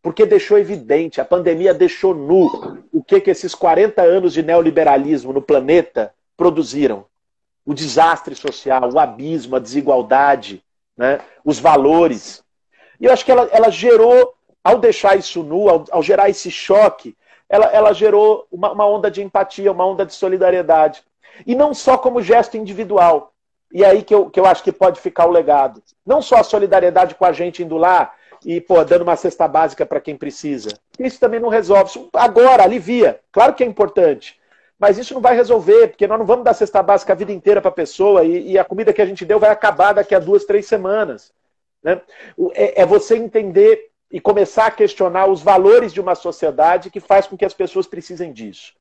Porque 0.00 0.24
deixou 0.24 0.58
evidente, 0.58 1.20
a 1.20 1.26
pandemia 1.26 1.74
deixou 1.74 2.14
nu 2.14 2.82
o 2.90 3.04
que, 3.04 3.20
que 3.20 3.30
esses 3.30 3.54
40 3.54 4.00
anos 4.00 4.32
de 4.32 4.42
neoliberalismo 4.42 5.30
no 5.30 5.42
planeta 5.42 6.14
produziram. 6.34 7.04
O 7.66 7.74
desastre 7.74 8.34
social, 8.34 8.90
o 8.90 8.98
abismo, 8.98 9.56
a 9.56 9.58
desigualdade, 9.58 10.64
né? 10.96 11.20
os 11.44 11.58
valores. 11.58 12.42
E 12.98 13.04
eu 13.04 13.12
acho 13.12 13.26
que 13.26 13.30
ela, 13.30 13.46
ela 13.52 13.68
gerou 13.68 14.34
ao 14.64 14.78
deixar 14.78 15.18
isso 15.18 15.42
nu, 15.42 15.68
ao, 15.68 15.84
ao 15.90 16.02
gerar 16.02 16.30
esse 16.30 16.50
choque, 16.50 17.14
ela, 17.46 17.66
ela 17.66 17.92
gerou 17.92 18.46
uma, 18.50 18.72
uma, 18.72 18.86
onda 18.86 19.10
de 19.10 19.22
empatia, 19.22 19.70
uma 19.70 19.86
onda 19.86 20.06
de 20.06 20.14
solidariedade. 20.14 21.04
E 21.46 21.54
não 21.54 21.74
só 21.74 21.96
como 21.98 22.22
gesto 22.22 22.56
individual. 22.56 23.32
E 23.72 23.84
aí 23.84 24.02
que 24.02 24.14
eu, 24.14 24.28
que 24.28 24.38
eu 24.38 24.46
acho 24.46 24.62
que 24.62 24.72
pode 24.72 25.00
ficar 25.00 25.26
o 25.26 25.30
legado. 25.30 25.82
Não 26.04 26.20
só 26.20 26.36
a 26.36 26.44
solidariedade 26.44 27.14
com 27.14 27.24
a 27.24 27.32
gente 27.32 27.62
indo 27.62 27.76
lá 27.76 28.12
e 28.44 28.60
pô, 28.60 28.84
dando 28.84 29.02
uma 29.02 29.16
cesta 29.16 29.48
básica 29.48 29.86
para 29.86 30.00
quem 30.00 30.16
precisa. 30.16 30.70
Isso 30.98 31.18
também 31.18 31.40
não 31.40 31.48
resolve. 31.48 31.90
Isso 31.90 32.08
agora, 32.12 32.62
alivia. 32.62 33.20
Claro 33.30 33.54
que 33.54 33.64
é 33.64 33.66
importante. 33.66 34.38
Mas 34.78 34.98
isso 34.98 35.14
não 35.14 35.20
vai 35.20 35.36
resolver, 35.36 35.88
porque 35.88 36.08
nós 36.08 36.18
não 36.18 36.26
vamos 36.26 36.44
dar 36.44 36.54
cesta 36.54 36.82
básica 36.82 37.12
a 37.12 37.16
vida 37.16 37.32
inteira 37.32 37.60
para 37.60 37.70
a 37.70 37.74
pessoa 37.74 38.24
e, 38.24 38.50
e, 38.50 38.58
a 38.58 38.64
comida 38.64 38.92
que 38.92 39.00
a 39.00 39.06
gente 39.06 39.24
deu 39.24 39.38
vai 39.38 39.50
acabar 39.50 39.92
daqui 39.92 40.12
a 40.12 40.18
duas, 40.18 40.44
três 40.44 40.66
semanas. 40.66 41.32
Né? 41.82 42.00
É, 42.54 42.82
é 42.82 42.86
você 42.86 43.16
entender 43.16 43.90
e 44.10 44.20
começar 44.20 44.66
a 44.66 44.70
questionar 44.70 45.26
os 45.26 45.40
valores 45.40 45.92
de 45.92 46.00
uma 46.00 46.16
sociedade 46.16 46.90
que 46.90 46.98
faz 46.98 47.26
com 47.28 47.36
que 47.36 47.44
as 47.44 47.54
pessoas 47.54 47.86
precisem 47.86 48.32
disso. 48.32 48.74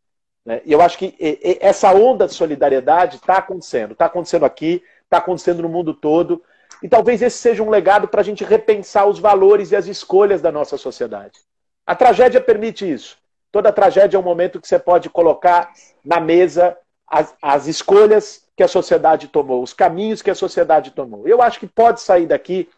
Né? 0.46 0.62
E 0.66 0.72
eu 0.72 0.82
acho 0.82 0.98
que 0.98 1.16
essa 1.60 1.94
onda 1.94 2.28
de 2.28 2.34
solidariedade 2.34 3.18
está 3.18 3.38
acontecendo. 3.38 3.94
Está 3.94 4.06
acontecendo 4.06 4.46
aqui, 4.46 4.84
está 5.04 5.18
acontecendo 5.18 5.62
no 5.62 5.70
mundo 5.70 5.94
todo. 5.94 6.44
E 6.82 6.89
talvez 6.89 7.22
esse 7.22 7.38
seja 7.38 7.62
um 7.62 7.70
legado 7.70 8.08
para 8.08 8.22
a 8.22 8.24
gente 8.24 8.44
repensar 8.44 9.08
os 9.08 9.20
valores 9.20 9.72
e 9.72 9.76
as 9.76 9.88
escolhas 9.88 10.42
da 10.42 10.52
nossa 10.52 10.78
sociedade. 10.78 11.39
A 11.86 11.96
tragédia 11.96 12.42
permite 12.42 12.89
isso. 12.89 13.18
Toda 13.52 13.72
tragédia 13.72 14.18
é 14.18 14.20
um 14.20 14.24
momento 14.24 14.60
que 14.60 14.68
você 14.68 14.80
pode 14.80 15.10
colocar 15.10 15.72
na 16.04 16.20
mesa 16.20 16.78
as, 17.06 17.36
as 17.42 17.68
escolhas 17.68 18.46
que 18.56 18.64
a 18.64 18.68
sociedade 18.68 19.28
tomou, 19.28 19.62
os 19.62 19.74
caminhos 19.74 20.22
que 20.22 20.32
a 20.32 20.36
sociedade 20.36 20.92
tomou. 20.92 21.28
Eu 21.28 21.42
acho 21.42 21.60
que 21.60 21.68
pode 21.68 22.00
sair 22.02 22.26
daqui 22.26 22.70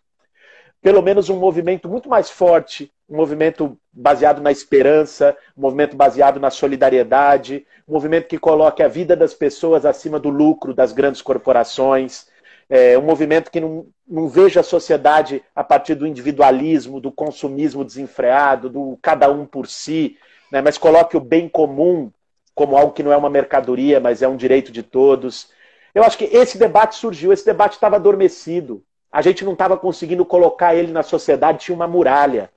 pelo 0.84 1.02
menos 1.02 1.30
um 1.30 1.40
movimento 1.40 1.88
muito 1.88 2.10
mais 2.10 2.30
forte, 2.30 2.92
um 3.10 3.16
movimento 3.16 3.78
baseado 3.92 4.42
na 4.42 4.52
esperança, 4.52 5.36
um 5.58 5.62
movimento 5.62 5.96
baseado 5.96 6.42
na 6.42 6.52
solidariedade, 6.52 7.66
um 7.88 7.94
movimento 7.94 8.28
que 8.28 8.38
coloque 8.38 8.84
a 8.84 8.88
vida 8.90 9.16
das 9.16 9.34
pessoas 9.34 9.86
acima 9.86 10.20
do 10.20 10.30
lucro 10.30 10.74
das 10.74 10.92
grandes 10.92 11.22
corporações, 11.22 12.28
é, 12.70 12.98
um 12.98 13.02
movimento 13.02 13.50
que 13.50 13.62
não, 13.62 13.86
não 14.06 14.28
veja 14.28 14.60
a 14.60 14.64
sociedade 14.64 15.42
a 15.56 15.64
partir 15.64 15.96
do 15.96 16.06
individualismo, 16.06 17.00
do 17.00 17.14
consumismo 17.14 17.86
desenfreado, 17.86 18.70
do 18.70 19.00
cada 19.02 19.32
um 19.32 19.46
por 19.46 19.68
si, 19.68 20.18
né, 20.52 20.62
mas 20.62 20.78
coloque 20.78 21.16
o 21.16 21.22
bem 21.22 21.48
comum 21.48 22.12
como 22.54 22.76
algo 22.76 22.94
que 22.94 23.04
não 23.04 23.14
é 23.14 23.18
uma 23.18 23.30
mercadoria, 23.30 24.02
mas 24.02 24.22
é 24.22 24.28
um 24.28 24.36
direito 24.36 24.70
de 24.70 24.84
todos. 24.84 25.50
Eu 25.96 26.04
acho 26.04 26.18
que 26.18 26.26
esse 26.26 26.58
debate 26.58 26.96
surgiu, 26.96 27.32
esse 27.32 27.46
debate 27.46 27.74
estava 27.74 27.96
adormecido. 27.96 28.84
A 29.14 29.22
gente 29.22 29.46
não 29.46 29.54
estava 29.54 29.78
conseguindo 29.78 30.26
colocar 30.26 30.74
ele 30.74 30.92
na 30.92 31.04
sociedade, 31.04 31.60
tinha 31.60 31.76
uma 31.76 31.88
muralha. 31.88 32.50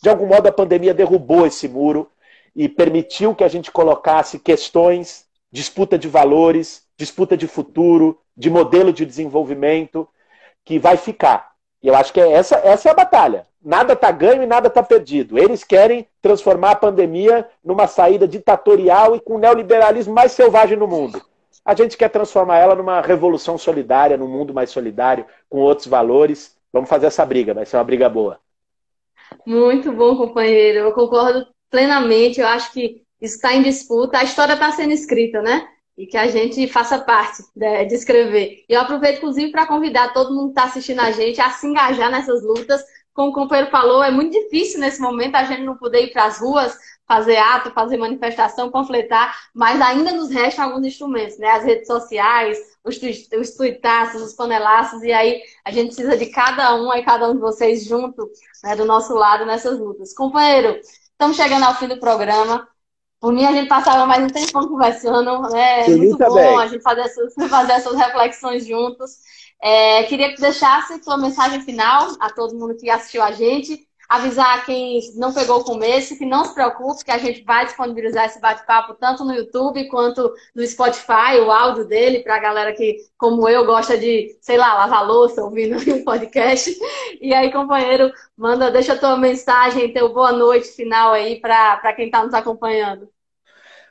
De 0.00 0.08
algum 0.08 0.26
modo, 0.26 0.46
a 0.46 0.52
pandemia 0.52 0.94
derrubou 0.94 1.44
esse 1.44 1.66
muro 1.68 2.08
e 2.54 2.68
permitiu 2.68 3.34
que 3.34 3.42
a 3.42 3.48
gente 3.48 3.72
colocasse 3.72 4.38
questões, 4.38 5.26
disputa 5.50 5.98
de 5.98 6.06
valores, 6.06 6.84
disputa 6.96 7.36
de 7.36 7.48
futuro, 7.48 8.16
de 8.36 8.48
modelo 8.48 8.92
de 8.92 9.04
desenvolvimento, 9.04 10.08
que 10.64 10.78
vai 10.78 10.96
ficar. 10.96 11.50
E 11.82 11.88
eu 11.88 11.96
acho 11.96 12.12
que 12.12 12.20
é 12.20 12.30
essa, 12.30 12.54
essa 12.58 12.88
é 12.88 12.92
a 12.92 12.94
batalha. 12.94 13.44
Nada 13.60 13.94
está 13.94 14.12
ganho 14.12 14.44
e 14.44 14.46
nada 14.46 14.68
está 14.68 14.84
perdido. 14.84 15.36
Eles 15.36 15.64
querem 15.64 16.06
transformar 16.22 16.70
a 16.70 16.76
pandemia 16.76 17.44
numa 17.64 17.88
saída 17.88 18.28
ditatorial 18.28 19.16
e 19.16 19.20
com 19.20 19.34
o 19.34 19.38
neoliberalismo 19.38 20.14
mais 20.14 20.30
selvagem 20.30 20.78
no 20.78 20.86
mundo. 20.86 21.20
A 21.64 21.74
gente 21.74 21.96
quer 21.96 22.08
transformar 22.08 22.58
ela 22.58 22.74
numa 22.74 23.00
revolução 23.00 23.58
solidária, 23.58 24.16
num 24.16 24.28
mundo 24.28 24.54
mais 24.54 24.70
solidário, 24.70 25.26
com 25.48 25.58
outros 25.58 25.86
valores. 25.86 26.56
Vamos 26.72 26.88
fazer 26.88 27.06
essa 27.06 27.24
briga, 27.24 27.54
vai 27.54 27.66
ser 27.66 27.76
uma 27.76 27.84
briga 27.84 28.08
boa. 28.08 28.40
Muito 29.46 29.92
bom, 29.92 30.16
companheiro. 30.16 30.78
Eu 30.80 30.92
concordo 30.92 31.46
plenamente. 31.70 32.40
Eu 32.40 32.46
acho 32.46 32.72
que 32.72 33.02
isso 33.20 33.36
está 33.36 33.54
em 33.54 33.62
disputa. 33.62 34.18
A 34.18 34.24
história 34.24 34.54
está 34.54 34.70
sendo 34.72 34.92
escrita, 34.92 35.42
né? 35.42 35.66
E 35.96 36.06
que 36.06 36.16
a 36.16 36.28
gente 36.28 36.66
faça 36.68 36.98
parte 36.98 37.42
de, 37.54 37.94
escrever. 37.94 38.64
E 38.68 38.72
eu 38.72 38.80
aproveito, 38.80 39.18
inclusive, 39.18 39.50
para 39.50 39.66
convidar 39.66 40.12
todo 40.12 40.34
mundo 40.34 40.52
que 40.52 40.60
está 40.60 40.64
assistindo 40.64 41.00
a 41.00 41.10
gente 41.10 41.40
a 41.40 41.50
se 41.50 41.66
engajar 41.66 42.10
nessas 42.10 42.42
lutas. 42.42 42.82
Como 43.12 43.30
o 43.30 43.34
companheiro 43.34 43.70
falou, 43.70 44.02
é 44.02 44.10
muito 44.10 44.32
difícil 44.32 44.78
nesse 44.78 45.00
momento 45.00 45.34
a 45.34 45.42
gente 45.42 45.62
não 45.62 45.76
poder 45.76 46.04
ir 46.04 46.12
para 46.12 46.26
as 46.26 46.40
ruas, 46.40 46.78
fazer 47.08 47.38
ato, 47.38 47.70
fazer 47.70 47.96
manifestação, 47.96 48.70
panfletar, 48.70 49.34
mas 49.54 49.80
ainda 49.80 50.12
nos 50.12 50.28
restam 50.28 50.66
alguns 50.66 50.86
instrumentos, 50.86 51.38
né? 51.38 51.48
As 51.52 51.64
redes 51.64 51.86
sociais, 51.86 52.58
os, 52.84 53.00
os 53.40 53.50
tuitaços, 53.56 54.20
os 54.20 54.34
panelaços, 54.34 55.02
e 55.02 55.10
aí 55.10 55.40
a 55.64 55.70
gente 55.72 55.86
precisa 55.86 56.18
de 56.18 56.26
cada 56.26 56.74
um, 56.76 56.92
aí 56.92 57.02
cada 57.02 57.30
um 57.30 57.34
de 57.34 57.40
vocês 57.40 57.86
junto, 57.86 58.30
né, 58.62 58.76
do 58.76 58.84
nosso 58.84 59.14
lado 59.14 59.46
nessas 59.46 59.78
lutas. 59.78 60.12
Companheiro, 60.12 60.78
estamos 60.82 61.36
chegando 61.36 61.64
ao 61.64 61.74
fim 61.76 61.88
do 61.88 61.98
programa. 61.98 62.68
Por 63.18 63.32
mim, 63.32 63.46
a 63.46 63.52
gente 63.52 63.68
passava 63.68 64.06
mais 64.06 64.22
um 64.22 64.28
tempão 64.28 64.68
conversando, 64.68 65.40
né? 65.48 65.86
É 65.86 65.88
muito 65.88 66.18
bom 66.18 66.34
bem. 66.34 66.58
a 66.58 66.66
gente 66.66 66.82
fazer 66.82 67.00
essas, 67.00 67.34
fazer 67.48 67.72
essas 67.72 67.96
reflexões 67.96 68.66
juntos. 68.66 69.10
É, 69.60 70.04
queria 70.04 70.32
que 70.32 70.40
deixasse 70.40 71.02
sua 71.02 71.16
mensagem 71.16 71.62
final 71.62 72.10
a 72.20 72.30
todo 72.30 72.54
mundo 72.54 72.76
que 72.76 72.88
assistiu 72.88 73.22
a 73.22 73.32
gente 73.32 73.87
avisar 74.08 74.64
quem 74.64 75.00
não 75.16 75.34
pegou 75.34 75.60
o 75.60 75.64
começo 75.64 76.16
que 76.16 76.24
não 76.24 76.44
se 76.44 76.54
preocupe, 76.54 77.04
que 77.04 77.10
a 77.10 77.18
gente 77.18 77.44
vai 77.44 77.66
disponibilizar 77.66 78.24
esse 78.24 78.40
bate-papo 78.40 78.94
tanto 78.94 79.22
no 79.22 79.34
YouTube 79.34 79.86
quanto 79.88 80.32
no 80.54 80.66
Spotify, 80.66 81.38
o 81.44 81.50
áudio 81.50 81.84
dele, 81.84 82.20
para 82.20 82.36
a 82.36 82.40
galera 82.40 82.72
que, 82.72 82.96
como 83.18 83.46
eu, 83.46 83.66
gosta 83.66 83.98
de, 83.98 84.34
sei 84.40 84.56
lá, 84.56 84.72
lavar 84.72 85.06
louça, 85.06 85.44
ouvindo 85.44 85.76
um 85.94 86.04
podcast. 86.04 86.74
E 87.20 87.34
aí, 87.34 87.52
companheiro, 87.52 88.10
manda, 88.34 88.70
deixa 88.70 88.94
a 88.94 88.98
tua 88.98 89.18
mensagem, 89.18 89.92
teu 89.92 90.12
boa 90.12 90.32
noite 90.32 90.68
final 90.68 91.12
aí 91.12 91.38
para 91.38 91.92
quem 91.92 92.06
está 92.06 92.24
nos 92.24 92.32
acompanhando. 92.32 93.10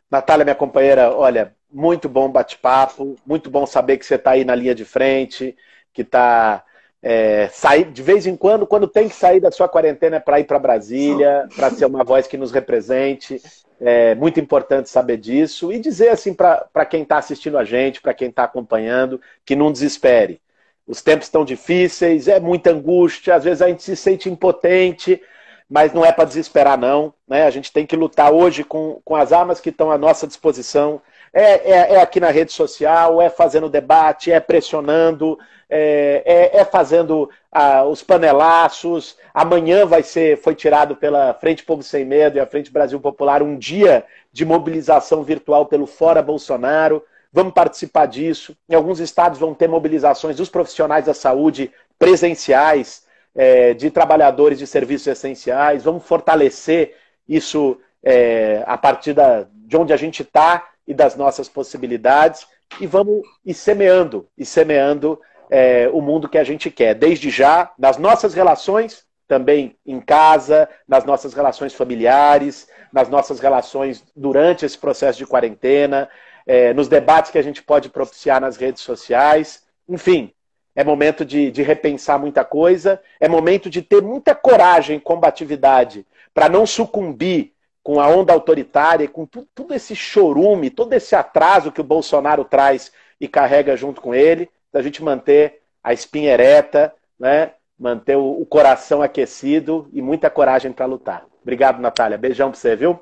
Natália, 0.09 0.45
minha 0.45 0.55
companheira, 0.55 1.13
olha, 1.15 1.55
muito 1.69 2.09
bom 2.09 2.27
bate-papo, 2.27 3.15
muito 3.23 3.51
bom 3.51 3.67
saber 3.67 3.97
que 3.97 4.05
você 4.05 4.15
está 4.15 4.31
aí 4.31 4.43
na 4.43 4.55
linha 4.55 4.73
de 4.73 4.85
frente, 4.85 5.55
que 5.93 6.01
está 6.01 6.63
é, 7.01 7.47
sair 7.49 7.85
de 7.91 8.01
vez 8.01 8.25
em 8.25 8.35
quando, 8.35 8.65
quando 8.65 8.87
tem 8.87 9.07
que 9.07 9.15
sair 9.15 9.39
da 9.39 9.51
sua 9.51 9.67
quarentena, 9.67 10.17
é 10.17 10.19
para 10.19 10.39
ir 10.39 10.45
para 10.45 10.59
Brasília, 10.59 11.47
para 11.55 11.69
ser 11.69 11.85
uma 11.85 12.03
voz 12.03 12.27
que 12.27 12.37
nos 12.37 12.51
represente. 12.51 13.41
É 13.79 14.15
muito 14.15 14.39
importante 14.39 14.89
saber 14.89 15.17
disso 15.17 15.71
e 15.71 15.79
dizer 15.79 16.09
assim 16.09 16.33
para 16.33 16.85
quem 16.85 17.03
está 17.03 17.17
assistindo 17.17 17.57
a 17.57 17.63
gente, 17.63 18.01
para 18.01 18.13
quem 18.13 18.29
está 18.29 18.43
acompanhando, 18.43 19.21
que 19.45 19.55
não 19.55 19.71
desespere. 19.71 20.41
Os 20.87 21.01
tempos 21.01 21.27
estão 21.27 21.45
difíceis, 21.45 22.27
é 22.27 22.39
muita 22.39 22.71
angústia, 22.71 23.35
às 23.35 23.43
vezes 23.43 23.61
a 23.61 23.67
gente 23.67 23.83
se 23.83 23.95
sente 23.95 24.29
impotente, 24.29 25.21
mas 25.69 25.93
não 25.93 26.03
é 26.03 26.11
para 26.11 26.25
desesperar, 26.25 26.77
não. 26.77 27.13
Né? 27.27 27.43
A 27.45 27.49
gente 27.49 27.71
tem 27.71 27.85
que 27.85 27.95
lutar 27.95 28.31
hoje 28.31 28.63
com, 28.63 29.01
com 29.03 29.15
as 29.15 29.31
armas 29.33 29.59
que 29.59 29.69
estão 29.69 29.91
à 29.91 29.97
nossa 29.97 30.25
disposição. 30.25 31.01
É, 31.39 31.71
é, 31.71 31.93
é 31.93 32.01
aqui 32.01 32.19
na 32.19 32.31
rede 32.31 32.51
social, 32.51 33.21
é 33.21 33.29
fazendo 33.29 33.69
debate, 33.69 34.31
é 34.31 34.39
pressionando, 34.39 35.37
é, 35.69 36.23
é, 36.25 36.57
é 36.61 36.65
fazendo 36.65 37.29
ah, 37.51 37.83
os 37.83 38.01
panelaços. 38.01 39.15
Amanhã 39.31 39.85
vai 39.85 40.01
ser, 40.01 40.41
foi 40.41 40.55
tirado 40.55 40.95
pela 40.95 41.35
Frente 41.35 41.63
Povo 41.63 41.83
Sem 41.83 42.03
Medo 42.03 42.37
e 42.37 42.39
a 42.39 42.47
Frente 42.47 42.71
Brasil 42.71 42.99
Popular 42.99 43.43
um 43.43 43.55
dia 43.55 44.03
de 44.33 44.43
mobilização 44.45 45.21
virtual 45.21 45.67
pelo 45.67 45.85
Fora 45.85 46.23
Bolsonaro. 46.23 47.03
Vamos 47.31 47.53
participar 47.53 48.07
disso. 48.07 48.57
Em 48.67 48.73
alguns 48.73 48.99
estados 48.99 49.37
vão 49.37 49.53
ter 49.53 49.67
mobilizações 49.67 50.37
dos 50.37 50.49
profissionais 50.49 51.05
da 51.05 51.13
saúde 51.13 51.71
presenciais, 51.99 53.03
é, 53.35 53.75
de 53.75 53.91
trabalhadores 53.91 54.57
de 54.57 54.65
serviços 54.65 55.05
essenciais. 55.05 55.83
Vamos 55.83 56.03
fortalecer 56.03 56.95
isso 57.29 57.79
é, 58.01 58.63
a 58.65 58.75
partir 58.75 59.13
da, 59.13 59.45
de 59.53 59.77
onde 59.77 59.93
a 59.93 59.97
gente 59.97 60.23
está 60.23 60.67
e 60.87 60.93
das 60.93 61.15
nossas 61.15 61.49
possibilidades. 61.49 62.47
E 62.79 62.87
vamos 62.87 63.21
ir 63.45 63.53
semeando, 63.53 64.27
e 64.37 64.45
semeando 64.45 65.19
é, 65.49 65.89
o 65.91 66.01
mundo 66.01 66.29
que 66.29 66.37
a 66.37 66.43
gente 66.43 66.69
quer, 66.69 66.93
desde 66.93 67.29
já, 67.29 67.71
nas 67.77 67.97
nossas 67.97 68.33
relações, 68.33 69.05
também 69.27 69.75
em 69.85 69.99
casa, 69.99 70.69
nas 70.87 71.03
nossas 71.03 71.33
relações 71.33 71.73
familiares, 71.73 72.67
nas 72.91 73.09
nossas 73.09 73.39
relações 73.39 74.03
durante 74.15 74.65
esse 74.65 74.77
processo 74.77 75.17
de 75.17 75.25
quarentena, 75.25 76.09
é, 76.45 76.73
nos 76.73 76.87
debates 76.87 77.29
que 77.29 77.37
a 77.37 77.41
gente 77.41 77.61
pode 77.61 77.89
propiciar 77.89 78.39
nas 78.39 78.55
redes 78.55 78.81
sociais. 78.81 79.63
Enfim, 79.87 80.33
é 80.73 80.83
momento 80.83 81.25
de, 81.25 81.51
de 81.51 81.61
repensar 81.61 82.19
muita 82.19 82.45
coisa, 82.45 83.01
é 83.19 83.27
momento 83.27 83.69
de 83.69 83.81
ter 83.81 84.01
muita 84.01 84.33
coragem 84.33 84.97
e 84.97 85.01
combatividade 85.01 86.05
para 86.33 86.47
não 86.47 86.65
sucumbir 86.65 87.53
com 87.87 88.01
a 88.01 88.07
onda 88.09 88.33
autoritária, 88.33 89.07
com 89.07 89.25
tudo, 89.25 89.47
tudo 89.55 89.73
esse 89.73 89.95
chorume, 89.95 90.69
todo 90.69 90.91
esse 90.91 91.15
atraso 91.15 91.71
que 91.71 91.79
o 91.79 91.85
Bolsonaro 91.85 92.43
traz 92.43 92.91
e 93.17 93.29
carrega 93.29 93.77
junto 93.77 94.01
com 94.01 94.13
ele 94.13 94.49
da 94.73 94.81
gente 94.81 95.01
manter 95.01 95.61
a 95.81 95.93
espinha 95.93 96.33
ereta, 96.33 96.93
né? 97.17 97.51
manter 97.79 98.17
o, 98.17 98.45
coração 98.45 99.01
aquecido 99.01 99.87
e 99.93 100.01
muita 100.01 100.29
coragem 100.29 100.73
para 100.73 100.85
lutar. 100.85 101.25
Obrigado, 101.41 101.79
Natália. 101.79 102.17
Beijão 102.17 102.51
para 102.51 102.59
você, 102.59 102.75
viu? 102.75 102.99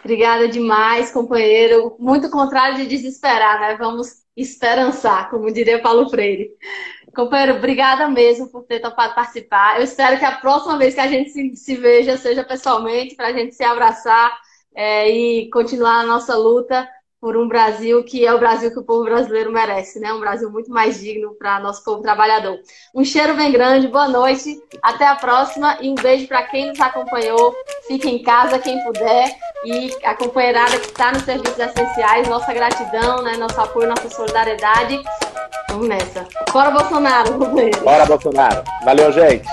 Obrigada 0.00 0.48
demais, 0.48 1.12
companheiro. 1.12 1.94
Muito 1.96 2.28
contrário 2.28 2.76
de 2.76 2.88
desesperar, 2.88 3.60
né? 3.60 3.76
Vamos 3.76 4.24
esperançar, 4.36 5.30
como 5.30 5.52
diria 5.52 5.80
Paulo 5.80 6.10
Freire. 6.10 6.50
Companheiro, 7.18 7.56
obrigada 7.56 8.06
mesmo 8.06 8.46
por 8.46 8.62
ter 8.62 8.78
topado 8.78 9.12
participar. 9.12 9.78
Eu 9.78 9.82
espero 9.82 10.16
que 10.20 10.24
a 10.24 10.36
próxima 10.36 10.78
vez 10.78 10.94
que 10.94 11.00
a 11.00 11.08
gente 11.08 11.30
se, 11.30 11.56
se 11.56 11.74
veja 11.74 12.16
seja 12.16 12.44
pessoalmente, 12.44 13.16
para 13.16 13.26
a 13.26 13.32
gente 13.32 13.56
se 13.56 13.64
abraçar 13.64 14.38
é, 14.72 15.10
e 15.10 15.50
continuar 15.50 15.98
a 15.98 16.06
nossa 16.06 16.36
luta 16.36 16.88
por 17.20 17.36
um 17.36 17.48
Brasil 17.48 18.04
que 18.04 18.24
é 18.24 18.32
o 18.32 18.38
Brasil 18.38 18.70
que 18.70 18.78
o 18.78 18.84
povo 18.84 19.04
brasileiro 19.04 19.50
merece, 19.52 19.98
né? 19.98 20.12
Um 20.12 20.20
Brasil 20.20 20.50
muito 20.50 20.70
mais 20.70 21.00
digno 21.00 21.34
para 21.34 21.60
nosso 21.60 21.82
povo 21.82 22.00
trabalhador. 22.00 22.58
Um 22.94 23.04
cheiro 23.04 23.34
bem 23.34 23.50
grande, 23.50 23.88
boa 23.88 24.08
noite, 24.08 24.60
até 24.82 25.06
a 25.06 25.16
próxima 25.16 25.78
e 25.80 25.90
um 25.90 25.94
beijo 25.94 26.28
para 26.28 26.44
quem 26.44 26.68
nos 26.68 26.80
acompanhou. 26.80 27.54
Fique 27.86 28.08
em 28.08 28.22
casa 28.22 28.58
quem 28.58 28.82
puder 28.84 29.34
e 29.64 29.90
a 30.04 30.14
companheirada 30.14 30.78
que 30.78 30.86
está 30.86 31.12
nos 31.12 31.22
serviços 31.22 31.58
essenciais, 31.58 32.28
nossa 32.28 32.52
gratidão, 32.52 33.22
né? 33.22 33.36
Nosso 33.36 33.60
apoio, 33.60 33.88
nossa 33.88 34.08
solidariedade. 34.08 35.00
Vamos 35.70 35.88
nessa. 35.88 36.26
Bora 36.52 36.70
Bolsonaro. 36.70 37.32
Bora 37.82 38.06
Bolsonaro. 38.06 38.62
Valeu, 38.84 39.12
gente. 39.12 39.46